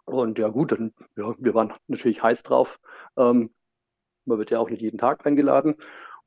Und 0.05 0.39
ja 0.39 0.49
gut, 0.49 0.71
dann, 0.71 0.95
ja, 1.17 1.35
wir 1.37 1.55
waren 1.55 1.73
natürlich 1.89 2.23
heiß 2.23 2.45
drauf. 2.45 2.79
Ähm, 3.17 3.51
man 4.25 4.39
wird 4.39 4.51
ja 4.51 4.61
auch 4.61 4.71
nicht 4.71 4.83
jeden 4.83 4.99
Tag 4.99 5.27
eingeladen. 5.27 5.75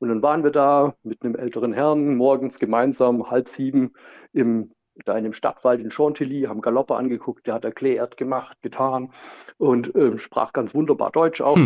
Und 0.02 0.10
dann 0.10 0.24
waren 0.24 0.44
wir 0.44 0.52
da 0.52 0.96
mit 1.04 1.24
einem 1.24 1.36
älteren 1.36 1.74
Herrn 1.74 2.16
morgens 2.16 2.58
gemeinsam 2.58 3.30
halb 3.30 3.48
sieben 3.48 3.94
im 4.34 4.72
da 5.06 5.18
in 5.18 5.24
dem 5.24 5.34
Stadtwald 5.34 5.80
in 5.80 5.90
Chantilly, 5.90 6.44
haben 6.44 6.62
Galopper 6.62 6.98
angeguckt, 6.98 7.48
der 7.48 7.56
hat 7.56 7.66
erklärt, 7.66 8.18
gemacht, 8.18 8.58
getan 8.62 9.10
und 9.58 9.96
äh, 9.96 10.18
sprach 10.18 10.54
ganz 10.54 10.76
wunderbar 10.76 11.12
Deutsch 11.12 11.42
auch. 11.42 11.58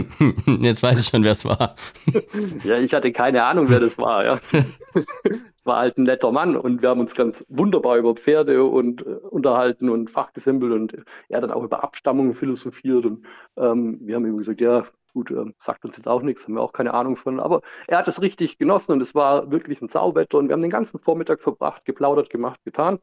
Jetzt 0.60 0.84
weiß 0.84 1.00
ich 1.00 1.08
schon, 1.08 1.24
wer 1.24 1.32
es 1.32 1.44
war. 1.44 1.76
ja, 2.64 2.78
ich 2.78 2.94
hatte 2.94 3.12
keine 3.12 3.44
Ahnung, 3.44 3.70
wer 3.70 3.80
das 3.80 3.98
war. 3.98 4.24
Ja. 4.24 4.40
es 4.54 5.66
war 5.66 5.80
halt 5.80 5.98
ein 5.98 6.04
netter 6.04 6.32
Mann 6.32 6.56
und 6.56 6.82
wir 6.82 6.90
haben 6.90 7.00
uns 7.00 7.16
ganz 7.16 7.44
wunderbar 7.50 7.98
über 7.98 8.14
Pferde 8.16 8.64
und 8.64 9.02
äh, 9.02 9.10
unterhalten 9.10 9.90
und 9.90 10.10
fachgesimpelt 10.10 10.72
und 10.72 10.96
er 11.28 11.38
hat 11.38 11.44
dann 11.44 11.52
auch 11.52 11.64
über 11.64 11.84
Abstammungen 11.84 12.36
philosophiert 12.36 13.06
und 13.06 13.26
ähm, 13.58 14.00
wir 14.02 14.16
haben 14.16 14.26
ihm 14.26 14.38
gesagt, 14.38 14.62
ja, 14.62 14.84
Gut, 15.16 15.32
äh, 15.32 15.46
sagt 15.58 15.86
uns 15.86 15.96
jetzt 15.96 16.10
auch 16.10 16.22
nichts, 16.22 16.44
haben 16.44 16.56
wir 16.56 16.62
auch 16.62 16.74
keine 16.74 16.94
Ahnung 16.94 17.16
von. 17.16 17.40
Aber 17.40 17.62
er 17.88 18.00
hat 18.00 18.08
es 18.10 18.22
richtig 18.22 18.58
genossen 18.58 18.92
und 18.92 19.02
es 19.02 19.16
war 19.16 19.50
wirklich 19.50 19.82
ein 19.82 19.88
Sauwetter 19.88 20.38
und 20.38 20.50
wir 20.50 20.54
haben 20.54 20.62
den 20.62 20.70
ganzen 20.70 21.00
Vormittag 21.00 21.42
verbracht, 21.42 21.86
geplaudert, 21.86 22.30
gemacht, 22.30 22.60
getan. 22.66 23.00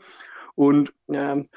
Und 0.54 0.92
ähm, 1.08 1.48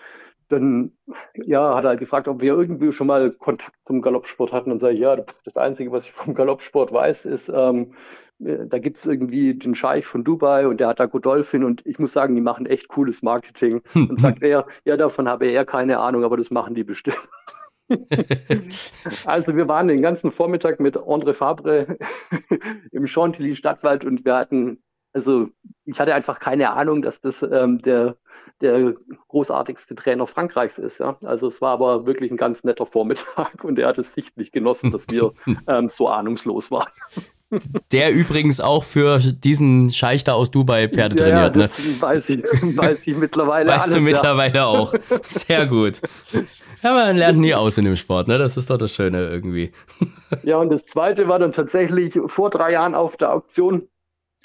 dann 0.48 0.94
ja, 1.34 1.76
hat 1.76 1.84
er 1.84 1.98
gefragt, 1.98 2.30
ob 2.30 2.40
wir 2.40 2.54
irgendwie 2.54 2.94
schon 2.94 3.08
mal 3.08 3.32
Kontakt 3.34 3.76
zum 3.86 4.02
Galoppsport 4.02 4.54
hatten 4.54 4.72
und 4.72 4.80
sage 4.80 4.94
ich, 4.94 5.02
ja, 5.02 5.18
das 5.44 5.58
Einzige, 5.58 5.92
was 5.92 6.06
ich 6.06 6.14
vom 6.14 6.34
Galoppsport 6.34 6.94
weiß, 6.94 7.26
ist, 7.26 7.50
ähm, 7.50 7.94
äh, 8.40 8.66
da 8.66 8.80
gibt 8.80 8.96
es 8.96 9.06
irgendwie 9.06 9.56
den 9.56 9.76
Scheich 9.76 10.06
von 10.06 10.24
Dubai 10.24 10.70
und 10.70 10.80
der 10.80 10.88
hat 10.88 11.02
da 11.02 11.06
Godolphin 11.08 11.66
und 11.66 11.86
ich 11.86 12.00
muss 12.00 12.14
sagen, 12.14 12.34
die 12.34 12.42
machen 12.42 12.66
echt 12.66 12.88
cooles 12.88 13.22
Marketing. 13.24 13.82
Und 13.94 14.22
sagt 14.22 14.42
er, 14.42 14.68
ja, 14.86 14.96
davon 14.96 15.28
habe 15.28 15.48
er 15.48 15.66
keine 15.66 16.00
Ahnung, 16.00 16.24
aber 16.24 16.38
das 16.38 16.50
machen 16.50 16.76
die 16.76 16.86
bestimmt. 16.86 17.28
also 19.26 19.56
wir 19.56 19.68
waren 19.68 19.88
den 19.88 20.02
ganzen 20.02 20.32
Vormittag 20.32 20.80
mit 20.80 20.98
André 20.98 21.34
Fabre 21.34 21.98
im 22.92 23.08
Chantilly 23.08 23.56
Stadtwald 23.56 24.04
und 24.06 24.26
wir 24.26 24.36
hatten, 24.36 24.82
also 25.14 25.50
ich 25.86 26.00
hatte 26.00 26.14
einfach 26.14 26.40
keine 26.40 26.72
Ahnung, 26.72 27.02
dass 27.02 27.22
das 27.22 27.44
ähm, 27.44 27.82
der, 27.82 28.16
der 28.62 28.94
großartigste 29.28 29.96
Trainer 29.96 30.26
Frankreichs 30.26 30.80
ist. 30.80 31.00
Ja? 31.00 31.18
Also 31.24 31.48
es 31.48 31.62
war 31.62 31.74
aber 31.74 32.06
wirklich 32.06 32.32
ein 32.32 32.38
ganz 32.38 32.64
netter 32.64 32.86
Vormittag 32.86 33.64
und 33.64 33.78
er 33.78 33.90
hat 33.90 33.98
es 34.00 34.14
sichtlich 34.14 34.52
genossen, 34.52 34.92
dass 34.92 35.06
wir 35.10 35.34
ähm, 35.68 35.90
so 35.90 36.08
ahnungslos 36.08 36.72
waren. 36.72 36.90
Der 37.92 38.12
übrigens 38.12 38.60
auch 38.60 38.84
für 38.84 39.20
diesen 39.20 39.94
Scheich 39.94 40.24
da 40.24 40.34
aus 40.34 40.50
Dubai 40.50 40.90
Pferde 40.90 41.16
ja, 41.16 41.24
trainiert. 41.24 41.56
Ja, 41.56 41.62
das 41.68 41.78
ne? 41.78 42.02
weiß, 42.02 42.30
ich, 42.30 42.44
weiß 42.78 43.06
ich 43.06 43.16
mittlerweile. 43.16 43.70
Weißt 43.70 43.84
alles, 43.84 43.96
du 43.96 44.02
mittlerweile 44.02 44.56
ja. 44.56 44.66
auch. 44.66 44.94
Sehr 45.22 45.68
gut. 45.68 46.02
Ja, 46.86 46.94
man 46.94 47.18
lernt 47.18 47.40
nie 47.40 47.56
aus 47.56 47.80
in 47.80 47.86
dem 47.86 47.96
Sport, 47.96 48.28
ne? 48.28 48.38
Das 48.38 48.58
ist 48.58 48.70
doch 48.70 48.78
das 48.78 48.94
Schöne 48.94 49.28
irgendwie. 49.28 49.72
Ja, 50.44 50.58
und 50.58 50.72
das 50.72 50.86
zweite 50.86 51.28
war 51.28 51.40
dann 51.40 51.52
tatsächlich 51.52 52.20
vor 52.28 52.50
drei 52.50 52.74
Jahren 52.74 52.94
auf 52.94 53.18
der 53.18 53.34
Auktion 53.34 53.88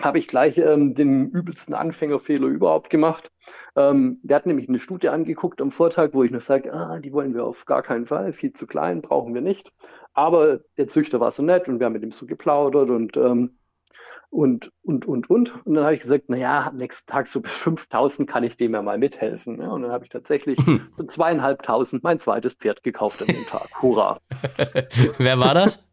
habe 0.01 0.19
ich 0.19 0.29
gleich 0.29 0.57
ähm, 0.57 0.95
den 0.95 1.31
übelsten 1.31 1.75
Anfängerfehler 1.75 2.47
überhaupt 2.47 2.89
gemacht. 2.89 3.31
Ähm, 3.77 4.19
wir 4.23 4.37
hatten 4.37 4.49
nämlich 4.49 4.69
eine 4.69 4.79
Studie 4.79 5.11
angeguckt 5.11 5.61
am 5.61 5.71
Vortag, 5.71 6.11
wo 6.13 6.23
ich 6.23 6.31
noch 6.31 6.41
sage, 6.41 6.73
ah, 6.73 7.01
die 7.01 7.13
wollen 7.13 7.35
wir 7.35 7.45
auf 7.45 7.67
gar 7.67 7.83
keinen 7.83 8.07
Fall, 8.07 8.33
viel 8.33 8.55
zu 8.55 8.67
klein, 8.67 9.03
brauchen 9.03 9.35
wir 9.35 9.43
nicht. 9.43 9.71
Aber 10.15 10.61
der 10.79 10.89
Züchter 10.89 11.21
war 11.21 11.33
so 11.33 11.43
nett 11.43 11.69
und 11.69 11.81
wir 11.81 11.87
haben 11.87 11.93
mit 11.93 12.03
ihm 12.03 12.13
so 12.13 12.25
geplaudert 12.25 12.89
und 12.89 13.17
ähm, 13.19 13.59
und, 14.31 14.71
und, 14.83 15.07
und, 15.07 15.29
und. 15.29 15.67
Und 15.67 15.75
dann 15.75 15.85
habe 15.85 15.95
ich 15.95 16.01
gesagt, 16.01 16.29
naja, 16.29 16.69
am 16.69 16.77
nächsten 16.77 17.11
Tag 17.11 17.27
so 17.27 17.41
bis 17.41 17.53
5000 17.53 18.29
kann 18.29 18.45
ich 18.45 18.57
dem 18.57 18.75
ja 18.75 18.83
mal 18.83 18.99
mithelfen. 18.99 19.61
Ja, 19.61 19.69
und 19.69 19.83
dann 19.83 19.91
habe 19.91 20.05
ich 20.05 20.11
tatsächlich 20.11 20.59
hm. 20.59 20.89
für 20.97 21.07
zweieinhalbtausend 21.07 22.03
mein 22.03 22.21
zweites 22.21 22.55
Pferd 22.55 22.83
gekauft 22.83 23.21
an 23.21 23.29
dem 23.29 23.45
Tag. 23.47 23.69
Hurra. 23.83 24.17
Wer 25.19 25.39
war 25.39 25.55
das? 25.55 25.85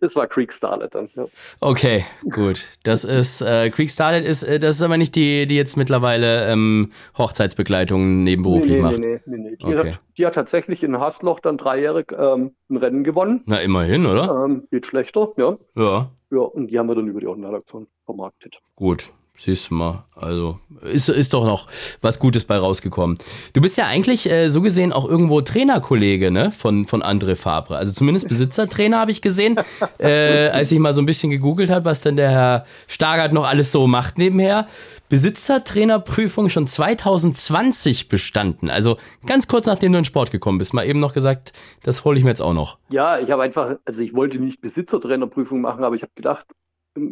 Das 0.00 0.16
war 0.16 0.26
Creek 0.26 0.52
Starlet 0.52 0.94
dann. 0.94 1.08
Ja. 1.14 1.26
Okay, 1.60 2.04
gut. 2.30 2.64
Das 2.82 3.04
ist 3.04 3.40
äh, 3.40 3.70
Creek 3.70 3.90
Starlet 3.90 4.24
ist, 4.24 4.42
äh, 4.42 4.58
das 4.58 4.76
ist 4.76 4.82
aber 4.82 4.96
nicht 4.96 5.14
die, 5.14 5.46
die 5.46 5.56
jetzt 5.56 5.76
mittlerweile 5.76 6.46
ähm, 6.50 6.92
Hochzeitsbegleitung 7.16 8.24
nebenberuflich 8.24 8.72
nee, 8.72 8.76
nee, 8.76 8.82
macht. 8.82 8.98
Nee, 8.98 9.20
nee, 9.26 9.36
nee. 9.36 9.56
Die, 9.56 9.64
okay. 9.64 9.92
hat, 9.92 10.00
die 10.18 10.26
hat 10.26 10.34
tatsächlich 10.34 10.82
in 10.82 10.98
Hasloch 10.98 11.40
dann 11.40 11.58
dreijährig 11.58 12.12
ähm, 12.12 12.54
ein 12.70 12.76
Rennen 12.76 13.04
gewonnen. 13.04 13.42
Na, 13.46 13.60
immerhin, 13.60 14.06
oder? 14.06 14.44
Ähm, 14.44 14.66
geht 14.70 14.86
schlechter, 14.86 15.32
ja. 15.36 15.56
Ja. 15.76 16.10
Ja, 16.30 16.40
und 16.40 16.68
die 16.68 16.78
haben 16.78 16.88
wir 16.88 16.94
dann 16.94 17.06
über 17.06 17.20
die 17.20 17.28
Online-Aktion 17.28 17.86
vermarktet. 18.04 18.58
Gut. 18.74 19.12
Siehst 19.36 19.70
du 19.70 19.74
mal, 19.74 20.04
also 20.14 20.60
ist, 20.82 21.08
ist 21.08 21.34
doch 21.34 21.44
noch 21.44 21.66
was 22.00 22.20
Gutes 22.20 22.44
bei 22.44 22.56
rausgekommen. 22.56 23.18
Du 23.52 23.60
bist 23.60 23.76
ja 23.76 23.88
eigentlich 23.88 24.30
äh, 24.30 24.48
so 24.48 24.60
gesehen 24.60 24.92
auch 24.92 25.08
irgendwo 25.08 25.40
Trainerkollege 25.40 26.30
ne? 26.30 26.52
von, 26.52 26.86
von 26.86 27.02
André 27.02 27.34
Fabre. 27.34 27.76
Also 27.76 27.92
zumindest 27.92 28.28
Besitzertrainer 28.28 29.00
habe 29.00 29.10
ich 29.10 29.22
gesehen, 29.22 29.58
äh, 29.98 30.48
als 30.52 30.70
ich 30.70 30.78
mal 30.78 30.94
so 30.94 31.02
ein 31.02 31.06
bisschen 31.06 31.30
gegoogelt 31.30 31.68
habe, 31.68 31.84
was 31.84 32.02
denn 32.02 32.14
der 32.14 32.30
Herr 32.30 32.64
Stargard 32.86 33.32
noch 33.32 33.46
alles 33.46 33.72
so 33.72 33.88
macht 33.88 34.18
nebenher. 34.18 34.68
Besitzertrainerprüfung 35.08 36.48
schon 36.48 36.68
2020 36.68 38.08
bestanden. 38.08 38.70
Also 38.70 38.98
ganz 39.26 39.48
kurz 39.48 39.66
nachdem 39.66 39.92
du 39.92 39.98
in 39.98 40.04
Sport 40.04 40.30
gekommen 40.30 40.58
bist. 40.58 40.74
Mal 40.74 40.86
eben 40.86 41.00
noch 41.00 41.12
gesagt, 41.12 41.52
das 41.82 42.04
hole 42.04 42.18
ich 42.18 42.24
mir 42.24 42.30
jetzt 42.30 42.42
auch 42.42 42.54
noch. 42.54 42.78
Ja, 42.88 43.18
ich 43.18 43.32
habe 43.32 43.42
einfach, 43.42 43.76
also 43.84 44.00
ich 44.00 44.14
wollte 44.14 44.38
nicht 44.38 44.60
Besitzertrainerprüfung 44.60 45.60
machen, 45.60 45.82
aber 45.82 45.96
ich 45.96 46.02
habe 46.02 46.12
gedacht, 46.14 46.46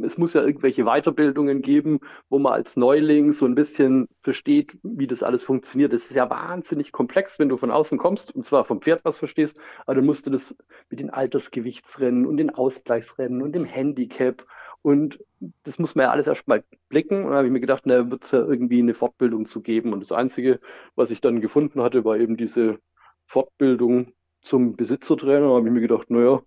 es 0.04 0.18
muss 0.18 0.34
ja 0.34 0.42
irgendwelche 0.42 0.84
Weiterbildungen 0.84 1.62
geben, 1.62 2.00
wo 2.28 2.38
man 2.38 2.52
als 2.52 2.76
Neuling 2.76 3.32
so 3.32 3.46
ein 3.46 3.54
bisschen 3.54 4.08
versteht, 4.22 4.78
wie 4.82 5.06
das 5.06 5.22
alles 5.22 5.44
funktioniert. 5.44 5.92
Das 5.92 6.02
ist 6.02 6.14
ja 6.14 6.30
wahnsinnig 6.30 6.92
komplex, 6.92 7.38
wenn 7.38 7.48
du 7.48 7.56
von 7.56 7.70
außen 7.70 7.98
kommst 7.98 8.34
und 8.34 8.44
zwar 8.44 8.64
vom 8.64 8.80
Pferd 8.80 9.04
was 9.04 9.18
verstehst, 9.18 9.58
aber 9.86 9.96
dann 9.96 10.06
musst 10.06 10.26
du 10.26 10.30
das 10.30 10.54
mit 10.90 11.00
den 11.00 11.10
Altersgewichtsrennen 11.10 12.26
und 12.26 12.36
den 12.36 12.50
Ausgleichsrennen 12.50 13.42
und 13.42 13.52
dem 13.52 13.64
Handicap 13.64 14.46
und 14.82 15.18
das 15.64 15.78
muss 15.78 15.94
man 15.94 16.04
ja 16.04 16.10
alles 16.10 16.26
erstmal 16.26 16.64
blicken. 16.88 17.18
Und 17.18 17.30
dann 17.30 17.34
habe 17.34 17.46
ich 17.46 17.52
mir 17.52 17.60
gedacht, 17.60 17.84
na, 17.86 18.10
wird 18.10 18.24
es 18.24 18.30
ja 18.32 18.40
irgendwie 18.40 18.80
eine 18.80 18.94
Fortbildung 18.94 19.46
zu 19.46 19.62
geben. 19.62 19.92
Und 19.92 20.00
das 20.00 20.12
Einzige, 20.12 20.60
was 20.94 21.10
ich 21.10 21.20
dann 21.20 21.40
gefunden 21.40 21.82
hatte, 21.82 22.04
war 22.04 22.16
eben 22.16 22.36
diese 22.36 22.78
Fortbildung 23.26 24.12
zum 24.40 24.76
Besitzertrainer. 24.76 25.48
Da 25.48 25.54
habe 25.54 25.66
ich 25.66 25.72
mir 25.72 25.80
gedacht, 25.80 26.10
naja, 26.10 26.42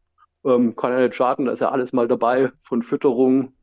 ähm, 0.45 0.75
kann 0.75 0.93
ja 0.93 0.99
nicht 1.01 1.15
schaden, 1.15 1.45
da 1.45 1.51
ist 1.51 1.60
ja 1.60 1.71
alles 1.71 1.91
mal 1.91 2.08
dabei, 2.08 2.51
von 2.62 2.81
Fütterung 2.81 3.53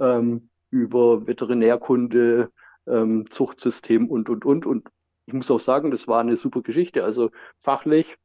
ähm, 0.00 0.48
über 0.70 1.26
Veterinärkunde, 1.26 2.50
ähm, 2.86 3.30
Zuchtsystem 3.30 4.08
und, 4.08 4.28
und, 4.28 4.44
und. 4.44 4.66
Und 4.66 4.88
ich 5.26 5.34
muss 5.34 5.50
auch 5.50 5.60
sagen, 5.60 5.90
das 5.90 6.08
war 6.08 6.20
eine 6.20 6.36
super 6.36 6.62
Geschichte. 6.62 7.04
Also 7.04 7.30
fachlich 7.58 8.16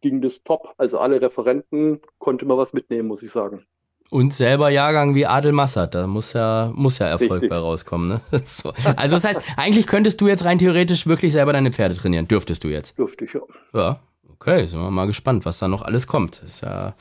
ging 0.00 0.22
das 0.22 0.42
top. 0.42 0.74
Also 0.78 0.98
alle 0.98 1.20
Referenten 1.20 2.00
konnte 2.18 2.46
man 2.46 2.56
was 2.56 2.72
mitnehmen, 2.72 3.08
muss 3.08 3.22
ich 3.22 3.30
sagen. 3.30 3.66
Und 4.10 4.32
selber 4.32 4.68
Jahrgang 4.68 5.14
wie 5.14 5.26
Adel 5.26 5.52
Massad, 5.52 5.94
da 5.94 6.06
muss 6.06 6.34
ja, 6.34 6.70
muss 6.74 6.98
ja 6.98 7.06
Erfolg 7.06 7.32
Richtig. 7.32 7.50
bei 7.50 7.56
rauskommen. 7.56 8.08
Ne? 8.08 8.20
So. 8.44 8.72
Also 8.96 9.16
das 9.16 9.24
heißt, 9.24 9.42
eigentlich 9.56 9.86
könntest 9.86 10.20
du 10.20 10.28
jetzt 10.28 10.44
rein 10.44 10.58
theoretisch 10.58 11.06
wirklich 11.06 11.32
selber 11.32 11.52
deine 11.52 11.72
Pferde 11.72 11.96
trainieren. 11.96 12.28
Dürftest 12.28 12.62
du 12.64 12.68
jetzt. 12.68 12.96
Dürfte 12.98 13.24
ich 13.24 13.32
ja. 13.32 13.40
Ja, 13.72 14.00
okay, 14.44 14.66
sind 14.66 14.80
wir 14.80 14.90
mal 14.90 15.06
gespannt, 15.06 15.44
was 15.46 15.58
da 15.58 15.68
noch 15.68 15.82
alles 15.82 16.06
kommt. 16.06 16.42
Ist 16.46 16.62
ja, 16.62 16.94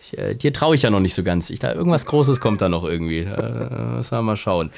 ich, 0.00 0.18
äh, 0.18 0.34
dir 0.34 0.52
traue 0.52 0.74
ich 0.74 0.82
ja 0.82 0.90
noch 0.90 1.00
nicht 1.00 1.14
so 1.14 1.22
ganz. 1.22 1.48
Ich, 1.48 1.58
da, 1.58 1.72
irgendwas 1.72 2.04
Großes 2.06 2.40
kommt 2.40 2.60
da 2.60 2.68
noch 2.68 2.84
irgendwie. 2.84 3.20
Äh, 3.20 3.96
müssen 3.96 4.18
wir 4.18 4.22
mal 4.22 4.36
schauen. 4.36 4.70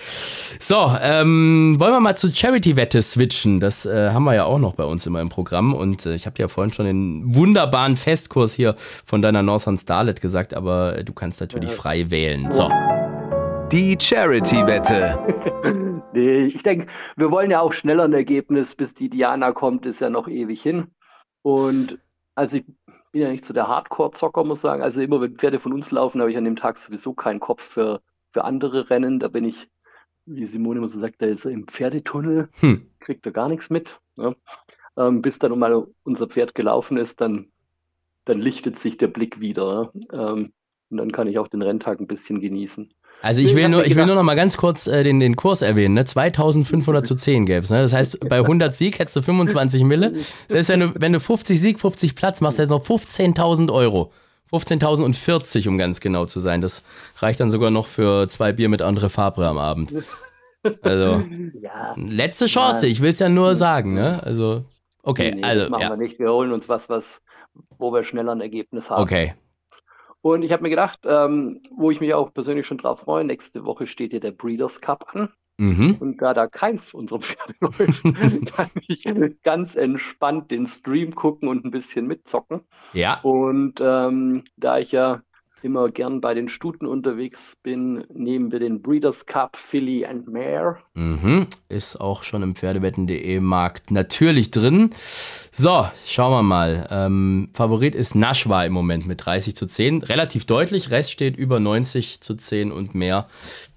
So, 0.60 0.96
ähm, 1.00 1.76
wollen 1.78 1.92
wir 1.92 2.00
mal 2.00 2.16
zur 2.16 2.30
Charity-Wette 2.30 3.02
switchen. 3.02 3.58
Das 3.58 3.84
äh, 3.84 4.10
haben 4.10 4.24
wir 4.24 4.34
ja 4.34 4.44
auch 4.44 4.58
noch 4.58 4.74
bei 4.74 4.84
uns 4.84 5.06
immer 5.06 5.20
im 5.20 5.28
Programm. 5.28 5.74
Und 5.74 6.06
äh, 6.06 6.14
ich 6.14 6.26
habe 6.26 6.36
dir 6.36 6.42
ja 6.42 6.48
vorhin 6.48 6.72
schon 6.72 6.86
den 6.86 7.34
wunderbaren 7.34 7.96
Festkurs 7.96 8.54
hier 8.54 8.76
von 9.04 9.20
deiner 9.20 9.42
Northern 9.42 9.76
Starlet 9.76 10.20
gesagt, 10.20 10.54
aber 10.54 10.98
äh, 10.98 11.04
du 11.04 11.12
kannst 11.12 11.40
natürlich 11.40 11.72
frei 11.72 12.10
wählen. 12.10 12.52
So. 12.52 12.70
Die 13.72 13.96
Charity-Wette. 14.00 15.18
Nee, 16.14 16.44
ich 16.44 16.62
denke, 16.62 16.86
wir 17.16 17.32
wollen 17.32 17.50
ja 17.50 17.58
auch 17.58 17.72
schneller 17.72 18.04
ein 18.04 18.12
Ergebnis, 18.12 18.76
bis 18.76 18.94
die 18.94 19.10
Diana 19.10 19.50
kommt, 19.50 19.84
ist 19.84 20.00
ja 20.00 20.10
noch 20.10 20.28
ewig 20.28 20.62
hin. 20.62 20.86
Und 21.42 21.98
also 22.34 22.56
ich 22.58 22.64
bin 23.12 23.22
ja 23.22 23.30
nicht 23.30 23.44
so 23.44 23.54
der 23.54 23.68
Hardcore-Zocker, 23.68 24.44
muss 24.44 24.60
sagen. 24.60 24.82
Also 24.82 25.00
immer, 25.00 25.20
wenn 25.20 25.36
Pferde 25.36 25.60
von 25.60 25.72
uns 25.72 25.90
laufen, 25.90 26.20
habe 26.20 26.30
ich 26.30 26.36
an 26.36 26.44
dem 26.44 26.56
Tag 26.56 26.78
sowieso 26.78 27.14
keinen 27.14 27.40
Kopf 27.40 27.62
für, 27.62 28.00
für 28.32 28.44
andere 28.44 28.90
Rennen. 28.90 29.20
Da 29.20 29.28
bin 29.28 29.44
ich, 29.44 29.68
wie 30.26 30.46
Simone 30.46 30.78
immer 30.78 30.88
so 30.88 30.98
sagt, 31.00 31.22
da 31.22 31.26
ist 31.26 31.44
er 31.44 31.52
im 31.52 31.66
Pferdetunnel, 31.66 32.48
Hm. 32.60 32.90
kriegt 33.00 33.26
er 33.26 33.32
gar 33.32 33.48
nichts 33.48 33.70
mit. 33.70 34.00
Ne? 34.16 34.36
Ähm, 34.96 35.22
bis 35.22 35.38
dann 35.38 35.58
mal 35.58 35.86
unser 36.04 36.26
Pferd 36.28 36.54
gelaufen 36.54 36.96
ist, 36.96 37.20
dann, 37.20 37.50
dann 38.24 38.38
lichtet 38.40 38.78
sich 38.78 38.96
der 38.96 39.08
Blick 39.08 39.40
wieder. 39.40 39.92
Ne? 39.94 40.06
Ähm, 40.12 40.52
und 40.90 40.98
dann 40.98 41.12
kann 41.12 41.28
ich 41.28 41.38
auch 41.38 41.48
den 41.48 41.62
Renntag 41.62 42.00
ein 42.00 42.06
bisschen 42.06 42.40
genießen. 42.40 42.88
Also 43.22 43.40
ich 43.40 43.54
will 43.54 43.68
nur, 43.68 43.86
ich 43.86 43.96
will 43.96 44.04
nur 44.04 44.16
noch 44.16 44.22
mal 44.22 44.34
ganz 44.34 44.56
kurz 44.56 44.86
äh, 44.86 45.02
den, 45.02 45.18
den 45.18 45.34
Kurs 45.34 45.62
erwähnen. 45.62 45.94
Ne? 45.94 46.04
2500 46.04 47.06
zu 47.06 47.14
10 47.14 47.46
gäbe 47.46 47.64
es. 47.64 47.70
Ne? 47.70 47.80
Das 47.80 47.94
heißt, 47.94 48.20
bei 48.28 48.38
100 48.40 48.74
Sieg 48.74 48.98
hättest 48.98 49.16
du 49.16 49.22
25 49.22 49.82
Mille. 49.84 50.12
Selbst 50.48 50.68
wenn 50.68 50.80
du, 50.80 50.92
wenn 50.94 51.12
du 51.12 51.20
50 51.20 51.58
Sieg, 51.58 51.80
50 51.80 52.14
Platz 52.14 52.40
machst, 52.40 52.58
hättest 52.58 52.70
du 52.70 52.76
noch 52.76 52.84
15.000 52.84 53.72
Euro. 53.72 54.12
15.040, 54.52 55.68
um 55.68 55.78
ganz 55.78 56.00
genau 56.00 56.26
zu 56.26 56.38
sein. 56.38 56.60
Das 56.60 56.84
reicht 57.16 57.40
dann 57.40 57.50
sogar 57.50 57.70
noch 57.70 57.86
für 57.86 58.28
zwei 58.28 58.52
Bier 58.52 58.68
mit 58.68 58.82
Andre 58.82 59.10
Fabre 59.10 59.46
am 59.48 59.58
Abend. 59.58 59.92
Also, 60.80 61.22
Ja, 61.60 61.94
letzte 61.94 62.46
Chance. 62.46 62.86
Ich 62.86 63.02
will 63.02 63.10
es 63.10 63.18
ja 63.18 63.28
nur 63.28 63.54
sagen. 63.54 63.92
Ne? 63.92 64.22
Also, 64.22 64.64
okay. 65.02 65.34
nee, 65.34 65.42
also, 65.42 65.64
das 65.64 65.70
machen 65.70 65.82
ja. 65.82 65.90
wir 65.90 65.96
nicht. 65.98 66.18
Wir 66.18 66.32
holen 66.32 66.52
uns 66.52 66.70
was, 66.70 66.88
was, 66.88 67.20
wo 67.76 67.92
wir 67.92 68.02
schneller 68.02 68.32
ein 68.32 68.40
Ergebnis 68.40 68.88
haben. 68.88 69.02
Okay. 69.02 69.34
Und 70.24 70.42
ich 70.42 70.52
habe 70.52 70.62
mir 70.62 70.70
gedacht, 70.70 71.00
ähm, 71.04 71.60
wo 71.70 71.90
ich 71.90 72.00
mich 72.00 72.14
auch 72.14 72.32
persönlich 72.32 72.66
schon 72.66 72.78
drauf 72.78 73.00
freue, 73.00 73.24
nächste 73.24 73.66
Woche 73.66 73.86
steht 73.86 74.12
hier 74.12 74.20
der 74.20 74.30
Breeders' 74.30 74.80
Cup 74.80 75.14
an. 75.14 75.28
Mhm. 75.58 75.96
Und 76.00 76.22
da 76.22 76.32
da 76.32 76.46
keins 76.46 76.94
unserer 76.94 77.20
Pferde 77.20 77.52
läuft, 77.60 78.02
kann 78.56 78.70
ich 78.88 79.04
ganz 79.42 79.76
entspannt 79.76 80.50
den 80.50 80.66
Stream 80.66 81.14
gucken 81.14 81.46
und 81.46 81.66
ein 81.66 81.70
bisschen 81.70 82.06
mitzocken. 82.06 82.62
Ja. 82.94 83.20
Und 83.20 83.82
ähm, 83.82 84.44
da 84.56 84.78
ich 84.78 84.92
ja 84.92 85.20
immer 85.64 85.88
gern 85.88 86.20
bei 86.20 86.34
den 86.34 86.48
Stuten 86.48 86.86
unterwegs 86.86 87.56
bin, 87.62 88.04
nehmen 88.12 88.52
wir 88.52 88.58
den 88.58 88.82
Breeders' 88.82 89.24
Cup 89.24 89.56
Filly 89.56 90.04
and 90.04 90.28
Mare. 90.28 90.76
Mhm. 90.92 91.46
Ist 91.70 92.00
auch 92.00 92.22
schon 92.22 92.42
im 92.42 92.54
Pferdewetten.de 92.54 93.40
Markt 93.40 93.90
natürlich 93.90 94.50
drin. 94.50 94.90
So, 95.50 95.86
schauen 96.06 96.32
wir 96.32 96.42
mal. 96.42 96.86
Ähm, 96.90 97.48
Favorit 97.54 97.94
ist 97.94 98.14
Nashwa 98.14 98.64
im 98.64 98.74
Moment 98.74 99.06
mit 99.06 99.24
30 99.24 99.56
zu 99.56 99.66
10. 99.66 100.02
Relativ 100.02 100.44
deutlich. 100.44 100.90
Rest 100.90 101.12
steht 101.12 101.36
über 101.36 101.58
90 101.58 102.20
zu 102.20 102.34
10 102.34 102.70
und 102.70 102.94
mehr. 102.94 103.26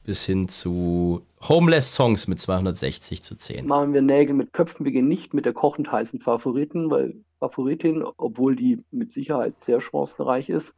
Bis 0.04 0.26
hin 0.26 0.50
zu 0.50 1.22
Homeless 1.48 1.96
Songs 1.96 2.28
mit 2.28 2.42
260 2.42 3.24
zu 3.24 3.36
10. 3.36 3.66
Machen 3.66 3.94
wir 3.94 4.02
Nägel 4.02 4.36
mit 4.36 4.52
Köpfen. 4.52 4.86
Wir 4.86 4.92
gehen 4.92 5.08
nicht 5.08 5.34
mit 5.34 5.46
der 5.46 5.54
kochend 5.54 5.92
heißen 5.92 6.20
Favoriten, 6.20 6.90
weil 6.90 7.16
Favoritin, 7.40 8.04
obwohl 8.18 8.56
die 8.56 8.84
mit 8.92 9.12
Sicherheit 9.12 9.62
sehr 9.62 9.80
chancenreich 9.80 10.50
ist. 10.50 10.74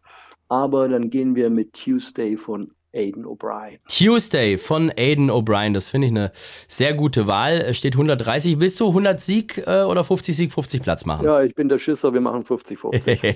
Aber 0.50 0.90
dann 0.90 1.10
gehen 1.10 1.36
wir 1.36 1.50
mit 1.50 1.74
Tuesday 1.74 2.36
von 2.36 2.74
Aiden 2.94 3.26
O'Brien. 3.26 3.78
Tuesday 3.88 4.58
von 4.58 4.92
Aiden 4.98 5.30
O'Brien. 5.30 5.74
Das 5.74 5.90
finde 5.90 6.08
ich 6.08 6.12
eine 6.12 6.32
sehr 6.68 6.94
gute 6.94 7.28
Wahl. 7.28 7.54
Es 7.62 7.78
Steht 7.78 7.94
130. 7.94 8.60
Willst 8.60 8.80
du 8.80 8.88
100 8.88 9.22
Sieg 9.22 9.64
äh, 9.68 9.84
oder 9.84 10.04
50 10.04 10.36
Sieg, 10.36 10.52
50 10.52 10.82
Platz 10.82 11.06
machen? 11.06 11.26
Ja, 11.26 11.42
ich 11.44 11.54
bin 11.56 11.70
der 11.70 11.78
Schisser, 11.80 12.14
wir 12.14 12.22
machen 12.22 12.44
50-50. 12.44 13.36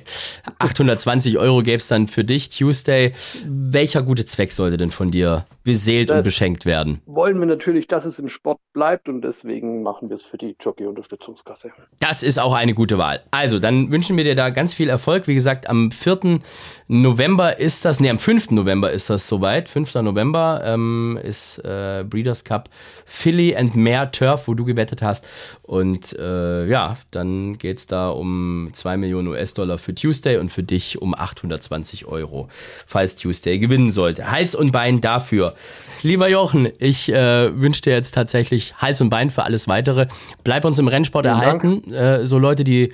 820 0.60 1.38
Euro 1.38 1.62
gäbe 1.62 1.78
es 1.78 1.88
dann 1.88 2.08
für 2.08 2.24
dich, 2.24 2.50
Tuesday. 2.50 3.14
Welcher 3.48 4.02
gute 4.02 4.26
Zweck 4.26 4.52
sollte 4.52 4.78
denn 4.78 4.92
von 4.92 5.12
dir 5.12 5.46
beseelt 5.64 6.10
und 6.12 6.18
Das- 6.18 6.26
beschenkt 6.26 6.66
werden? 6.66 7.02
Wollen 7.06 7.40
wir 7.40 7.46
natürlich, 7.46 7.88
dass 7.88 8.06
es 8.06 8.20
im 8.20 8.30
Sport 8.30 8.60
bleibt 8.74 9.08
und 9.08 9.22
deswegen 9.22 9.84
machen 9.84 10.10
wir 10.10 10.16
es 10.16 10.24
für 10.24 10.38
die 10.38 10.56
Jockey-Unterstützungskasse. 10.60 11.72
Das 12.00 12.24
ist 12.24 12.40
auch 12.40 12.54
eine 12.54 12.74
gute 12.74 12.98
Wahl. 12.98 13.22
Also, 13.32 13.60
dann 13.60 13.92
wünschen 13.92 14.18
wir 14.18 14.24
dir 14.24 14.36
da 14.36 14.50
ganz 14.50 14.74
viel 14.74 14.90
Erfolg. 14.90 15.28
Wie 15.28 15.36
gesagt, 15.36 15.70
am 15.70 15.92
4. 15.92 16.40
November 16.88 17.60
ist 17.60 17.86
das, 17.86 18.00
nee, 18.00 18.10
am 18.10 18.20
5. 18.20 18.52
November 18.52 18.92
ist 18.92 19.10
das 19.10 19.28
soweit. 19.44 19.68
5. 19.68 19.96
November 19.96 20.62
ähm, 20.64 21.20
ist 21.22 21.58
äh, 21.66 22.06
Breeders' 22.10 22.46
Cup 22.46 22.70
Philly 23.06 23.54
and 23.58 23.76
Mare 23.76 24.10
Turf, 24.10 24.48
wo 24.48 24.54
du 24.54 24.64
gewettet 24.64 25.02
hast. 25.02 25.28
Und 25.64 26.18
äh, 26.18 26.66
ja, 26.68 26.98
dann 27.12 27.58
geht 27.58 27.80
es 27.80 27.88
da 27.88 28.10
um 28.10 28.70
2 28.72 28.96
Millionen 28.96 29.28
US-Dollar 29.28 29.78
für 29.78 29.94
Tuesday 29.94 30.38
und 30.38 30.50
für 30.50 30.64
dich 30.64 31.02
um 31.02 31.14
820 31.14 32.06
Euro, 32.06 32.48
falls 32.88 33.18
Tuesday 33.18 33.60
gewinnen 33.60 33.92
sollte. 33.92 34.32
Hals 34.32 34.56
und 34.56 34.72
Bein 34.72 35.02
dafür. 35.02 35.56
Lieber 36.04 36.30
Jochen, 36.30 36.70
ich 36.80 37.12
äh, 37.12 37.60
wünsche 37.60 37.82
dir 37.82 37.94
jetzt 37.94 38.14
tatsächlich 38.14 38.76
Hals 38.78 39.02
und 39.02 39.10
Bein 39.10 39.30
für 39.30 39.44
alles 39.44 39.68
Weitere. 39.68 40.08
Bleib 40.46 40.64
uns 40.64 40.80
im 40.80 40.88
Rennsport 40.88 41.26
Vielen 41.26 41.36
erhalten. 41.38 41.94
Äh, 41.94 42.26
so 42.26 42.38
Leute, 42.38 42.64
die 42.64 42.94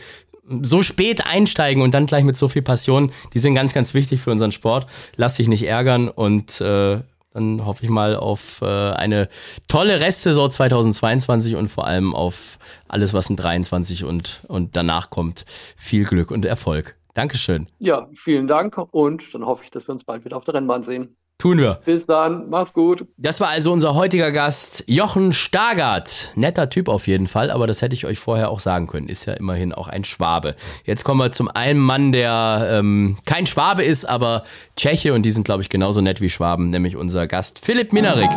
so 0.62 0.84
spät 0.84 1.26
einsteigen 1.26 1.82
und 1.82 1.94
dann 1.94 2.06
gleich 2.06 2.24
mit 2.24 2.38
so 2.38 2.48
viel 2.48 2.62
Passion, 2.62 3.12
die 3.34 3.40
sind 3.40 3.56
ganz, 3.56 3.74
ganz 3.74 3.94
wichtig 3.94 4.22
für 4.22 4.32
unseren 4.32 4.52
Sport. 4.52 4.88
Lass 5.16 5.36
dich 5.36 5.48
nicht 5.48 5.64
ärgern 5.64 6.10
und 6.10 6.60
äh, 6.62 7.00
dann 7.34 7.66
hoffe 7.66 7.84
ich 7.84 7.90
mal 7.90 8.16
auf 8.16 8.62
äh, 8.62 8.66
eine 8.66 9.30
tolle 9.68 10.00
Restsaison 10.00 10.50
2022 10.50 11.56
und 11.56 11.70
vor 11.70 11.86
allem 11.86 12.16
auf 12.16 12.58
alles, 12.88 13.14
was 13.14 13.30
in 13.30 13.36
23 13.36 14.04
und, 14.04 14.42
und 14.48 14.76
danach 14.76 15.10
kommt. 15.10 15.46
Viel 15.78 16.06
Glück 16.06 16.32
und 16.32 16.46
Erfolg. 16.46 16.96
Dankeschön. 17.14 17.68
Ja, 17.80 18.08
vielen 18.14 18.48
Dank 18.48 18.78
und 18.78 19.34
dann 19.34 19.46
hoffe 19.46 19.64
ich, 19.64 19.72
dass 19.72 19.88
wir 19.88 19.94
uns 19.94 20.04
bald 20.04 20.26
wieder 20.26 20.38
auf 20.38 20.46
der 20.46 20.56
Rennbahn 20.56 20.84
sehen. 20.84 21.16
Tun 21.40 21.58
wir. 21.58 21.80
Bis 21.86 22.06
dann, 22.06 22.50
mach's 22.50 22.74
gut. 22.74 23.08
Das 23.16 23.40
war 23.40 23.48
also 23.48 23.72
unser 23.72 23.96
heutiger 23.96 24.30
Gast, 24.34 24.84
Jochen 24.88 25.32
Stargard. 25.32 26.34
Netter 26.36 26.70
Typ 26.70 26.90
auf 26.90 27.08
jeden 27.08 27.28
Fall, 27.28 27.50
aber 27.50 27.66
das 27.66 27.82
hätte 27.82 27.96
ich 27.96 28.06
euch 28.06 28.20
vorher 28.20 28.50
auch 28.50 28.60
sagen 28.60 28.88
können. 28.88 29.08
Ist 29.08 29.26
ja 29.26 29.36
immerhin 29.36 29.72
auch 29.72 29.88
ein 29.88 30.04
Schwabe. 30.04 30.56
Jetzt 30.84 31.06
kommen 31.06 31.22
wir 31.22 31.32
zum 31.32 31.48
einen 31.48 31.80
Mann, 31.80 32.12
der 32.12 32.68
ähm, 32.70 33.16
kein 33.26 33.48
Schwabe 33.48 33.86
ist, 33.86 34.04
aber 34.04 34.44
Tscheche 34.76 35.14
und 35.14 35.24
die 35.24 35.32
sind, 35.32 35.46
glaube 35.46 35.62
ich, 35.62 35.70
genauso 35.70 36.02
nett 36.02 36.20
wie 36.20 36.30
Schwaben, 36.30 36.72
nämlich 36.72 36.98
unser 36.98 37.26
Gast 37.26 37.64
Philipp 37.64 37.94
Minarik. 37.94 38.32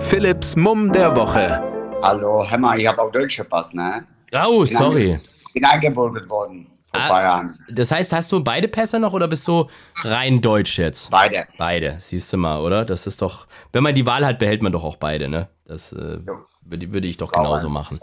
Philipps 0.00 0.56
Mumm 0.56 0.92
der 0.92 1.16
Woche. 1.16 1.62
Hallo, 2.02 2.44
hör 2.46 2.58
mal, 2.58 2.78
ich 2.78 2.86
habe 2.86 3.00
auch 3.00 3.10
Deutsche 3.10 3.44
Pass, 3.44 3.72
ne? 3.72 4.04
Oh, 4.46 4.66
sorry. 4.66 5.18
Bin 5.54 5.64
eingebürgert 5.64 6.28
worden 6.28 6.66
Ah. 7.00 7.22
Jahren. 7.22 7.58
Das 7.70 7.90
heißt, 7.90 8.12
hast 8.12 8.32
du 8.32 8.42
beide 8.42 8.68
Pässe 8.68 8.98
noch 8.98 9.12
oder 9.12 9.28
bist 9.28 9.46
du 9.48 9.68
rein 10.02 10.40
deutsch 10.40 10.78
jetzt? 10.78 11.10
Beide. 11.10 11.46
Beide, 11.58 11.96
siehst 11.98 12.32
du 12.32 12.36
mal, 12.36 12.60
oder? 12.60 12.84
Das 12.84 13.06
ist 13.06 13.22
doch, 13.22 13.46
wenn 13.72 13.82
man 13.82 13.94
die 13.94 14.06
Wahl 14.06 14.24
hat, 14.24 14.38
behält 14.38 14.62
man 14.62 14.72
doch 14.72 14.84
auch 14.84 14.96
beide, 14.96 15.28
ne? 15.28 15.48
Das 15.66 15.92
äh, 15.92 16.18
würde, 16.62 16.92
würde 16.92 17.06
ich 17.06 17.16
doch 17.16 17.32
genauso 17.32 17.68
machen. 17.68 18.00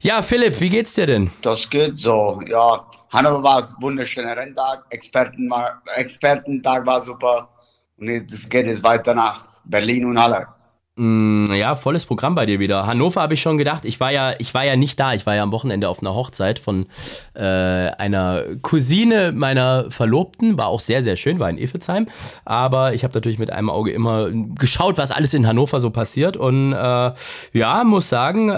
Ja, 0.00 0.20
Philipp, 0.22 0.60
wie 0.60 0.68
geht's 0.68 0.94
dir 0.94 1.06
denn? 1.06 1.30
Das 1.42 1.68
geht 1.70 1.98
so, 1.98 2.40
ja. 2.46 2.86
Hannover 3.10 3.42
war 3.42 3.56
ein 3.62 3.74
wunderschöner 3.80 4.36
Renntag, 4.36 4.84
Experten 4.90 5.48
war, 5.50 5.82
Expertentag 5.96 6.84
war 6.86 7.02
super. 7.02 7.48
Und 7.98 8.08
jetzt 8.08 8.50
geht 8.50 8.66
es 8.66 8.82
weiter 8.82 9.14
nach 9.14 9.46
Berlin 9.64 10.06
und 10.06 10.20
Halle. 10.20 10.48
Mm, 10.96 11.46
Ja, 11.54 11.74
volles 11.74 12.04
Programm 12.04 12.34
bei 12.34 12.44
dir 12.44 12.58
wieder. 12.60 12.86
Hannover 12.86 13.22
habe 13.22 13.32
ich 13.32 13.40
schon 13.40 13.56
gedacht. 13.56 13.86
Ich 13.86 13.98
war 13.98 14.12
ja, 14.12 14.34
ich 14.38 14.52
war 14.52 14.64
ja 14.66 14.76
nicht 14.76 15.00
da. 15.00 15.14
Ich 15.14 15.24
war 15.24 15.34
ja 15.34 15.42
am 15.42 15.50
Wochenende 15.50 15.88
auf 15.88 16.00
einer 16.00 16.14
Hochzeit 16.14 16.58
von 16.58 16.86
äh, 17.32 17.40
einer 17.42 18.42
Cousine 18.60 19.32
meiner 19.32 19.90
Verlobten. 19.90 20.58
War 20.58 20.66
auch 20.66 20.80
sehr, 20.80 21.02
sehr 21.02 21.16
schön. 21.16 21.38
War 21.38 21.48
in 21.48 21.56
Efezheim. 21.56 22.08
Aber 22.44 22.92
ich 22.92 23.04
habe 23.04 23.14
natürlich 23.14 23.38
mit 23.38 23.50
einem 23.50 23.70
Auge 23.70 23.90
immer 23.90 24.28
geschaut, 24.30 24.98
was 24.98 25.10
alles 25.10 25.32
in 25.32 25.46
Hannover 25.46 25.80
so 25.80 25.88
passiert. 25.88 26.36
Und 26.36 26.74
äh, 26.74 27.12
ja, 27.54 27.84
muss 27.84 28.10
sagen, 28.10 28.50
äh, 28.50 28.52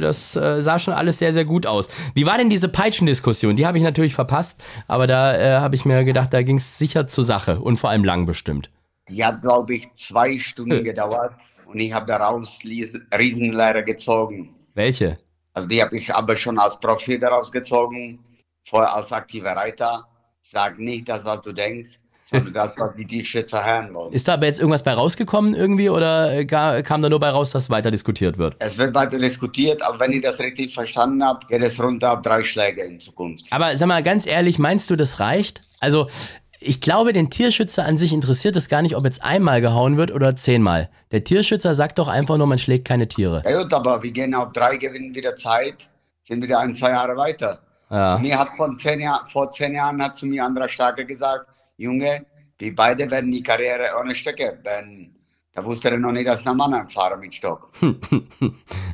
das 0.00 0.34
äh, 0.34 0.62
sah 0.62 0.78
schon 0.78 0.94
alles 0.94 1.18
sehr, 1.18 1.34
sehr 1.34 1.44
gut 1.44 1.66
aus. 1.66 1.88
Wie 2.14 2.24
war 2.24 2.38
denn 2.38 2.48
diese 2.48 2.68
Peitschendiskussion? 2.70 3.54
Die 3.54 3.66
habe 3.66 3.76
ich 3.76 3.84
natürlich 3.84 4.14
verpasst. 4.14 4.62
Aber 4.88 5.06
da 5.06 5.36
äh, 5.36 5.60
habe 5.60 5.74
ich 5.74 5.84
mir 5.84 6.04
gedacht, 6.04 6.32
da 6.32 6.40
ging 6.42 6.56
es 6.56 6.78
sicher 6.78 7.06
zur 7.06 7.24
Sache 7.24 7.60
und 7.60 7.76
vor 7.76 7.90
allem 7.90 8.04
lang 8.04 8.24
bestimmt. 8.24 8.70
Die 9.10 9.22
hat, 9.22 9.42
glaube 9.42 9.74
ich, 9.76 9.88
zwei 9.94 10.38
Stunden 10.38 10.82
gedauert 10.82 11.32
und 11.66 11.80
ich 11.80 11.92
habe 11.92 12.06
daraus 12.06 12.58
Riesenlehre 12.64 13.84
gezogen. 13.84 14.54
Welche? 14.74 15.18
Also 15.52 15.68
die 15.68 15.82
habe 15.82 15.96
ich 15.98 16.14
aber 16.14 16.36
schon 16.36 16.58
als 16.58 16.78
Profi 16.78 17.18
daraus 17.18 17.50
gezogen, 17.50 18.18
vorher 18.64 18.94
als 18.94 19.12
aktiver 19.12 19.52
Reiter. 19.52 20.06
Sag 20.42 20.78
nicht 20.78 21.08
das, 21.08 21.24
was 21.24 21.40
du 21.42 21.52
denkst. 21.52 21.98
sondern 22.30 22.52
das, 22.52 22.74
was 22.78 22.94
die 22.96 23.06
Tierschützer 23.06 23.64
hören 23.64 23.94
wollen. 23.94 24.12
Ist 24.12 24.26
da 24.26 24.34
aber 24.34 24.46
jetzt 24.46 24.58
irgendwas 24.58 24.82
bei 24.82 24.92
rausgekommen 24.92 25.54
irgendwie 25.54 25.88
oder 25.88 26.32
äh, 26.32 26.44
kam 26.44 27.02
da 27.02 27.08
nur 27.08 27.20
bei 27.20 27.30
raus, 27.30 27.50
dass 27.50 27.70
weiter 27.70 27.90
diskutiert 27.90 28.36
wird? 28.36 28.56
Es 28.58 28.76
wird 28.76 28.94
weiter 28.94 29.18
diskutiert, 29.18 29.82
aber 29.82 30.00
wenn 30.00 30.12
ich 30.12 30.22
das 30.22 30.38
richtig 30.38 30.74
verstanden 30.74 31.22
habe, 31.22 31.46
geht 31.46 31.62
es 31.62 31.80
runter 31.80 32.14
auf 32.14 32.22
drei 32.22 32.42
Schläge 32.42 32.82
in 32.82 32.98
Zukunft. 32.98 33.46
Aber 33.50 33.76
sag 33.76 33.86
mal 33.86 34.02
ganz 34.02 34.26
ehrlich, 34.26 34.58
meinst 34.58 34.90
du, 34.90 34.96
das 34.96 35.20
reicht? 35.20 35.62
Also, 35.78 36.08
ich 36.60 36.80
glaube, 36.80 37.12
den 37.12 37.30
Tierschützer 37.30 37.84
an 37.84 37.98
sich 37.98 38.12
interessiert 38.12 38.56
es 38.56 38.68
gar 38.68 38.82
nicht, 38.82 38.96
ob 38.96 39.04
jetzt 39.04 39.22
einmal 39.22 39.60
gehauen 39.60 39.96
wird 39.96 40.10
oder 40.10 40.36
zehnmal. 40.36 40.88
Der 41.12 41.24
Tierschützer 41.24 41.74
sagt 41.74 41.98
doch 41.98 42.08
einfach 42.08 42.36
nur, 42.38 42.46
man 42.46 42.58
schlägt 42.58 42.86
keine 42.86 43.08
Tiere. 43.08 43.42
Ja 43.44 43.62
gut, 43.62 43.72
aber 43.72 44.02
wir 44.02 44.10
gehen 44.10 44.34
auf 44.34 44.52
drei, 44.52 44.76
gewinnen 44.76 45.14
wieder 45.14 45.36
Zeit, 45.36 45.88
sind 46.24 46.42
wieder 46.42 46.58
ein, 46.58 46.74
zwei 46.74 46.90
Jahre 46.90 47.16
weiter. 47.16 47.60
Ja. 47.90 48.16
Zu 48.16 48.22
mir 48.22 48.38
hat 48.38 48.48
von 48.56 48.78
zehn 48.78 49.00
Jahr, 49.00 49.28
vor 49.32 49.52
zehn 49.52 49.74
Jahren 49.74 50.02
hat 50.02 50.16
zu 50.16 50.26
mir 50.26 50.44
anderer 50.44 50.68
Starke 50.68 51.04
gesagt, 51.04 51.46
Junge, 51.76 52.24
wir 52.58 52.74
beide 52.74 53.10
werden 53.10 53.30
die 53.30 53.42
Karriere 53.42 53.88
ohne 54.00 54.14
Stöcke 54.14 54.58
beenden. 54.62 55.14
Da 55.56 55.64
wusste 55.64 55.90
er 55.90 55.96
noch 55.96 56.12
nicht, 56.12 56.28
dass 56.28 56.46
ein 56.46 56.54
Mann 56.54 56.86
fahre 56.90 57.16
mit 57.16 57.34
Stock. 57.34 57.70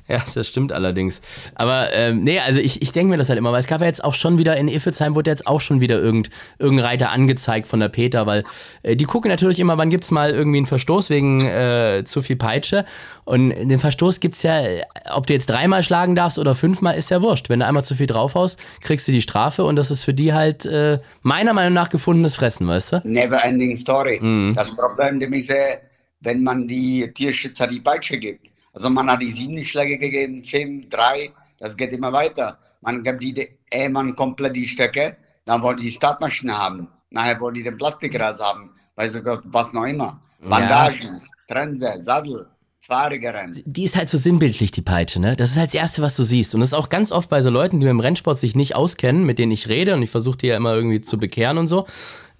Ja, 0.08 0.20
das 0.34 0.48
stimmt 0.48 0.72
allerdings. 0.72 1.22
Aber 1.54 1.92
ähm, 1.92 2.22
nee, 2.22 2.38
also 2.40 2.60
ich, 2.60 2.82
ich 2.82 2.92
denke 2.92 3.10
mir 3.10 3.16
das 3.16 3.28
halt 3.28 3.38
immer, 3.38 3.52
weil 3.52 3.60
es 3.60 3.66
gab 3.66 3.80
ja 3.80 3.86
jetzt 3.86 4.04
auch 4.04 4.14
schon 4.14 4.36
wieder 4.36 4.56
in 4.56 4.68
Iffelsheim 4.68 5.14
wurde 5.14 5.30
jetzt 5.30 5.46
auch 5.46 5.60
schon 5.60 5.80
wieder 5.80 5.98
irgend, 5.98 6.28
irgendein 6.58 6.86
Reiter 6.86 7.10
angezeigt 7.10 7.66
von 7.66 7.80
der 7.80 7.88
Peter, 7.88 8.26
weil 8.26 8.42
äh, 8.82 8.96
die 8.96 9.04
gucken 9.04 9.30
natürlich 9.30 9.60
immer, 9.60 9.78
wann 9.78 9.90
gibt's 9.90 10.10
mal 10.10 10.32
irgendwie 10.32 10.58
einen 10.58 10.66
Verstoß 10.66 11.08
wegen 11.08 11.46
äh, 11.46 12.02
zu 12.04 12.20
viel 12.20 12.36
Peitsche. 12.36 12.84
Und 13.24 13.50
den 13.50 13.78
Verstoß 13.78 14.20
gibt's 14.20 14.42
ja, 14.42 14.60
äh, 14.60 14.82
ob 15.12 15.26
du 15.26 15.32
jetzt 15.32 15.48
dreimal 15.48 15.82
schlagen 15.82 16.14
darfst 16.14 16.38
oder 16.38 16.54
fünfmal, 16.54 16.96
ist 16.96 17.10
ja 17.10 17.22
wurscht. 17.22 17.48
Wenn 17.48 17.60
du 17.60 17.66
einmal 17.66 17.84
zu 17.84 17.94
viel 17.94 18.06
draufhaust, 18.06 18.60
kriegst 18.80 19.06
du 19.08 19.12
die 19.12 19.22
Strafe 19.22 19.64
und 19.64 19.76
das 19.76 19.90
ist 19.90 20.04
für 20.04 20.14
die 20.14 20.34
halt 20.34 20.66
äh, 20.66 20.98
meiner 21.22 21.54
Meinung 21.54 21.74
nach 21.74 21.88
gefundenes 21.88 22.34
Fressen, 22.36 22.68
weißt 22.68 22.92
du? 22.92 23.00
Never 23.04 23.42
ending 23.42 23.76
story. 23.76 24.20
Das 24.54 24.76
Problem 24.76 25.20
dem 25.20 25.32
ist, 25.32 25.48
äh, 25.48 25.78
wenn 26.22 26.42
man 26.42 26.66
die 26.66 27.10
Tierschützer 27.12 27.66
die 27.66 27.80
Peitsche 27.80 28.18
gibt. 28.18 28.50
Also 28.72 28.88
man 28.88 29.10
hat 29.10 29.20
die 29.20 29.32
sieben 29.32 29.62
Schläge 29.62 29.98
gegeben, 29.98 30.42
fünf, 30.42 30.88
drei, 30.88 31.30
das 31.58 31.76
geht 31.76 31.92
immer 31.92 32.12
weiter. 32.12 32.58
Man 32.80 33.02
gibt 33.02 33.22
die, 33.22 33.48
eh, 33.70 33.88
man 33.88 34.16
komplett 34.16 34.56
die 34.56 34.66
Stöcke, 34.66 35.16
dann 35.44 35.62
wollen 35.62 35.78
die 35.78 35.90
Startmaschine 35.90 36.56
haben. 36.56 36.88
Nachher 37.10 37.38
wollen 37.40 37.54
die 37.54 37.62
den 37.62 37.76
Plastikgras 37.76 38.40
haben, 38.40 38.70
weiß 38.96 39.14
ich 39.14 39.24
Gott, 39.24 39.42
was 39.44 39.72
noch 39.72 39.84
immer. 39.84 40.20
Bandagen, 40.40 41.20
Trense, 41.46 42.00
Sattel, 42.02 42.46
zweijährige 42.84 43.32
Rennen. 43.32 43.62
die 43.64 43.84
ist 43.84 43.96
halt 43.96 44.08
so 44.08 44.18
sinnbildlich, 44.18 44.72
die 44.72 44.82
Peitsche, 44.82 45.20
ne? 45.20 45.36
Das 45.36 45.50
ist 45.50 45.56
halt 45.56 45.68
das 45.68 45.74
Erste, 45.74 46.02
was 46.02 46.16
du 46.16 46.24
siehst. 46.24 46.54
Und 46.54 46.60
das 46.60 46.70
ist 46.70 46.74
auch 46.74 46.88
ganz 46.88 47.12
oft 47.12 47.30
bei 47.30 47.40
so 47.40 47.50
Leuten, 47.50 47.78
die 47.78 47.86
mit 47.86 47.90
dem 47.90 48.00
Rennsport 48.00 48.38
sich 48.38 48.56
nicht 48.56 48.74
auskennen, 48.74 49.24
mit 49.24 49.38
denen 49.38 49.52
ich 49.52 49.68
rede 49.68 49.94
und 49.94 50.02
ich 50.02 50.10
versuche 50.10 50.38
die 50.38 50.48
ja 50.48 50.56
immer 50.56 50.74
irgendwie 50.74 51.00
zu 51.00 51.18
bekehren 51.18 51.58
und 51.58 51.68
so, 51.68 51.86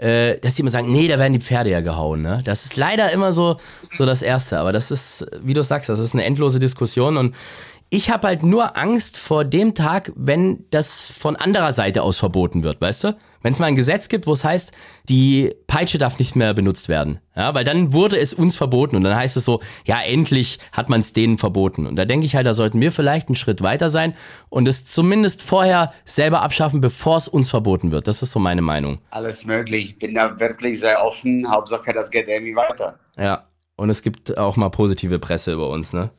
äh, 0.03 0.41
dass 0.41 0.55
die 0.55 0.63
immer 0.63 0.71
sagen, 0.71 0.91
nee, 0.91 1.07
da 1.07 1.17
werden 1.19 1.33
die 1.33 1.41
Pferde 1.41 1.71
ja 1.71 1.81
gehauen, 1.81 2.23
ne? 2.23 2.41
Das 2.45 2.65
ist 2.65 2.77
leider 2.77 3.13
immer 3.13 3.33
so, 3.33 3.59
so 3.91 4.05
das 4.05 4.21
Erste. 4.21 4.59
Aber 4.59 4.73
das 4.73 4.91
ist, 4.91 5.25
wie 5.43 5.55
du 5.55 5.63
sagst, 5.63 5.89
das 5.89 6.01
ist 6.01 6.13
eine 6.13 6.25
endlose 6.25 6.59
Diskussion 6.59 7.17
und 7.17 7.37
ich 7.95 8.09
habe 8.09 8.27
halt 8.27 8.43
nur 8.43 8.79
Angst 8.79 9.19
vor 9.19 9.45
dem 9.45 9.75
Tag, 9.75 10.13
wenn 10.17 10.65
das 10.71 11.13
von 11.13 11.37
anderer 11.37 11.75
Seite 11.75 12.03
aus 12.03 12.19
verboten 12.19 12.65
wird, 12.65 12.81
weißt 12.81 13.05
du? 13.05 13.17
Wenn 13.43 13.53
es 13.53 13.59
mal 13.59 13.67
ein 13.67 13.77
Gesetz 13.77 14.09
gibt, 14.09 14.27
wo 14.27 14.33
es 14.33 14.45
heißt, 14.45 14.73
die 15.11 15.55
Peitsche 15.67 15.99
darf 15.99 16.19
nicht 16.19 16.35
mehr 16.35 16.55
benutzt 16.55 16.89
werden. 16.89 17.21
Ja, 17.37 17.55
weil 17.55 17.65
dann 17.65 17.93
wurde 17.93 18.17
es 18.17 18.33
uns 18.33 18.57
verboten 18.57 18.97
und 18.97 19.05
dann 19.05 19.15
heißt 19.15 19.37
es 19.37 19.45
so, 19.45 19.61
ja, 19.85 20.01
endlich 20.01 20.59
hat 20.73 20.89
man 20.89 21.03
es 21.03 21.13
denen 21.13 21.37
verboten. 21.37 21.85
Und 21.85 21.97
da 21.97 22.07
denke 22.07 22.25
ich 22.25 22.35
halt, 22.35 22.47
da 22.47 22.55
sollten 22.55 22.81
wir 22.81 22.93
vielleicht 22.93 23.29
einen 23.29 23.37
Schritt 23.37 23.61
weiter 23.61 23.91
sein 23.91 24.15
und 24.49 24.67
es 24.69 24.87
zumindest 24.87 25.43
vorher 25.43 25.93
selber 26.07 26.41
abschaffen, 26.41 26.81
bevor 26.81 27.19
es 27.19 27.29
uns 27.29 27.51
verboten 27.51 27.93
wird. 27.93 28.09
Das 28.09 28.23
ist 28.23 28.33
so 28.33 28.39
meine 28.39 28.63
Meinung. 28.63 29.01
Alles 29.11 29.45
möglich. 29.45 29.91
Ich 29.91 29.99
bin 29.99 30.15
da 30.15 30.41
wirklich 30.41 30.81
sehr 30.81 31.05
offen. 31.05 31.47
Hauptsache, 31.47 31.93
das 31.93 32.11
geht 32.11 32.27
irgendwie 32.27 32.57
weiter. 32.57 32.99
Ja. 33.19 33.49
Und 33.77 33.91
es 33.91 34.01
gibt 34.01 34.39
auch 34.39 34.57
mal 34.57 34.71
positive 34.71 35.19
Presse 35.19 35.53
über 35.53 35.69
uns, 35.69 35.93
ne? 35.93 36.11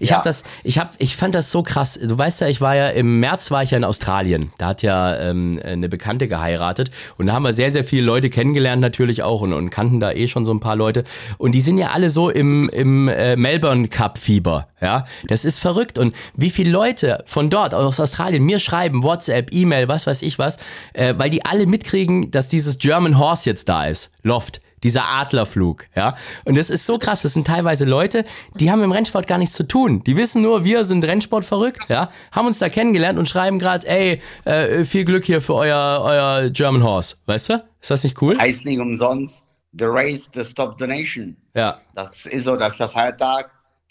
Ich 0.00 0.10
Ja. 0.10 0.16
habe 0.16 0.24
das, 0.24 0.42
ich 0.62 0.78
habe, 0.78 0.90
ich 0.98 1.16
fand 1.16 1.34
das 1.34 1.50
so 1.50 1.62
krass. 1.62 1.98
Du 2.00 2.16
weißt 2.16 2.40
ja, 2.40 2.48
ich 2.48 2.60
war 2.60 2.74
ja 2.76 2.88
im 2.88 3.20
März 3.20 3.50
war 3.50 3.62
ich 3.62 3.70
ja 3.72 3.78
in 3.78 3.84
Australien. 3.84 4.52
Da 4.58 4.66
hat 4.68 4.82
ja 4.82 5.16
ähm, 5.18 5.60
eine 5.64 5.88
Bekannte 5.88 6.28
geheiratet 6.28 6.90
und 7.18 7.26
da 7.26 7.32
haben 7.32 7.42
wir 7.44 7.52
sehr, 7.54 7.70
sehr 7.70 7.84
viele 7.84 8.02
Leute 8.02 8.30
kennengelernt 8.30 8.80
natürlich 8.80 9.22
auch 9.22 9.40
und, 9.40 9.52
und 9.52 9.70
kannten 9.70 10.00
da 10.00 10.12
eh 10.12 10.28
schon 10.28 10.44
so 10.44 10.52
ein 10.52 10.60
paar 10.60 10.76
Leute. 10.76 11.04
Und 11.38 11.52
die 11.52 11.60
sind 11.60 11.78
ja 11.78 11.88
alle 11.92 12.10
so 12.10 12.30
im, 12.30 12.68
im 12.70 13.08
äh, 13.08 13.36
Melbourne 13.36 13.88
Cup 13.88 14.18
Fieber. 14.18 14.68
Ja, 14.80 15.04
das 15.28 15.44
ist 15.44 15.58
verrückt. 15.58 15.98
Und 15.98 16.14
wie 16.36 16.50
viele 16.50 16.70
Leute 16.70 17.22
von 17.26 17.48
dort 17.50 17.74
aus 17.74 17.98
Australien 18.00 18.44
mir 18.44 18.58
schreiben, 18.58 19.02
WhatsApp, 19.02 19.50
E-Mail, 19.52 19.88
was 19.88 20.06
weiß 20.06 20.22
ich 20.22 20.38
was, 20.38 20.58
äh, 20.92 21.14
weil 21.16 21.30
die 21.30 21.44
alle 21.44 21.66
mitkriegen, 21.66 22.30
dass 22.30 22.48
dieses 22.48 22.78
German 22.78 23.18
Horse 23.18 23.48
jetzt 23.48 23.68
da 23.68 23.86
ist. 23.86 24.10
Loft 24.22 24.60
dieser 24.84 25.06
Adlerflug, 25.08 25.86
ja. 25.96 26.14
Und 26.44 26.56
das 26.56 26.70
ist 26.70 26.86
so 26.86 26.98
krass. 26.98 27.22
Das 27.22 27.32
sind 27.32 27.46
teilweise 27.46 27.84
Leute, 27.84 28.24
die 28.54 28.70
haben 28.70 28.82
im 28.82 28.92
Rennsport 28.92 29.26
gar 29.26 29.38
nichts 29.38 29.56
zu 29.56 29.66
tun. 29.66 30.04
Die 30.04 30.16
wissen 30.16 30.42
nur, 30.42 30.64
wir 30.64 30.84
sind 30.84 31.02
Rennsport 31.04 31.44
verrückt, 31.44 31.86
ja. 31.88 32.10
Haben 32.30 32.46
uns 32.46 32.60
da 32.60 32.68
kennengelernt 32.68 33.18
und 33.18 33.28
schreiben 33.28 33.58
gerade, 33.58 33.88
ey, 33.88 34.20
äh, 34.44 34.84
viel 34.84 35.04
Glück 35.04 35.24
hier 35.24 35.40
für 35.40 35.54
euer, 35.54 36.00
euer 36.04 36.50
German 36.50 36.84
Horse. 36.84 37.16
Weißt 37.26 37.48
du? 37.48 37.64
Ist 37.80 37.90
das 37.90 38.04
nicht 38.04 38.20
cool? 38.22 38.38
Heißt 38.38 38.64
nicht 38.64 38.78
umsonst, 38.78 39.42
the 39.72 39.86
race 39.86 40.28
to 40.32 40.44
stop 40.44 40.78
the 40.78 40.86
nation. 40.86 41.36
Ja. 41.54 41.78
Das 41.94 42.26
ist 42.26 42.44
so, 42.44 42.56
das 42.56 42.72
ist 42.72 42.80
der 42.80 42.88
Feiertag, 42.88 43.50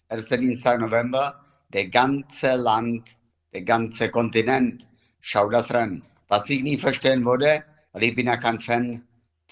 1. 0.10 0.28
Dienstag 0.30 0.80
November. 0.80 1.40
Der 1.74 1.88
ganze 1.88 2.54
Land, 2.54 3.04
der 3.52 3.64
ganze 3.64 4.10
Kontinent 4.10 4.86
schaut 5.22 5.54
das 5.54 5.72
Rennen. 5.72 6.04
Was 6.28 6.48
ich 6.50 6.62
nie 6.62 6.78
verstehen 6.78 7.26
würde, 7.26 7.64
weil 7.94 8.04
ich 8.04 8.16
bin 8.16 8.28
ja 8.28 8.38
kein 8.38 8.60
Fan 8.60 9.02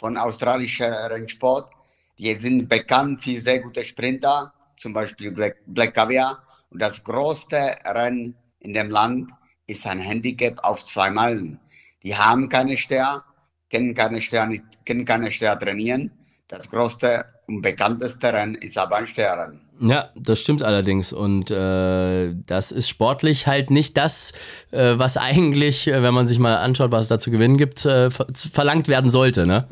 von 0.02 0.18
australischem 0.18 0.92
Rennsport. 0.92 1.72
Die 2.18 2.36
sind 2.36 2.68
bekannt 2.68 3.24
für 3.24 3.40
sehr 3.40 3.60
gute 3.60 3.84
Sprinter, 3.84 4.52
zum 4.78 4.94
Beispiel 4.94 5.32
Black, 5.32 5.58
Black 5.68 5.94
Caviar. 5.94 6.42
Und 6.72 6.82
das 6.82 7.04
größte 7.04 7.78
Rennen 7.86 8.36
in 8.60 8.74
dem 8.74 8.90
Land 8.90 9.30
ist 9.68 9.86
ein 9.86 10.00
Handicap 10.00 10.58
auf 10.64 10.84
zwei 10.86 11.12
Meilen. 11.12 11.60
Die 12.02 12.16
haben 12.16 12.50
keine 12.50 12.78
Stern, 12.78 13.22
können 13.70 13.94
keine 13.94 14.20
Stern, 14.22 14.68
können 14.88 15.06
keine 15.06 15.30
Stern 15.32 15.60
trainieren. 15.60 16.12
Das 16.52 16.70
größte 16.70 17.24
und 17.48 17.62
bekannteste 17.62 18.34
Rennen 18.34 18.56
ist 18.56 18.78
aber 18.78 18.98
ein 18.98 19.08
Sternrennen. 19.08 19.62
Ja, 19.80 20.10
das 20.16 20.42
stimmt 20.42 20.62
allerdings. 20.64 21.14
Und 21.14 21.50
äh, 21.50 22.36
das 22.46 22.74
ist 22.74 22.90
sportlich 22.90 23.48
halt 23.48 23.72
nicht 23.72 23.96
das, 23.96 24.34
äh, 24.72 24.94
was 24.98 25.16
eigentlich, 25.16 25.88
äh, 25.88 26.04
wenn 26.04 26.14
man 26.14 26.28
sich 26.28 26.40
mal 26.40 26.58
anschaut, 26.58 26.92
was 26.92 27.04
es 27.04 27.08
da 27.08 27.20
zu 27.20 27.32
gewinnen 27.32 27.56
gibt, 27.56 27.86
äh, 27.86 28.12
ver 28.12 28.28
verlangt 28.36 28.90
werden 28.90 29.10
sollte, 29.10 29.48
ne? 29.48 29.66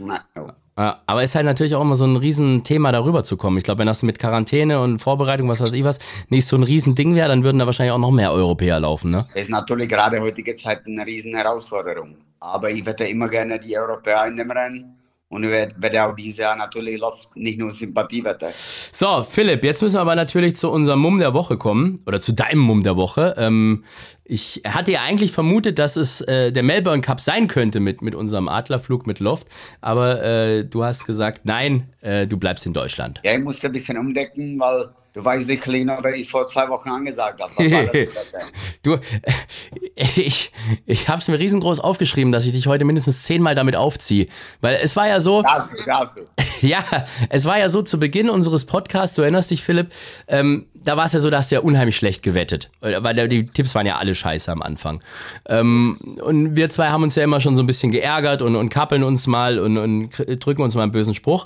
Ja, 0.77 1.01
aber 1.05 1.23
ist 1.23 1.36
halt 1.36 1.45
natürlich 1.45 1.75
auch 1.75 1.82
immer 1.82 1.97
so 1.97 2.05
ein 2.05 2.15
Riesenthema, 2.15 2.93
darüber 2.93 3.25
zu 3.25 3.36
kommen. 3.36 3.57
Ich 3.57 3.65
glaube, 3.65 3.80
wenn 3.80 3.88
das 3.88 4.01
mit 4.01 4.17
Quarantäne 4.17 4.80
und 4.80 4.99
Vorbereitung, 4.99 5.49
was 5.49 5.59
weiß 5.59 5.73
ich 5.73 5.84
was, 5.84 5.99
nicht 6.30 6.47
so 6.47 6.55
ein 6.55 6.63
Riesending 6.63 7.15
wäre, 7.15 7.27
dann 7.27 7.43
würden 7.43 7.59
da 7.59 7.65
wahrscheinlich 7.65 7.91
auch 7.91 7.99
noch 7.99 8.11
mehr 8.11 8.32
Europäer 8.32 8.80
laufen, 8.80 9.11
ne? 9.11 9.25
Das 9.34 9.43
ist 9.43 9.49
natürlich 9.49 9.89
gerade 9.89 10.21
heutige 10.21 10.55
Zeit 10.55 10.88
eine 10.88 11.05
riesen 11.05 11.36
Herausforderung. 11.36 12.15
Aber 12.39 12.71
ich 12.71 12.86
wette 12.86 13.03
immer 13.03 13.27
gerne 13.27 13.59
die 13.59 13.77
Europäer 13.77 14.27
in 14.27 14.38
dem 14.38 14.49
Rennen. 14.49 14.99
Und 15.32 15.43
werde 15.43 15.75
werde 15.77 16.03
auch 16.03 16.15
dieses 16.15 16.39
Jahr 16.39 16.55
natürlich 16.55 16.99
nicht 17.36 17.59
nur 17.59 17.71
Sympathiewette. 17.71 18.47
So, 18.51 19.23
Philipp, 19.23 19.63
jetzt 19.63 19.84
müssen 19.84 19.97
wir 19.97 20.01
aber 20.01 20.15
natürlich 20.15 20.55
zu 20.55 20.71
unserem 20.71 20.99
Mumm 21.01 21.19
der 21.19 21.36
Woche 21.36 21.55
kommen. 21.55 22.01
Oder 22.07 22.19
zu 22.19 22.34
deinem 22.34 22.61
Mumm 22.61 22.82
der 22.82 22.95
Woche. 22.97 23.36
Ähm, 23.38 23.84
ich 24.23 24.63
hatte 24.67 24.91
ja 24.91 25.03
eigentlich 25.03 25.32
vermutet, 25.32 25.77
dass 25.77 25.97
es 25.97 26.21
äh, 26.21 26.51
der 26.51 26.63
Melbourne 26.63 27.03
Cup 27.03 27.19
sein 27.19 27.45
könnte 27.45 27.80
mit, 27.80 28.01
mit 28.01 28.15
unserem 28.15 28.49
Adlerflug 28.49 29.05
mit 29.05 29.19
Loft. 29.19 29.47
Aber 29.82 30.23
äh, 30.23 30.65
du 30.65 30.84
hast 30.84 31.05
gesagt, 31.05 31.41
nein, 31.43 31.93
äh, 32.01 32.25
du 32.25 32.38
bleibst 32.38 32.65
in 32.65 32.73
Deutschland. 32.73 33.21
Ja, 33.23 33.34
ich 33.34 33.43
musste 33.43 33.67
ein 33.67 33.73
bisschen 33.73 33.99
umdecken, 33.99 34.59
weil 34.59 34.89
du 35.14 35.24
weißt 35.24 35.47
sicherlich 35.47 35.86
noch, 35.86 36.03
was 36.03 36.14
ich 36.16 36.30
vor 36.30 36.45
zwei 36.47 36.68
Wochen 36.70 36.89
angesagt 36.89 37.41
habe. 37.41 37.51
Was 37.55 37.72
war 37.72 37.84
das 37.86 37.91
denn? 38.32 38.41
Du, 38.82 38.97
ich, 39.95 40.51
ich 40.86 41.10
habe 41.10 41.20
es 41.20 41.28
mir 41.28 41.38
riesengroß 41.38 41.82
aufgeschrieben, 41.82 42.32
dass 42.32 42.45
ich 42.45 42.53
dich 42.53 42.68
heute 42.68 42.86
mindestens 42.86 43.24
zehnmal 43.24 43.55
damit 43.55 43.76
aufziehe. 43.76 44.28
Weil 44.62 44.80
es 44.82 44.95
war 44.95 45.07
ja 45.07 45.20
so, 45.20 45.41
Dafür, 45.41 45.86
dafür. 45.86 46.26
ja, 46.62 46.84
es 47.30 47.43
war 47.43 47.60
ja 47.60 47.70
so 47.70 47.82
zu 47.82 47.99
Beginn 47.99 48.30
unseres 48.30 48.66
Podcasts, 48.66 49.16
du 49.16 49.22
erinnerst 49.22 49.51
dich, 49.51 49.64
Philipp, 49.64 49.91
ähm, 50.28 50.68
da 50.84 50.97
war 50.97 51.05
es 51.05 51.13
ja 51.13 51.19
so, 51.19 51.30
da 51.30 51.38
hast 51.38 51.51
du 51.51 51.55
ja 51.55 51.61
unheimlich 51.61 51.95
schlecht 51.95 52.23
gewettet. 52.23 52.69
Weil 52.82 53.13
da- 53.15 53.27
die 53.27 53.45
Tipps 53.45 53.75
waren 53.75 53.86
ja 53.86 53.97
alle 53.97 54.15
scheiße 54.15 54.51
am 54.51 54.61
Anfang. 54.61 55.01
Ähm, 55.47 55.97
und 56.23 56.55
wir 56.55 56.69
zwei 56.69 56.89
haben 56.89 57.03
uns 57.03 57.15
ja 57.15 57.23
immer 57.23 57.41
schon 57.41 57.55
so 57.55 57.63
ein 57.63 57.67
bisschen 57.67 57.91
geärgert 57.91 58.41
und, 58.41 58.55
und 58.55 58.69
kappeln 58.69 59.03
uns 59.03 59.27
mal 59.27 59.59
und, 59.59 59.77
und 59.77 60.11
drücken 60.45 60.61
uns 60.61 60.75
mal 60.75 60.84
einen 60.84 60.91
bösen 60.91 61.13
Spruch. 61.13 61.45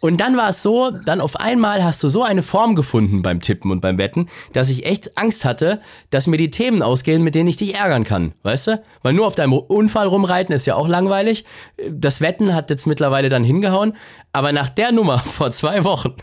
Und 0.00 0.20
dann 0.20 0.36
war 0.36 0.50
es 0.50 0.62
so, 0.62 0.90
dann 0.90 1.20
auf 1.20 1.36
einmal 1.36 1.82
hast 1.84 2.02
du 2.02 2.08
so 2.08 2.22
eine 2.22 2.42
Form 2.42 2.74
gefunden 2.76 3.22
beim 3.22 3.40
Tippen 3.40 3.70
und 3.70 3.80
beim 3.80 3.98
Wetten, 3.98 4.28
dass 4.52 4.70
ich 4.70 4.86
echt 4.86 5.16
Angst 5.18 5.44
hatte, 5.44 5.80
dass 6.10 6.26
mir 6.26 6.36
die 6.38 6.50
Themen 6.50 6.82
ausgehen, 6.82 7.22
mit 7.22 7.34
denen 7.34 7.48
ich 7.48 7.56
dich 7.56 7.74
ärgern 7.76 8.04
kann. 8.04 8.32
Weißt 8.42 8.66
du? 8.68 8.82
Weil 9.02 9.12
nur 9.14 9.26
auf 9.26 9.34
deinem 9.34 9.52
Unfall 9.54 10.06
rumreiten 10.06 10.54
ist 10.54 10.66
ja 10.66 10.74
auch 10.74 10.88
langweilig. 10.88 11.44
Das 11.90 12.20
Wetten 12.20 12.54
hat 12.54 12.70
jetzt 12.70 12.86
mittlerweile 12.86 13.28
dann 13.28 13.44
hingehauen. 13.44 13.94
Aber 14.32 14.52
nach 14.52 14.68
der 14.68 14.92
Nummer 14.92 15.18
vor 15.36 15.50
zwei 15.52 15.84
Wochen 15.84 16.14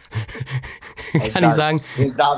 kann 1.33 1.43
ich 1.43 1.51
sagen, 1.51 1.81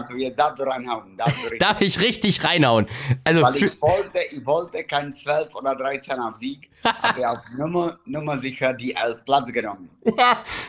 Du, 0.09 0.15
jetzt 0.15 0.37
darfst 0.37 0.59
du 0.59 0.63
reinhauen. 0.63 1.17
Darfst 1.17 1.37
du 1.37 1.43
richtig. 1.43 1.59
darf 1.59 1.81
ich 1.81 1.99
richtig 1.99 2.43
reinhauen. 2.43 2.85
Also 3.23 3.41
Weil 3.41 3.55
ich 3.55 3.81
wollte, 3.81 4.19
ich 4.31 4.45
wollte 4.45 4.83
kein 4.83 5.15
12 5.15 5.53
oder 5.55 5.75
13 5.75 6.19
auf 6.19 6.35
Sieg, 6.37 6.69
ich 7.17 7.25
auf 7.25 7.39
Nummer, 7.57 7.97
Nummer 8.05 8.39
sicher 8.41 8.73
die 8.73 8.95
11 8.95 9.25
Platz 9.25 9.51
genommen. 9.51 9.89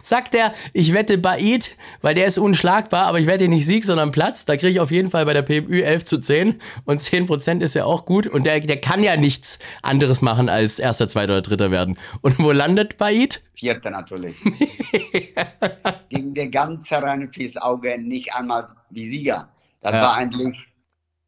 sagt 0.03 0.35
er, 0.35 0.53
ich 0.73 0.93
wette 0.93 1.19
Baid, 1.19 1.77
weil 2.03 2.15
der 2.15 2.27
ist 2.27 2.39
unschlagbar, 2.39 3.07
aber 3.07 3.19
ich 3.21 3.27
wette 3.27 3.49
nicht 3.49 3.67
Sieg, 3.67 3.85
sondern 3.85 4.13
Platz. 4.13 4.45
Da 4.45 4.57
kriege 4.57 4.73
ich 4.73 4.81
auf 4.81 4.91
jeden 4.91 5.11
Fall 5.11 5.27
bei 5.27 5.35
der 5.35 5.43
PMÜ 5.43 5.83
11 5.83 6.05
zu 6.05 6.21
10 6.21 6.61
und 6.85 7.01
10% 7.01 7.61
ist 7.61 7.75
ja 7.75 7.85
auch 7.85 8.05
gut. 8.05 8.27
Und 8.27 8.45
der, 8.45 8.61
der 8.61 8.81
kann 8.81 9.03
ja 9.03 9.17
nichts 9.17 9.59
anderes 9.83 10.23
machen 10.23 10.49
als 10.49 10.79
erster, 10.79 11.09
zweiter 11.09 11.35
oder 11.35 11.43
dritter 11.43 11.71
werden. 11.71 11.99
Und 12.23 12.39
wo 12.39 12.53
landet 12.53 12.99
Baid? 12.99 13.43
Vierte 13.55 13.91
natürlich. 13.91 14.37
Gegen 16.11 16.35
die 16.35 16.51
ganze 16.51 17.03
reine 17.03 17.29
fürs 17.29 17.57
Auge 17.57 17.99
nicht 17.99 18.35
einmal 18.35 18.69
wie 18.91 19.09
Sieger. 19.11 19.49
Das 19.81 19.93
Ja. 19.93 20.03
war 20.03 20.15
eigentlich, 20.15 20.57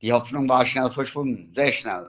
die 0.03 0.13
Hoffnung 0.13 0.49
war 0.49 0.65
schnell 0.67 0.91
verschwunden, 0.91 1.53
sehr 1.55 1.73
schnell. 1.73 2.09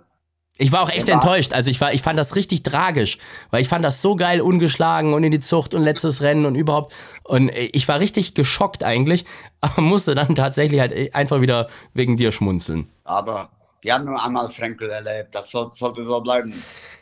Ich 0.61 0.73
war 0.73 0.81
auch 0.81 0.89
echt 0.91 1.07
enttäuscht. 1.07 1.53
Also 1.53 1.71
ich 1.71 1.79
war, 1.79 1.93
ich 1.93 2.01
fand 2.01 2.19
das 2.19 2.35
richtig 2.35 2.63
tragisch, 2.63 3.17
weil 3.49 3.61
ich 3.61 3.69
fand 3.69 3.85
das 3.85 4.01
so 4.01 4.17
geil, 4.17 4.41
ungeschlagen 4.41 5.13
und 5.13 5.23
in 5.23 5.31
die 5.31 5.39
Zucht 5.39 5.73
und 5.73 5.83
letztes 5.83 6.21
Rennen 6.21 6.45
und 6.45 6.55
überhaupt. 6.55 6.93
Und 7.23 7.49
ich 7.55 7.87
war 7.87 8.01
richtig 8.01 8.33
geschockt 8.33 8.83
eigentlich, 8.83 9.23
aber 9.61 9.81
musste 9.81 10.15
dann 10.15 10.35
tatsächlich 10.35 10.81
halt 10.81 11.15
einfach 11.15 11.39
wieder 11.39 11.69
wegen 11.93 12.17
dir 12.17 12.33
schmunzeln. 12.33 12.89
Aber 13.05 13.49
wir 13.81 13.93
haben 13.93 14.03
nur 14.03 14.21
einmal 14.21 14.51
Frenkel 14.51 14.89
erlebt, 14.89 15.33
das 15.33 15.49
soll, 15.49 15.71
sollte 15.73 16.03
so 16.03 16.19
bleiben. 16.19 16.53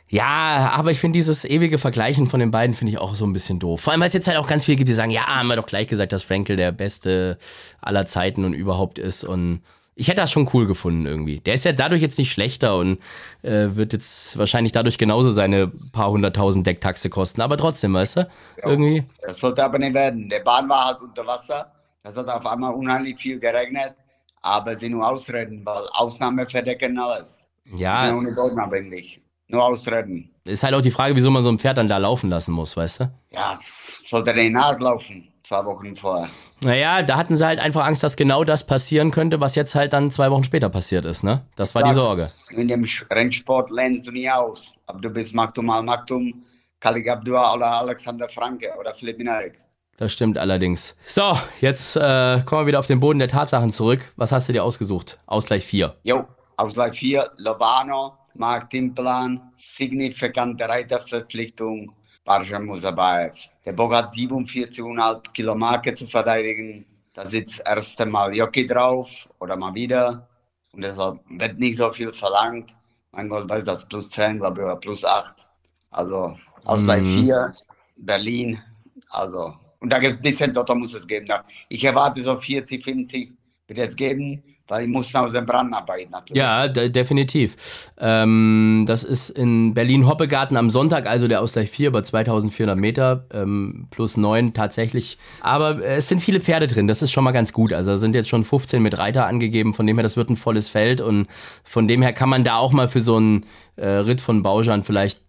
Ja, 0.10 0.72
aber 0.74 0.91
ich 0.91 0.99
finde 0.99 1.18
dieses 1.18 1.43
ewige 1.43 1.78
Vergleichen 1.78 2.28
von 2.28 2.39
den 2.39 2.51
beiden 2.51 2.76
finde 2.76 2.93
ich 2.93 2.99
auch 2.99 3.16
so 3.16 3.26
ein 3.26 3.34
bisschen 3.34 3.60
doof. 3.60 3.82
Vor 3.82 3.91
allem, 3.91 3.99
weil 3.99 4.08
es 4.08 4.14
jetzt 4.14 4.28
halt 4.28 4.38
auch 4.38 4.47
ganz 4.47 4.66
viele 4.66 4.78
gibt, 4.78 4.88
die 4.88 4.93
sagen, 4.93 5.12
ja, 5.12 5.28
haben 5.28 5.47
wir 5.47 5.58
doch 5.58 5.66
gleich 5.66 5.88
gesagt, 5.88 6.14
dass 6.14 6.24
Frankel 6.24 6.55
der 6.55 6.72
Beste 6.72 7.38
aller 7.82 8.05
Zeiten 8.05 8.45
und 8.45 8.53
überhaupt 8.53 8.99
ist. 8.99 9.26
Und 9.26 9.62
ich 9.95 10.08
hätte 10.08 10.22
das 10.22 10.32
schon 10.32 10.49
cool 10.53 10.66
gefunden 10.66 11.05
irgendwie. 11.05 11.39
Der 11.39 11.55
ist 11.55 11.66
ja 11.66 11.74
dadurch 11.74 12.01
jetzt 12.01 12.18
nicht 12.18 12.32
schlechter 12.32 12.78
und 12.78 12.99
äh, 13.41 13.70
wird 13.72 13.91
jetzt 13.91 14.38
wahrscheinlich 14.38 14.72
dadurch 14.72 14.97
genauso 14.97 15.32
seine 15.32 15.68
paar 15.68 16.12
hunderttausend 16.12 16.66
Decktaxe 16.66 17.10
kosten. 17.10 17.41
Aber 17.41 17.58
trotzdem, 17.58 17.93
weißt 17.93 18.18
du? 18.18 18.30
Irgendwie. 18.64 19.03
Das 19.24 19.39
sollte 19.39 19.64
aber 19.64 19.80
nicht 19.80 19.93
werden. 19.93 20.30
Der 20.30 20.39
Bahn 20.39 20.70
war 20.70 20.86
halt 20.86 21.01
unter 21.01 21.26
Wasser, 21.26 21.72
das 22.03 22.16
hat 22.16 22.30
auf 22.30 22.45
einmal 22.45 22.74
unheimlich 22.74 23.20
viel 23.20 23.39
geregnet, 23.39 23.95
aber 24.41 24.78
sind 24.78 24.93
nur 24.93 25.05
Ausreden, 25.05 25.66
weil 25.66 25.84
Ausnahme 25.93 26.47
verdecken 26.47 26.97
alles. 26.97 27.28
Ja, 27.76 28.16
Ohne 28.16 28.32
Boden 28.32 28.60
eigentlich. 28.60 29.22
Nur 29.50 29.64
Ausreden. 29.64 30.30
ist 30.45 30.64
halt 30.64 30.74
auch 30.74 30.82
die 30.82 30.91
Frage, 30.91 31.16
wieso 31.16 31.32
man 31.32 31.41
so 31.43 31.50
ein 31.50 31.60
Pferd 31.60 31.78
dann 31.78 31.88
da 31.88 31.98
laufen 31.98 32.30
lassen 32.30 32.52
muss, 32.52 32.76
weißt 32.76 33.00
du? 33.02 33.12
Ja, 33.32 33.58
sollte 34.06 34.34
der 34.34 34.50
nachlaufen, 34.50 35.30
zwei 35.43 35.64
Wochen 35.66 35.95
vorher. 35.95 36.28
Naja, 36.64 37.02
da 37.02 37.16
hatten 37.18 37.38
sie 37.38 37.45
halt 37.45 37.60
einfach 37.60 37.86
Angst, 37.86 38.04
dass 38.04 38.18
genau 38.18 38.43
das 38.43 38.66
passieren 38.68 39.12
könnte, 39.12 39.39
was 39.39 39.56
jetzt 39.56 39.74
halt 39.76 39.93
dann 39.93 40.12
zwei 40.12 40.30
Wochen 40.32 40.43
später 40.43 40.68
passiert 40.70 41.06
ist, 41.06 41.24
ne? 41.24 41.45
Das 41.56 41.76
war 41.76 41.84
die 41.84 41.89
Ja. 41.89 41.93
Sorge. 41.95 42.32
In 42.50 42.68
dem 42.68 42.86
Rennsport 43.10 43.72
lernst 43.72 44.08
du 44.08 44.12
nie 44.12 44.30
aus. 44.30 44.74
Ob 44.88 45.02
du 45.02 45.10
bist 45.10 45.34
Maktum 45.34 45.70
al 45.70 45.84
Maktum, 45.84 46.43
Kalik 46.82 47.08
Abdua 47.10 47.54
oder 47.56 47.72
Alexander 47.80 48.28
Franke 48.30 48.74
oder 48.80 48.93
Philipp 48.93 49.18
Minarik. 49.18 49.60
Das 49.98 50.14
stimmt 50.14 50.38
allerdings. 50.38 50.95
So, 51.06 51.38
jetzt 51.62 51.95
äh, 51.95 52.41
kommen 52.45 52.62
wir 52.64 52.68
wieder 52.68 52.80
auf 52.80 52.86
den 52.88 53.00
Boden 53.00 53.18
der 53.18 53.30
Tatsachen 53.30 53.72
zurück. 53.72 54.12
Was 54.16 54.32
hast 54.32 54.48
du 54.48 54.54
dir 54.54 54.64
ausgesucht? 54.64 55.18
Ausgleich 55.26 55.64
4. 55.66 55.95
Jo, 56.04 56.28
Ausgleich 56.56 57.00
4, 57.00 57.32
Lovano, 57.38 58.14
Mark 58.38 58.70
Timplan, 58.70 59.52
signifikante 59.58 60.68
Reiterverpflichtung, 60.68 61.92
Barja 62.24 62.60
Musabayev. 62.60 63.36
Der 63.66 63.74
Bock 63.74 63.94
hat 63.94 64.14
47,5 64.14 65.32
Kilo 65.34 65.56
Marke 65.56 65.94
zu 65.96 66.08
verteidigen. 66.08 66.86
Da 67.14 67.26
sitzt 67.26 67.60
das 67.60 67.66
erste 67.66 68.06
Mal 68.06 68.36
Jockey 68.36 68.68
drauf 68.68 69.10
oder 69.40 69.56
mal 69.56 69.74
wieder. 69.74 70.28
Und 70.74 70.82
deshalb 70.82 71.20
wird 71.30 71.58
nicht 71.58 71.78
so 71.78 71.92
viel 71.94 72.14
verlangt. 72.14 72.76
Mein 73.12 73.30
Gott, 73.30 73.50
weiß 73.50 73.64
das 73.64 73.88
plus 73.88 74.10
10, 74.10 74.40
glaube 74.40 74.60
ich, 74.60 74.66
oder 74.66 74.76
plus 74.76 75.04
8. 75.04 75.48
Also 75.92 76.38
Ausgleich 76.66 77.04
Mhm. 77.04 77.24
4, 77.24 77.52
Berlin. 77.96 78.62
Also, 79.10 79.56
und 79.80 79.92
da 79.92 80.00
gibt 80.00 80.14
es 80.14 80.20
ein 80.20 80.24
bisschen, 80.24 80.54
dort 80.54 80.70
muss 80.76 80.94
es 80.94 81.08
geben. 81.08 81.28
Ich 81.70 81.84
erwarte 81.84 82.22
so 82.22 82.40
40, 82.40 82.84
50 82.84 83.37
wird 83.68 83.89
es 83.89 83.95
geben, 83.95 84.43
weil 84.68 84.84
ich 84.84 84.89
muss 84.89 85.13
aus 85.15 85.32
dem 85.32 85.45
Brand 85.45 85.74
arbeiten 85.74 86.11
natürlich. 86.11 86.38
Ja, 86.38 86.68
de 86.68 86.89
definitiv. 86.89 87.89
Ähm, 87.97 88.86
das 88.88 89.03
ist 89.03 89.30
in 89.30 89.74
Berlin-Hoppegarten 89.74 90.57
am 90.57 90.70
Sonntag, 90.70 91.07
also 91.07 91.28
der 91.28 91.41
Ausgleich 91.41 91.70
4 91.70 91.89
über 91.89 92.03
2400 92.03 92.78
Meter, 92.78 93.26
ähm, 93.34 93.88
plus 93.89 94.18
9 94.18 94.53
tatsächlich. 94.53 95.18
Aber 95.41 95.82
äh, 95.82 95.95
es 95.95 96.09
sind 96.09 96.20
viele 96.20 96.41
Pferde 96.41 96.68
drin, 96.68 96.88
das 96.88 97.01
ist 97.01 97.11
schon 97.11 97.24
mal 97.24 97.32
ganz 97.32 97.53
gut. 97.53 97.74
Also 97.74 97.95
sind 97.95 98.15
jetzt 98.15 98.30
schon 98.30 98.43
15 98.43 98.82
mit 98.82 98.97
Reiter 98.97 99.26
angegeben, 99.26 99.74
von 99.74 99.88
dem 99.88 99.97
her, 99.97 100.03
das 100.03 100.18
wird 100.18 100.30
ein 100.30 100.38
volles 100.38 100.70
Feld 100.70 101.01
und 101.01 101.28
von 101.63 101.88
dem 101.88 102.01
her 102.01 102.13
kann 102.13 102.30
man 102.30 102.43
da 102.43 102.57
auch 102.57 102.74
mal 102.74 102.88
für 102.88 103.01
so 103.01 103.18
einen 103.18 103.45
äh, 103.76 103.88
Ritt 103.88 104.22
von 104.22 104.43
Baujan 104.43 104.84
vielleicht 104.84 105.22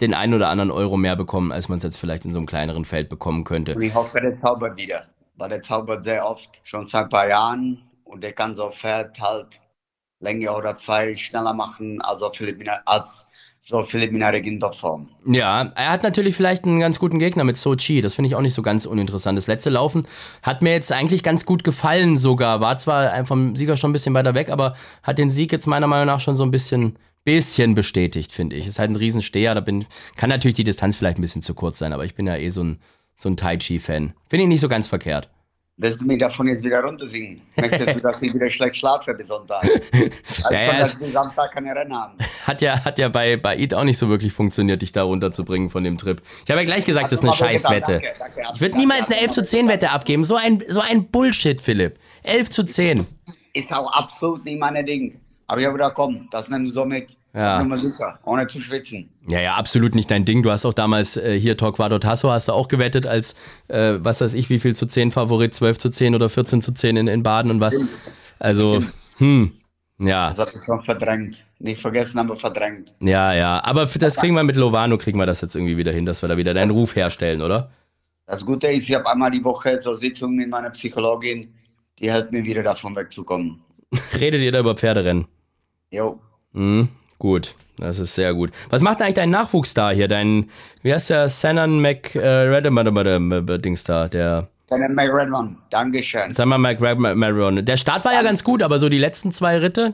den 0.00 0.12
einen 0.12 0.34
oder 0.34 0.48
anderen 0.48 0.70
Euro 0.70 0.96
mehr 0.96 1.14
bekommen, 1.14 1.52
als 1.52 1.68
man 1.68 1.78
es 1.78 1.84
jetzt 1.84 1.96
vielleicht 1.96 2.24
in 2.24 2.32
so 2.32 2.38
einem 2.38 2.46
kleineren 2.46 2.84
Feld 2.84 3.08
bekommen 3.08 3.44
könnte. 3.44 3.74
Und 3.74 3.82
ich 3.82 3.94
hoffe, 3.94 4.20
der 4.20 4.40
zaubert 4.40 4.76
wieder. 4.76 5.04
Weil 5.44 5.50
der 5.50 5.62
zaubert 5.62 6.06
sehr 6.06 6.26
oft, 6.26 6.62
schon 6.64 6.86
seit 6.86 7.02
ein 7.02 7.08
paar 7.10 7.28
Jahren. 7.28 7.82
Und 8.04 8.22
der 8.22 8.32
kann 8.32 8.56
so 8.56 8.70
Pferd 8.70 9.20
halt 9.20 9.60
länger 10.18 10.56
oder 10.56 10.78
zwei 10.78 11.14
schneller 11.16 11.52
machen, 11.52 12.00
also 12.00 12.30
Philipp 12.32 12.56
Mina- 12.56 12.80
als 12.86 13.26
so 13.60 13.82
Philipp 13.82 14.10
Minarik 14.10 14.46
in 14.46 14.58
Topform. 14.58 15.10
Ja, 15.26 15.70
er 15.74 15.90
hat 15.90 16.02
natürlich 16.02 16.34
vielleicht 16.34 16.64
einen 16.64 16.80
ganz 16.80 16.98
guten 16.98 17.18
Gegner 17.18 17.44
mit 17.44 17.58
Sochi. 17.58 18.00
Das 18.00 18.14
finde 18.14 18.28
ich 18.28 18.36
auch 18.36 18.40
nicht 18.40 18.54
so 18.54 18.62
ganz 18.62 18.86
uninteressant. 18.86 19.36
Das 19.36 19.46
letzte 19.46 19.68
Laufen 19.68 20.06
hat 20.42 20.62
mir 20.62 20.72
jetzt 20.72 20.90
eigentlich 20.90 21.22
ganz 21.22 21.44
gut 21.44 21.62
gefallen 21.62 22.16
sogar. 22.16 22.62
War 22.62 22.78
zwar 22.78 23.26
vom 23.26 23.54
Sieger 23.54 23.76
schon 23.76 23.90
ein 23.90 23.92
bisschen 23.92 24.14
weiter 24.14 24.32
weg, 24.32 24.48
aber 24.48 24.76
hat 25.02 25.18
den 25.18 25.28
Sieg 25.28 25.52
jetzt 25.52 25.66
meiner 25.66 25.86
Meinung 25.86 26.06
nach 26.06 26.20
schon 26.20 26.36
so 26.36 26.42
ein 26.44 26.50
bisschen, 26.52 26.98
bisschen 27.24 27.74
bestätigt, 27.74 28.32
finde 28.32 28.56
ich. 28.56 28.66
Ist 28.66 28.78
halt 28.78 28.90
ein 28.90 28.96
Riesensteher. 28.96 29.54
Da 29.54 29.60
bin, 29.60 29.84
kann 30.16 30.30
natürlich 30.30 30.56
die 30.56 30.64
Distanz 30.64 30.96
vielleicht 30.96 31.18
ein 31.18 31.22
bisschen 31.22 31.42
zu 31.42 31.52
kurz 31.52 31.78
sein, 31.78 31.92
aber 31.92 32.06
ich 32.06 32.14
bin 32.14 32.26
ja 32.26 32.36
eh 32.36 32.48
so 32.48 32.62
ein, 32.62 32.80
so 33.14 33.28
ein 33.28 33.36
Tai 33.36 33.58
Chi-Fan. 33.58 34.14
Finde 34.30 34.42
ich 34.44 34.48
nicht 34.48 34.60
so 34.60 34.68
ganz 34.68 34.88
verkehrt. 34.88 35.28
Willst 35.76 36.00
du 36.00 36.06
mich 36.06 36.20
davon 36.20 36.46
jetzt 36.46 36.62
wieder 36.62 36.80
runtersingen? 36.82 37.42
Möchtest 37.56 37.96
du, 37.96 38.00
dass 38.00 38.22
ich 38.22 38.32
wieder 38.32 38.48
schlecht 38.48 38.76
schlafe 38.76 39.12
bis 39.14 39.26
Sonntag? 39.26 39.64
Also 40.44 40.54
Ja, 40.54 40.60
ja, 40.60 40.86
schon, 40.86 41.00
dass 41.00 41.12
Samstag 41.12 41.52
keine 41.52 41.74
Rennen 41.74 41.94
haben. 41.94 42.18
Hat 42.46 42.60
ja, 42.62 42.84
hat 42.84 42.98
ja 42.98 43.08
bei, 43.08 43.36
bei 43.36 43.58
Eid 43.58 43.74
auch 43.74 43.84
nicht 43.84 43.98
so 43.98 44.08
wirklich 44.08 44.32
funktioniert, 44.32 44.82
dich 44.82 44.92
da 44.92 45.02
runterzubringen 45.02 45.70
von 45.70 45.82
dem 45.82 45.96
Trip. 45.96 46.20
Ich 46.44 46.50
habe 46.50 46.60
ja 46.60 46.66
gleich 46.66 46.84
gesagt, 46.84 47.06
das 47.06 47.14
ist 47.14 47.20
eine 47.20 47.30
Hast 47.30 47.38
Scheißwette. 47.38 48.02
Ich 48.54 48.60
würde 48.60 48.76
niemals 48.76 49.06
eine 49.06 49.16
danke. 49.16 49.24
11 49.24 49.32
zu 49.32 49.44
10 49.44 49.68
Wette 49.68 49.90
abgeben. 49.90 50.24
So 50.24 50.36
ein, 50.36 50.62
so 50.68 50.80
ein 50.80 51.10
Bullshit, 51.10 51.60
Philipp. 51.60 51.98
11 52.22 52.50
zu 52.50 52.64
10. 52.64 53.06
Ist 53.54 53.72
auch 53.72 53.90
absolut 53.92 54.44
nicht 54.44 54.60
meine 54.60 54.84
Ding. 54.84 55.20
Aber 55.46 55.60
ich 55.60 55.66
habe 55.66 55.76
gedacht, 55.76 55.94
komm, 55.94 56.28
das 56.30 56.48
nimmst 56.48 56.70
du 56.72 56.74
so 56.80 56.84
mit. 56.84 57.16
Ja. 57.34 57.60
Nummer 57.62 57.76
sicher, 57.76 58.18
ohne 58.24 58.46
zu 58.46 58.60
schwitzen. 58.60 59.10
Ja, 59.28 59.40
ja, 59.40 59.54
absolut 59.56 59.94
nicht 59.96 60.08
dein 60.10 60.24
Ding. 60.24 60.42
Du 60.44 60.52
hast 60.52 60.64
auch 60.64 60.72
damals 60.72 61.16
äh, 61.16 61.38
hier 61.38 61.56
Torquato 61.56 61.98
Tasso 61.98 62.30
hast 62.30 62.46
du 62.48 62.52
auch 62.52 62.68
gewettet 62.68 63.06
als, 63.06 63.34
äh, 63.68 63.94
was 63.98 64.20
weiß 64.20 64.34
ich, 64.34 64.50
wie 64.50 64.60
viel 64.60 64.76
zu 64.76 64.86
10 64.86 65.10
Favorit, 65.10 65.52
12 65.52 65.78
zu 65.78 65.90
10 65.90 66.14
oder 66.14 66.28
14 66.28 66.62
zu 66.62 66.72
10 66.72 66.96
in, 66.96 67.08
in 67.08 67.22
Baden 67.24 67.50
und 67.50 67.60
was. 67.60 67.74
Also, 68.38 68.80
hm, 69.18 69.52
ja, 69.98 70.28
Das 70.28 70.38
habe 70.38 70.52
ich 70.54 70.64
schon 70.64 70.82
verdrängt. 70.82 71.44
Nicht 71.58 71.80
vergessen, 71.80 72.18
aber 72.18 72.36
verdrängt. 72.36 72.94
ja, 73.00 73.32
ja. 73.34 73.64
Aber 73.64 73.88
für 73.88 73.98
das 73.98 74.16
kriegen 74.16 74.34
wir 74.34 74.42
mit 74.44 74.54
Lovano, 74.56 74.96
kriegen 74.98 75.18
wir 75.18 75.26
das 75.26 75.40
jetzt 75.40 75.56
irgendwie 75.56 75.76
wieder 75.76 75.92
hin, 75.92 76.06
dass 76.06 76.22
wir 76.22 76.28
da 76.28 76.36
wieder 76.36 76.54
deinen 76.54 76.70
Ruf 76.70 76.94
herstellen, 76.94 77.42
oder? 77.42 77.70
Das 78.26 78.44
Gute 78.46 78.68
ist, 78.68 78.88
ich 78.88 78.94
habe 78.94 79.08
einmal 79.10 79.30
die 79.30 79.42
Woche 79.42 79.80
so 79.80 79.94
Sitzungen 79.94 80.36
mit 80.36 80.48
meiner 80.50 80.70
Psychologin, 80.70 81.52
die 81.98 82.12
hilft 82.12 82.32
mir 82.32 82.44
wieder 82.44 82.62
davon 82.62 82.94
wegzukommen. 82.96 83.60
Redet 84.20 84.40
ihr 84.42 84.52
da 84.52 84.60
über 84.60 84.74
Pferderennen? 84.76 85.26
Jo, 85.90 86.20
Mhm, 86.52 86.88
gut, 87.18 87.54
das 87.78 87.98
ist 87.98 88.14
sehr 88.14 88.34
gut. 88.34 88.50
Was 88.70 88.82
macht 88.82 89.00
eigentlich 89.00 89.14
dein 89.14 89.30
Nachwuchs 89.30 89.74
da 89.74 89.90
hier? 89.90 90.08
Dein, 90.08 90.50
wie 90.82 90.92
heißt 90.92 91.10
der, 91.10 91.28
Sanan 91.28 91.80
Mc, 91.80 92.14
äh, 92.16 93.58
Dings 93.58 93.84
da, 93.84 94.08
der, 94.08 94.48
Dann 94.68 94.94
McRedman, 94.94 95.58
Dankeschön. 95.70 96.34
mal, 96.46 96.58
McMarion. 96.58 97.64
Der 97.64 97.76
Start 97.76 98.04
war 98.04 98.12
ja 98.12 98.22
ganz 98.22 98.44
gut, 98.44 98.62
aber 98.62 98.78
so 98.78 98.88
die 98.88 98.98
letzten 98.98 99.32
zwei 99.32 99.58
Ritte, 99.58 99.92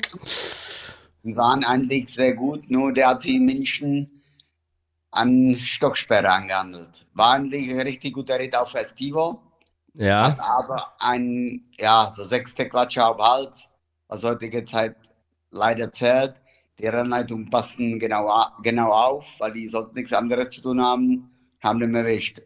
Die 1.22 1.36
waren 1.36 1.64
eigentlich 1.64 2.12
sehr 2.14 2.34
gut, 2.34 2.70
nur 2.70 2.92
der 2.92 3.08
hat 3.08 3.22
sie 3.22 3.36
in 3.36 3.44
München 3.44 4.10
an 5.10 5.56
Stocksperre 5.56 6.30
angehandelt. 6.30 7.06
War 7.14 7.32
eigentlich 7.32 7.68
ein 7.70 7.80
richtig 7.80 8.14
guter 8.14 8.38
Ritt 8.38 8.56
auf 8.56 8.70
Festivo, 8.70 9.42
ja, 9.94 10.36
aber 10.38 10.92
ein, 10.98 11.62
ja, 11.78 12.12
so 12.14 12.24
sechste 12.24 12.68
Klatsche 12.68 13.04
auf 13.04 13.18
Hals, 13.18 13.68
was 14.08 14.22
heutige 14.22 14.64
Zeit 14.64 14.96
leider 15.50 15.92
zählt. 15.92 16.34
Die 16.80 16.86
Rennleitung 16.86 17.50
passen 17.50 17.98
genau, 17.98 18.30
genau 18.62 18.92
auf, 18.92 19.26
weil 19.38 19.52
die 19.52 19.68
sonst 19.68 19.94
nichts 19.94 20.12
anderes 20.12 20.50
zu 20.50 20.62
tun 20.62 20.80
haben, 20.80 21.30
haben 21.62 21.78
den 21.80 21.94
erwischt. 21.94 22.40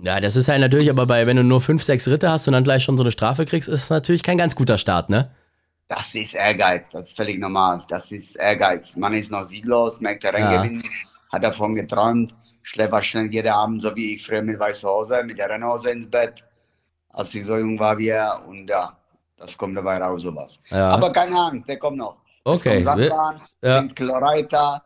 Ja, 0.00 0.20
das 0.20 0.36
ist 0.36 0.48
halt 0.48 0.60
natürlich, 0.60 0.90
aber 0.90 1.06
bei, 1.06 1.26
wenn 1.26 1.36
du 1.36 1.44
nur 1.44 1.60
fünf, 1.60 1.82
sechs 1.82 2.08
Ritte 2.08 2.30
hast 2.30 2.46
und 2.48 2.52
dann 2.54 2.64
gleich 2.64 2.82
schon 2.82 2.96
so 2.96 3.02
eine 3.04 3.12
Strafe 3.12 3.44
kriegst, 3.44 3.68
ist 3.68 3.90
natürlich 3.90 4.22
kein 4.22 4.38
ganz 4.38 4.56
guter 4.56 4.78
Start, 4.78 5.10
ne? 5.10 5.30
Das 5.88 6.14
ist 6.14 6.34
Ehrgeiz, 6.34 6.86
das 6.90 7.08
ist 7.08 7.16
völlig 7.16 7.38
normal. 7.38 7.82
Das 7.88 8.10
ist 8.10 8.36
Ehrgeiz. 8.36 8.96
Man 8.96 9.12
ist 9.14 9.30
noch 9.30 9.44
sieglos, 9.44 10.00
merkt 10.00 10.24
der 10.24 10.38
Ja. 10.38 10.60
Renngewinn, 10.62 10.82
hat 11.30 11.44
davon 11.44 11.74
geträumt, 11.74 12.34
schläft 12.62 13.04
schnell 13.04 13.30
jeden 13.32 13.52
Abend, 13.52 13.82
so 13.82 13.94
wie 13.94 14.14
ich 14.14 14.26
früher 14.26 14.42
mit 14.42 14.58
weißer 14.58 14.88
Hose, 14.88 15.22
mit 15.24 15.38
der 15.38 15.50
Rennhose 15.50 15.90
ins 15.90 16.10
Bett. 16.10 16.42
als 17.10 17.34
ich 17.34 17.46
so 17.46 17.56
jung 17.56 17.78
war 17.78 17.96
wie 17.98 18.08
er. 18.08 18.42
Und 18.48 18.68
ja, 18.68 18.96
das 19.36 19.56
kommt 19.56 19.76
dabei 19.76 19.98
raus, 19.98 20.22
sowas. 20.22 20.58
Ja. 20.70 20.88
Aber 20.90 21.12
keine 21.12 21.36
Angst, 21.38 21.68
der 21.68 21.78
kommt 21.78 21.98
noch. 21.98 22.16
Okay, 22.44 22.82
Sandbahn, 22.82 23.40
ja. 23.62 23.82
Chloreiter, 23.94 24.82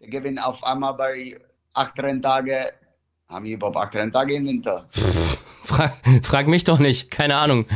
der 0.00 0.08
gewinnt 0.08 0.42
auf 0.44 0.62
einmal 0.62 0.94
bei 0.94 1.38
acht 1.74 2.00
Renntage. 2.00 2.72
Haben 3.28 3.44
wir 3.44 3.54
überhaupt 3.54 3.76
acht 3.76 3.94
Renntage 3.96 4.34
im 4.34 4.46
Winter? 4.46 4.86
Frag, 5.64 5.94
frag 6.22 6.48
mich 6.48 6.64
doch 6.64 6.78
nicht, 6.78 7.10
keine 7.10 7.36
Ahnung. 7.36 7.66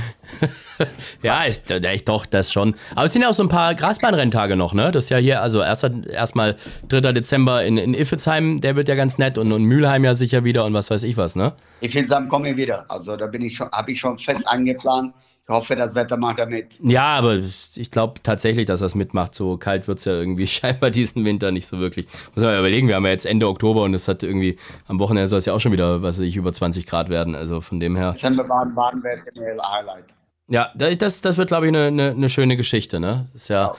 ja, 1.23 1.47
ich, 1.47 1.61
ich 1.69 2.05
doch, 2.05 2.27
das 2.27 2.53
schon. 2.53 2.75
Aber 2.95 3.05
es 3.07 3.13
sind 3.13 3.23
ja 3.23 3.29
auch 3.29 3.35
so 3.35 3.43
ein 3.43 3.49
paar 3.49 3.75
Grasbahnrenntage 3.75 4.57
noch, 4.57 4.73
ne? 4.73 4.91
Das 4.91 5.05
ist 5.05 5.11
ja 5.11 5.19
hier, 5.19 5.43
also 5.43 5.63
erst, 5.63 5.85
erstmal 6.09 6.57
3. 6.89 7.13
Dezember 7.13 7.65
in, 7.65 7.77
in 7.77 7.95
Iffezheim, 7.95 8.61
der 8.61 8.75
wird 8.75 8.89
ja 8.89 8.95
ganz 8.95 9.19
nett 9.19 9.39
und, 9.39 9.53
und 9.53 9.65
Mülheim 9.65 10.05
ja 10.05 10.15
sicher 10.15 10.45
wieder 10.45 10.65
und 10.65 10.75
was 10.75 10.91
weiß 10.91 11.05
ich 11.05 11.17
was, 11.17 11.37
ne? 11.37 11.53
Ich 11.81 11.95
sagen, 12.09 12.29
komme 12.29 12.57
wieder. 12.57 12.85
Also 12.89 13.17
da 13.17 13.27
bin 13.27 13.43
ich 13.43 13.57
schon, 13.57 13.71
habe 13.71 13.93
ich 13.93 14.01
schon 14.01 14.19
fest 14.19 14.47
angeplant. 14.47 15.15
Ich 15.47 15.51
hoffe, 15.51 15.77
das 15.77 15.95
Wetter 15.95 16.17
macht 16.17 16.39
damit. 16.39 16.69
Ja, 16.83 17.17
aber 17.19 17.35
ich 17.37 17.91
glaube 17.91 18.15
tatsächlich, 18.23 18.65
dass 18.65 18.81
das 18.81 18.95
mitmacht. 18.95 19.35
So 19.35 19.59
kalt 19.59 19.87
wird's 19.87 20.07
ja 20.07 20.13
irgendwie 20.13 20.47
scheinbar 20.49 20.91
diesen 20.91 21.25
Winter 21.27 21.53
nicht 21.53 21.67
so 21.67 21.79
wirklich. 21.81 22.07
Muss 22.35 22.43
man 22.43 22.53
mal 22.53 22.59
überlegen, 22.61 22.89
wir 22.89 22.95
haben 22.95 23.05
ja 23.05 23.11
jetzt 23.11 23.27
Ende 23.27 23.47
Oktober 23.47 23.83
und 23.83 23.93
es 23.93 24.09
hat 24.09 24.23
irgendwie, 24.23 24.57
am 24.87 24.99
Wochenende 24.99 25.29
soll 25.29 25.39
es 25.41 25.45
ja 25.45 25.53
auch 25.53 25.61
schon 25.61 25.73
wieder, 25.73 26.01
was 26.03 26.19
weiß 26.19 26.25
ich, 26.27 26.37
über 26.37 26.53
20 26.53 26.87
Grad 26.87 27.11
werden. 27.11 27.35
Also 27.35 27.61
von 27.61 27.79
dem 27.79 27.95
her. 27.95 28.13
Dezember 28.13 28.49
waren, 28.49 28.75
waren 28.75 29.03
wir 29.03 29.17
generell 29.33 29.59
Highlight. 29.61 30.05
Ja, 30.49 30.71
da- 30.75 30.95
das, 30.95 31.21
das 31.21 31.37
wird, 31.37 31.49
glaube 31.49 31.67
ich, 31.67 31.69
eine 31.69 31.91
ne, 31.91 32.15
ne 32.15 32.29
schöne 32.31 32.57
Geschichte, 32.57 32.99
ne? 33.01 33.27
Ist 33.35 33.49
ja 33.49 33.75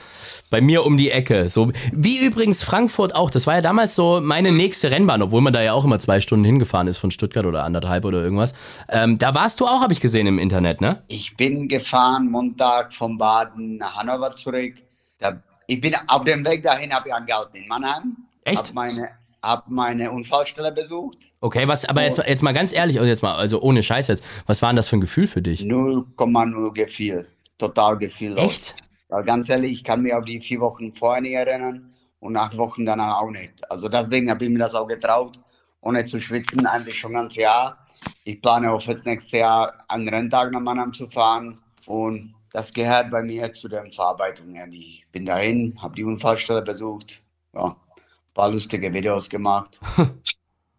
bei 0.50 0.60
mir 0.60 0.84
um 0.84 0.96
die 0.96 1.10
Ecke. 1.10 1.48
So, 1.48 1.72
wie 1.92 2.24
übrigens 2.24 2.62
Frankfurt 2.62 3.14
auch. 3.14 3.30
Das 3.30 3.46
war 3.46 3.56
ja 3.56 3.60
damals 3.60 3.94
so 3.94 4.20
meine 4.22 4.52
nächste 4.52 4.90
Rennbahn, 4.90 5.22
obwohl 5.22 5.40
man 5.40 5.52
da 5.52 5.62
ja 5.62 5.72
auch 5.72 5.84
immer 5.84 5.98
zwei 5.98 6.20
Stunden 6.20 6.44
hingefahren 6.44 6.88
ist 6.88 6.98
von 6.98 7.10
Stuttgart 7.10 7.46
oder 7.46 7.64
anderthalb 7.64 8.04
oder 8.04 8.22
irgendwas. 8.22 8.54
Ähm, 8.88 9.18
da 9.18 9.34
warst 9.34 9.60
du 9.60 9.66
auch, 9.66 9.80
habe 9.80 9.92
ich 9.92 10.00
gesehen 10.00 10.26
im 10.26 10.38
Internet, 10.38 10.80
ne? 10.80 11.02
Ich 11.08 11.36
bin 11.36 11.68
gefahren 11.68 12.30
Montag 12.30 12.92
von 12.92 13.18
Baden 13.18 13.78
nach 13.78 13.96
Hannover 13.96 14.34
zurück. 14.34 14.74
Da, 15.18 15.40
ich 15.66 15.80
bin 15.80 15.94
auf 16.08 16.24
dem 16.24 16.44
Weg 16.44 16.62
dahin, 16.62 16.92
habe 16.92 17.08
ich 17.08 17.14
angehalten 17.14 17.56
in 17.56 17.68
Mannheim. 17.68 18.16
Echt? 18.44 18.68
Hab 18.68 18.74
meine, 18.74 19.08
hab 19.42 19.68
meine 19.68 20.10
Unfallstelle 20.10 20.72
besucht. 20.72 21.18
Okay, 21.40 21.68
was, 21.68 21.84
aber 21.84 22.02
jetzt, 22.02 22.18
jetzt 22.18 22.42
mal 22.42 22.52
ganz 22.52 22.72
ehrlich, 22.72 22.98
also 22.98 23.08
jetzt 23.08 23.22
mal, 23.22 23.34
also 23.34 23.60
ohne 23.60 23.82
Scheiß 23.82 24.08
jetzt, 24.08 24.24
was 24.46 24.62
war 24.62 24.70
denn 24.70 24.76
das 24.76 24.88
für 24.88 24.96
ein 24.96 25.00
Gefühl 25.00 25.26
für 25.26 25.42
dich? 25.42 25.62
0,0 25.62 26.72
gefiel. 26.72 27.26
Total 27.58 27.96
gefiel. 27.96 28.36
Echt? 28.36 28.76
Weil 29.08 29.24
ganz 29.24 29.48
ehrlich, 29.48 29.72
ich 29.72 29.84
kann 29.84 30.02
mich 30.02 30.14
auf 30.14 30.24
die 30.24 30.40
vier 30.40 30.60
Wochen 30.60 30.92
vorher 30.94 31.22
nicht 31.22 31.34
erinnern 31.34 31.94
und 32.20 32.36
acht 32.36 32.56
Wochen 32.56 32.84
danach 32.84 33.20
auch 33.20 33.30
nicht. 33.30 33.70
Also 33.70 33.88
deswegen 33.88 34.30
habe 34.30 34.44
ich 34.44 34.50
mir 34.50 34.58
das 34.58 34.74
auch 34.74 34.86
getraut, 34.86 35.38
ohne 35.80 36.04
zu 36.04 36.20
schwitzen, 36.20 36.66
eigentlich 36.66 36.98
schon 36.98 37.12
ganz 37.12 37.36
Jahr. 37.36 37.86
Ich 38.24 38.42
plane 38.42 38.70
auch 38.70 38.82
fürs 38.82 39.04
nächste 39.04 39.38
Jahr 39.38 39.84
einen 39.88 40.08
Renntag 40.08 40.50
nach 40.52 40.60
Mannheim 40.60 40.92
zu 40.92 41.08
fahren 41.08 41.58
und 41.86 42.34
das 42.52 42.72
gehört 42.72 43.10
bei 43.10 43.22
mir 43.22 43.52
zu 43.52 43.68
den 43.68 43.92
Verarbeitungen. 43.92 44.72
Ich 44.72 45.06
bin 45.12 45.26
dahin, 45.26 45.80
habe 45.80 45.94
die 45.94 46.04
Unfallstelle 46.04 46.62
besucht, 46.62 47.22
ja, 47.52 47.66
ein 47.66 48.34
paar 48.34 48.50
lustige 48.50 48.92
Videos 48.92 49.28
gemacht. 49.28 49.78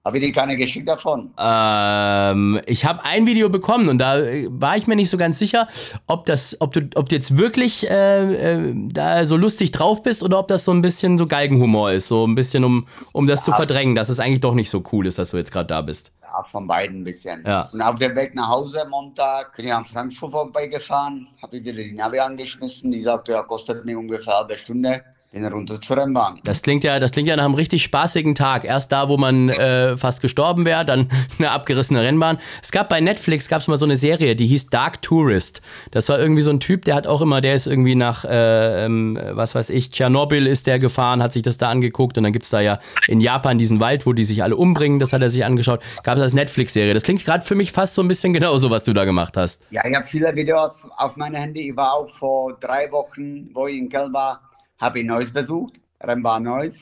habe 0.08 0.18
ich 0.18 0.24
dir 0.24 0.32
keine 0.32 0.55
geschickt 0.55 0.88
davon? 0.88 1.32
Ähm, 1.38 2.60
ich 2.66 2.86
habe 2.86 3.03
ein 3.03 3.28
Video 3.28 3.49
bekommen 3.49 3.89
und 3.89 3.97
da 3.97 4.20
äh, 4.20 4.47
war 4.49 4.78
ich 4.78 4.88
mir 4.88 4.95
nicht 4.95 5.10
so 5.10 5.18
ganz 5.18 5.38
sicher, 5.38 5.68
ob 6.08 6.26
das, 6.26 6.60
ob 6.62 6.74
du, 6.74 6.89
ob 6.95 7.10
du 7.10 7.16
jetzt 7.16 7.38
wirklich 7.38 7.89
äh, 7.89 8.55
äh, 8.55 8.74
da 8.91 9.26
so 9.26 9.36
lustig 9.36 9.72
drauf 9.72 10.03
bist 10.03 10.24
oder 10.24 10.39
ob 10.39 10.47
das 10.47 10.64
so 10.64 10.72
ein 10.72 10.82
bisschen 10.82 11.18
so 11.18 11.28
Galgenhumor 11.28 11.91
ist, 11.91 12.08
so 12.08 12.26
ein 12.26 12.36
bisschen 12.36 12.64
um, 12.64 12.88
um 13.12 13.28
das 13.28 13.43
zu 13.43 13.51
verdrängen, 13.51 13.95
dass 13.95 14.08
es 14.08 14.20
eigentlich 14.20 14.39
doch 14.39 14.53
nicht 14.53 14.70
so 14.70 14.82
cool 14.91 15.05
ist, 15.05 15.20
dass 15.20 15.32
du 15.32 15.38
jetzt 15.38 15.51
gerade 15.51 15.68
da 15.68 15.82
bist. 15.82 16.14
Ja, 16.22 16.43
von 16.43 16.68
beiden 16.68 17.01
ein 17.01 17.03
bisschen. 17.03 17.43
Ja. 17.45 17.70
Und 17.74 17.82
auf 17.82 17.95
dem 17.95 18.16
Weg 18.16 18.34
nach 18.34 18.47
Hause 18.47 18.86
Montag 18.89 19.55
bin 19.58 19.68
ich 19.68 19.74
an 19.74 19.86
Frankfurt 19.86 20.32
vorbeigefahren, 20.32 21.28
habe 21.41 21.58
ich 21.58 21.66
wieder 21.66 21.84
die 21.84 21.93
Navi 21.93 22.20
angeschmissen. 22.20 22.91
Die 22.91 23.01
sagte, 23.01 23.34
ja, 23.34 23.43
kostet 23.43 23.84
mir 23.86 23.99
ungefähr 23.99 24.34
eine 24.34 24.39
halbe 24.39 24.58
Stunde. 24.58 25.03
Bin 25.32 25.43
runter 25.45 25.82
zur 25.82 25.97
Rennbahn. 25.97 26.39
Das 26.45 26.61
klingt 26.61 26.86
ja, 26.86 27.01
das 27.01 27.11
klingt 27.11 27.28
ja 27.28 27.36
nach 27.36 27.43
einem 27.43 27.53
richtig 27.53 27.84
spaßigen 27.84 28.34
Tag. 28.34 28.63
Erst 28.63 28.93
da, 28.93 29.09
wo 29.09 29.17
man 29.17 29.49
äh, 29.49 29.97
fast 29.97 30.21
gestorben 30.21 30.63
wäre, 30.63 30.86
dann 30.86 31.09
eine 31.38 31.51
abgerissene 31.51 32.01
Rennbahn. 32.01 32.38
Es 32.61 32.71
gab 32.71 32.88
bei 32.88 33.01
Netflix 33.01 33.49
gab's 33.49 33.67
mal 33.67 33.75
so 33.75 33.84
eine 33.84 33.97
Serie, 33.97 34.38
die 34.38 34.47
hieß 34.47 34.69
Dark 34.69 35.01
Tourist. 35.01 35.61
Das 35.91 36.07
war 36.07 36.17
irgendwie 36.17 36.43
so 36.43 36.49
ein 36.49 36.61
Typ, 36.61 36.86
der 36.86 36.95
hat 36.95 37.07
auch 37.07 37.19
immer, 37.19 37.41
der 37.41 37.55
ist 37.55 37.67
irgendwie 37.67 37.95
nach, 37.95 38.23
äh, 38.23 38.86
ähm, 38.86 39.19
was 39.34 39.53
weiß 39.53 39.69
ich, 39.69 39.91
Tschernobyl 39.91 40.47
ist 40.47 40.65
der 40.65 40.80
gefahren, 40.80 41.21
hat 41.21 41.34
sich 41.34 41.43
das 41.43 41.57
da 41.57 41.69
angeguckt 41.69 42.17
und 42.17 42.23
dann 42.23 42.32
gibt's 42.32 42.49
da 42.49 42.61
ja 42.61 42.80
in 43.07 43.19
Japan 43.19 43.57
diesen 43.57 43.82
Wald, 43.82 44.05
wo 44.05 44.13
die 44.13 44.23
sich 44.23 44.43
alle 44.43 44.55
umbringen. 44.55 44.99
Das 44.99 45.11
hat 45.11 45.21
er 45.21 45.30
sich 45.30 45.43
angeschaut. 45.43 45.84
Gab 46.03 46.15
es 46.15 46.23
als 46.23 46.34
Netflix-Serie. 46.34 46.93
Das 46.93 47.03
klingt 47.03 47.25
gerade 47.25 47.43
für 47.43 47.55
mich 47.55 47.73
fast 47.73 47.95
so 47.95 48.01
ein 48.01 48.07
bisschen 48.07 48.32
genauso, 48.32 48.69
was 48.69 48.86
du 48.86 48.93
da 48.93 49.03
gemacht 49.03 49.36
hast. 49.36 49.61
Ja, 49.71 49.86
ich 49.86 49.93
habe 49.93 50.07
viele 50.07 50.34
Videos 50.34 50.88
auf 50.95 51.17
meinem 51.17 51.36
Handy. 51.36 51.69
Ich 51.69 51.75
war 51.75 51.95
auch 51.95 52.09
vor 52.15 52.57
drei 52.61 52.89
Wochen, 52.93 53.49
wo 53.53 53.67
ich 53.67 53.78
in 53.78 53.89
Köln 53.89 54.13
war, 54.13 54.47
habe 54.80 54.99
ich 54.99 55.05
Neuss 55.05 55.32
besucht, 55.32 55.73
Rennbahn 56.01 56.43
Neuss. 56.43 56.75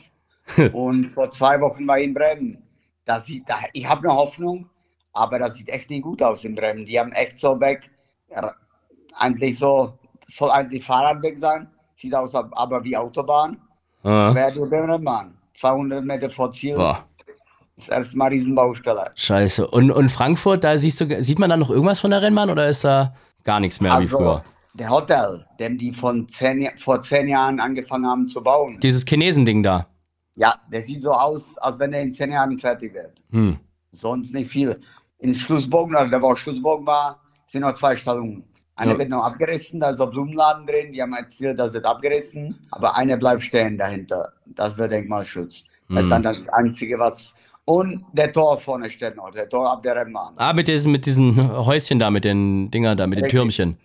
Und 0.74 1.12
vor 1.14 1.32
zwei 1.32 1.60
Wochen 1.60 1.88
war 1.88 1.98
ich 2.00 2.06
in 2.06 2.14
Bremen. 2.14 2.64
Das 3.06 3.26
sieht, 3.26 3.44
ich 3.74 3.88
habe 3.88 4.08
eine 4.08 4.18
Hoffnung, 4.18 4.70
aber 5.14 5.40
das 5.40 5.58
sieht 5.58 5.70
echt 5.70 5.90
nicht 5.90 6.04
gut 6.04 6.22
aus 6.22 6.44
in 6.44 6.56
Bremen. 6.56 6.86
Die 6.86 7.00
haben 7.00 7.12
echt 7.14 7.40
so 7.40 7.60
weg, 7.60 7.90
eigentlich 9.14 9.58
so, 9.60 9.98
soll 10.28 10.52
eigentlich 10.52 10.84
Fahrradweg 10.86 11.40
sein, 11.40 11.68
sieht 11.96 12.14
aus 12.14 12.34
aber 12.36 12.84
wie 12.84 12.98
Autobahn. 12.98 13.58
Ah. 14.04 14.32
Wer 14.34 14.52
die 14.52 14.60
Rennbahn? 14.60 15.36
200 15.56 16.04
Meter 16.04 16.30
vor 16.30 16.52
Ziel. 16.52 16.76
Boah. 16.76 17.06
Das 17.78 17.90
erste 17.90 18.18
Mal 18.18 18.28
Riesenbaustelle. 18.28 19.12
Scheiße. 19.16 19.68
Und, 19.68 19.92
und 19.92 20.10
Frankfurt, 20.10 20.64
da 20.64 20.78
siehst 20.78 21.02
du, 21.02 21.24
sieht 21.24 21.40
man 21.40 21.50
da 21.50 21.58
noch 21.58 21.70
irgendwas 21.70 22.00
von 22.00 22.12
der 22.12 22.22
Rennbahn 22.22 22.50
oder 22.50 22.68
ist 22.68 22.84
da 22.84 23.14
gar 23.44 23.60
nichts 23.60 23.82
mehr 23.82 24.00
wie 24.00 24.08
früher? 24.08 24.44
Der 24.78 24.90
Hotel, 24.90 25.46
den 25.60 25.78
die 25.78 25.94
von 25.94 26.28
zehn, 26.30 26.70
vor 26.78 27.02
zehn 27.02 27.28
Jahren 27.30 27.60
angefangen 27.60 28.06
haben 28.06 28.28
zu 28.28 28.42
bauen. 28.44 28.78
Dieses 28.82 29.06
Chinesending 29.08 29.64
da. 29.64 29.88
Ja, 30.36 30.56
der 30.72 30.84
sieht 30.84 31.02
so 31.02 31.14
aus, 31.14 31.58
als 31.60 31.80
wenn 31.80 31.94
er 31.94 32.02
in 32.02 32.14
zehn 32.14 32.32
Jahren 32.32 32.60
fertig 32.60 32.94
wird. 32.94 33.22
Hm. 33.32 33.58
Sonst 33.94 34.34
nicht 34.34 34.50
viel. 34.50 34.80
In 35.20 35.34
Schlussbogen, 35.34 35.96
also 35.96 36.12
da 36.12 36.22
wo 36.22 36.36
Schlussbogen 36.36 36.86
war, 36.86 37.22
sind 37.48 37.62
noch 37.62 37.74
zwei 37.76 37.96
Stallungen. 37.96 38.44
Eine 38.76 38.92
Ja. 38.92 38.98
wird 38.98 39.10
noch 39.10 39.24
abgerissen, 39.24 39.80
da 39.80 39.92
ist 39.92 40.02
ein 40.02 40.10
Blumenladen 40.10 40.68
drin, 40.68 40.92
die 40.92 41.02
haben 41.02 41.14
erzählt, 41.14 41.58
das 41.58 41.74
wird 41.74 41.86
abgerissen, 41.86 42.68
aber 42.72 42.96
eine 42.98 43.18
bleibt 43.18 43.44
stehen 43.44 43.78
dahinter. 43.78 44.34
Das 44.46 44.78
wird 44.78 44.92
Denkmalschutz. 44.92 45.64
Das 45.88 45.98
Hm. 46.00 46.04
ist 46.04 46.10
dann 46.10 46.24
das 46.24 46.50
Einzige, 46.50 47.00
was. 47.00 47.34
Und 47.66 48.06
der 48.14 48.32
Tor 48.32 48.60
vorne 48.60 48.90
steht 48.92 49.16
noch, 49.16 49.32
der 49.32 49.50
Tor 49.50 49.72
ab 49.72 49.82
der 49.82 49.96
Rennbahn. 49.96 50.34
Ah, 50.38 50.54
mit 50.54 50.68
diesen, 50.68 50.92
mit 50.92 51.08
diesen 51.08 51.52
Häuschen 51.66 51.98
da, 51.98 52.12
mit 52.12 52.24
den 52.24 52.70
Dingern 52.70 52.96
da, 52.96 53.08
mit 53.08 53.18
den 53.18 53.26
Richtig. 53.26 53.40
Türmchen. 53.40 53.78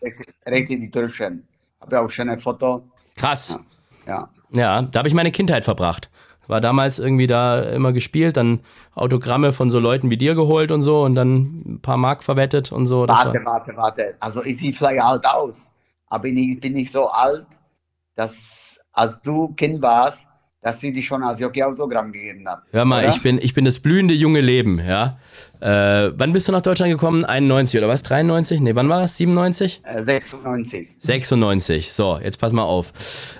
Richtig, 0.46 0.80
die 0.80 0.90
Türchen. 0.90 1.48
Habe 1.80 1.96
ja 1.96 2.02
auch 2.02 2.10
schon 2.10 2.28
ein 2.28 2.38
Foto. 2.38 2.82
Krass. 3.16 3.58
Ja. 4.06 4.28
Ja, 4.52 4.82
da 4.82 4.98
habe 4.98 5.08
ich 5.08 5.14
meine 5.14 5.32
Kindheit 5.32 5.64
verbracht. 5.64 6.10
War 6.46 6.60
damals 6.60 6.98
irgendwie 6.98 7.28
da 7.28 7.62
immer 7.62 7.92
gespielt, 7.92 8.36
dann 8.36 8.60
Autogramme 8.94 9.52
von 9.52 9.70
so 9.70 9.78
Leuten 9.78 10.10
wie 10.10 10.16
dir 10.16 10.34
geholt 10.34 10.72
und 10.72 10.82
so 10.82 11.04
und 11.04 11.14
dann 11.14 11.62
ein 11.64 11.80
paar 11.80 11.96
Mark 11.96 12.24
verwettet 12.24 12.72
und 12.72 12.86
so. 12.86 13.06
Das 13.06 13.24
Warte, 13.24 13.38
war, 13.44 13.54
warte, 13.54 13.76
warte. 13.76 14.14
Also 14.18 14.44
ich 14.44 14.58
sehe 14.58 14.72
vielleicht 14.72 15.00
alt 15.00 15.24
aus, 15.24 15.70
aber 16.08 16.26
ich 16.26 16.60
bin 16.60 16.72
nicht 16.72 16.90
so 16.90 17.08
alt, 17.08 17.46
dass 18.16 18.34
als 18.92 19.22
du 19.22 19.54
Kind 19.54 19.80
warst, 19.80 20.18
dass 20.62 20.78
sie 20.80 20.92
dich 20.92 21.06
schon 21.06 21.22
als 21.22 21.40
Jockey-Autogramm 21.40 22.12
gegeben 22.12 22.46
hat. 22.48 22.62
hör 22.72 22.84
mal, 22.84 23.02
oder? 23.04 23.14
ich 23.14 23.22
bin, 23.22 23.38
ich 23.38 23.54
bin 23.54 23.64
das 23.64 23.78
blühende 23.78 24.12
junge 24.14 24.40
Leben, 24.40 24.78
ja. 24.78 25.18
Äh, 25.60 26.10
wann 26.14 26.32
bist 26.32 26.48
du 26.48 26.52
nach 26.52 26.60
Deutschland 26.62 26.92
gekommen? 26.92 27.24
91 27.24 27.78
oder 27.78 27.88
was? 27.88 28.02
93? 28.02 28.60
Nee, 28.60 28.74
wann 28.74 28.88
war 28.88 29.00
das? 29.00 29.16
97? 29.16 29.82
Äh, 29.84 30.02
96. 30.04 30.96
96. 30.98 31.92
So, 31.92 32.18
jetzt 32.22 32.38
pass 32.38 32.52
mal 32.52 32.62
auf. 32.64 32.92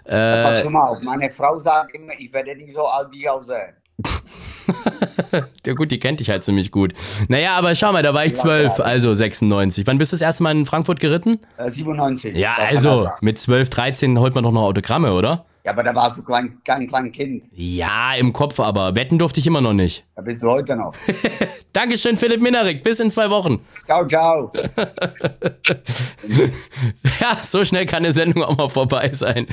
Äh, 0.05 0.43
Pass 0.43 0.69
mal 0.71 0.89
auf, 0.89 1.03
meine 1.03 1.31
Frau 1.31 1.59
sagt 1.59 1.95
immer, 1.95 2.13
ich 2.19 2.33
werde 2.33 2.57
nicht 2.57 2.75
so 2.75 2.87
alt 2.87 3.09
wie 3.11 3.21
ich 3.21 3.29
aussehe. 3.29 3.75
ja 5.67 5.75
gut, 5.75 5.91
die 5.91 5.99
kennt 5.99 6.21
dich 6.21 6.31
halt 6.31 6.43
ziemlich 6.45 6.71
gut. 6.71 6.95
Naja, 7.29 7.57
aber 7.57 7.75
schau 7.75 7.93
mal, 7.93 8.03
da 8.03 8.15
war 8.15 8.25
ich 8.25 8.33
Ja, 8.33 8.39
12, 8.39 8.79
ja. 8.79 8.85
also 8.85 9.13
96. 9.15 9.87
Wann 9.87 9.99
bist 9.99 10.13
du 10.13 10.15
das 10.17 10.23
erste 10.23 10.43
Mal 10.43 10.53
in 10.53 10.65
Frankfurt 10.67 11.01
geritten? 11.01 11.39
Äh, 11.59 11.71
97. 11.71 12.37
Ja, 12.37 12.55
Das 12.57 12.67
kann 12.67 12.77
also 12.77 13.11
mit 13.21 13.39
12, 13.39 13.69
13 13.69 14.19
holt 14.19 14.35
man 14.35 14.45
doch 14.45 14.53
noch 14.53 14.63
Autogramme, 14.63 15.13
oder? 15.13 15.45
Ja, 15.65 15.73
aber 15.73 15.83
da 15.83 15.95
warst 15.95 16.19
du 16.19 16.23
klein, 16.23 16.59
kein 16.65 16.89
kleines 16.89 17.13
Kind. 17.13 17.45
Ja, 17.53 18.15
im 18.15 18.33
Kopf 18.33 18.59
aber. 18.61 18.95
Wetten 18.97 19.19
durfte 19.19 19.41
ich 19.41 19.47
immer 19.47 19.61
noch 19.61 19.75
nicht. 19.75 20.05
Da 20.17 20.23
bist 20.23 20.43
du 20.43 20.49
heute 20.49 20.75
noch. 20.75 20.95
Dankeschön, 21.75 22.17
Philipp 22.17 22.41
Minarik. 22.41 22.83
Bis 22.83 22.99
in 22.99 23.11
zwei 23.11 23.29
Wochen. 23.31 23.61
ciao, 23.85 24.07
ciao. 24.09 24.53
Ja, 27.21 27.37
so 27.43 27.65
schnell 27.65 27.87
kann 27.87 28.05
eine 28.05 28.13
Sendung 28.13 28.43
auch 28.43 28.57
mal 28.57 28.69
vorbei 28.69 29.11
sein. 29.13 29.47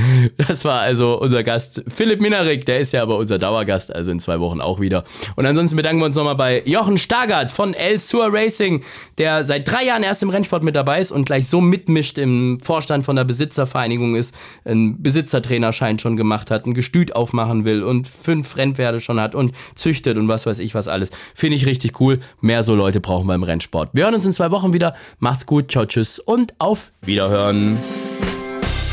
Das 0.47 0.63
war 0.65 0.81
also 0.81 1.19
unser 1.19 1.43
Gast 1.43 1.83
Philipp 1.87 2.21
Minarik. 2.21 2.65
Der 2.65 2.79
ist 2.79 2.93
ja 2.93 3.01
aber 3.01 3.17
unser 3.17 3.37
Dauergast, 3.37 3.93
also 3.93 4.11
in 4.11 4.19
zwei 4.19 4.39
Wochen 4.39 4.61
auch 4.61 4.79
wieder. 4.79 5.03
Und 5.35 5.45
ansonsten 5.45 5.75
bedanken 5.75 5.99
wir 6.01 6.05
uns 6.05 6.15
nochmal 6.15 6.35
bei 6.35 6.61
Jochen 6.65 6.97
Stargard 6.97 7.51
von 7.51 7.73
El 7.73 7.99
Sur 7.99 8.29
Racing, 8.31 8.83
der 9.17 9.43
seit 9.43 9.69
drei 9.69 9.83
Jahren 9.85 10.03
erst 10.03 10.23
im 10.23 10.29
Rennsport 10.29 10.63
mit 10.63 10.75
dabei 10.75 10.99
ist 11.01 11.11
und 11.11 11.25
gleich 11.25 11.47
so 11.47 11.61
mitmischt 11.61 12.17
im 12.17 12.59
Vorstand 12.61 13.05
von 13.05 13.15
der 13.15 13.23
Besitzervereinigung 13.23 14.15
ist, 14.15 14.35
einen 14.65 15.01
Besitzertrainerschein 15.01 15.96
Führerschein 15.97 15.99
schon 15.99 16.17
gemacht 16.17 16.51
hat, 16.51 16.65
ein 16.65 16.73
Gestüt 16.73 17.15
aufmachen 17.15 17.65
will 17.65 17.83
und 17.83 18.07
fünf 18.07 18.55
Rennpferde 18.55 18.99
schon 18.99 19.19
hat 19.19 19.35
und 19.35 19.53
züchtet 19.75 20.17
und 20.17 20.27
was 20.27 20.45
weiß 20.45 20.59
ich 20.59 20.73
was 20.73 20.87
alles. 20.87 21.09
Finde 21.35 21.55
ich 21.55 21.65
richtig 21.65 21.99
cool. 21.99 22.19
Mehr 22.41 22.63
so 22.63 22.75
Leute 22.75 22.99
brauchen 22.99 23.27
wir 23.27 23.35
im 23.35 23.43
Rennsport. 23.43 23.89
Wir 23.93 24.05
hören 24.05 24.15
uns 24.15 24.25
in 24.25 24.33
zwei 24.33 24.51
Wochen 24.51 24.73
wieder. 24.73 24.93
Macht's 25.19 25.45
gut, 25.45 25.71
ciao, 25.71 25.85
tschüss 25.85 26.19
und 26.19 26.53
auf 26.59 26.91
Wiederhören. 27.01 27.77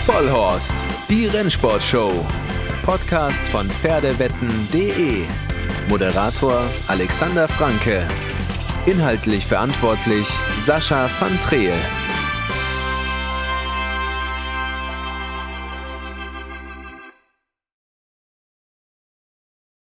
Vollhorst, 0.04 0.74
die 1.08 1.26
Rennsportshow. 1.26 2.12
Podcast 2.82 3.48
von 3.48 3.70
Pferdewetten.de. 3.70 5.22
Moderator 5.88 6.62
Alexander 6.88 7.48
Franke. 7.48 8.06
Inhaltlich 8.86 9.46
verantwortlich 9.46 10.26
Sascha 10.58 11.08
van 11.18 11.38
Treel. 11.40 11.72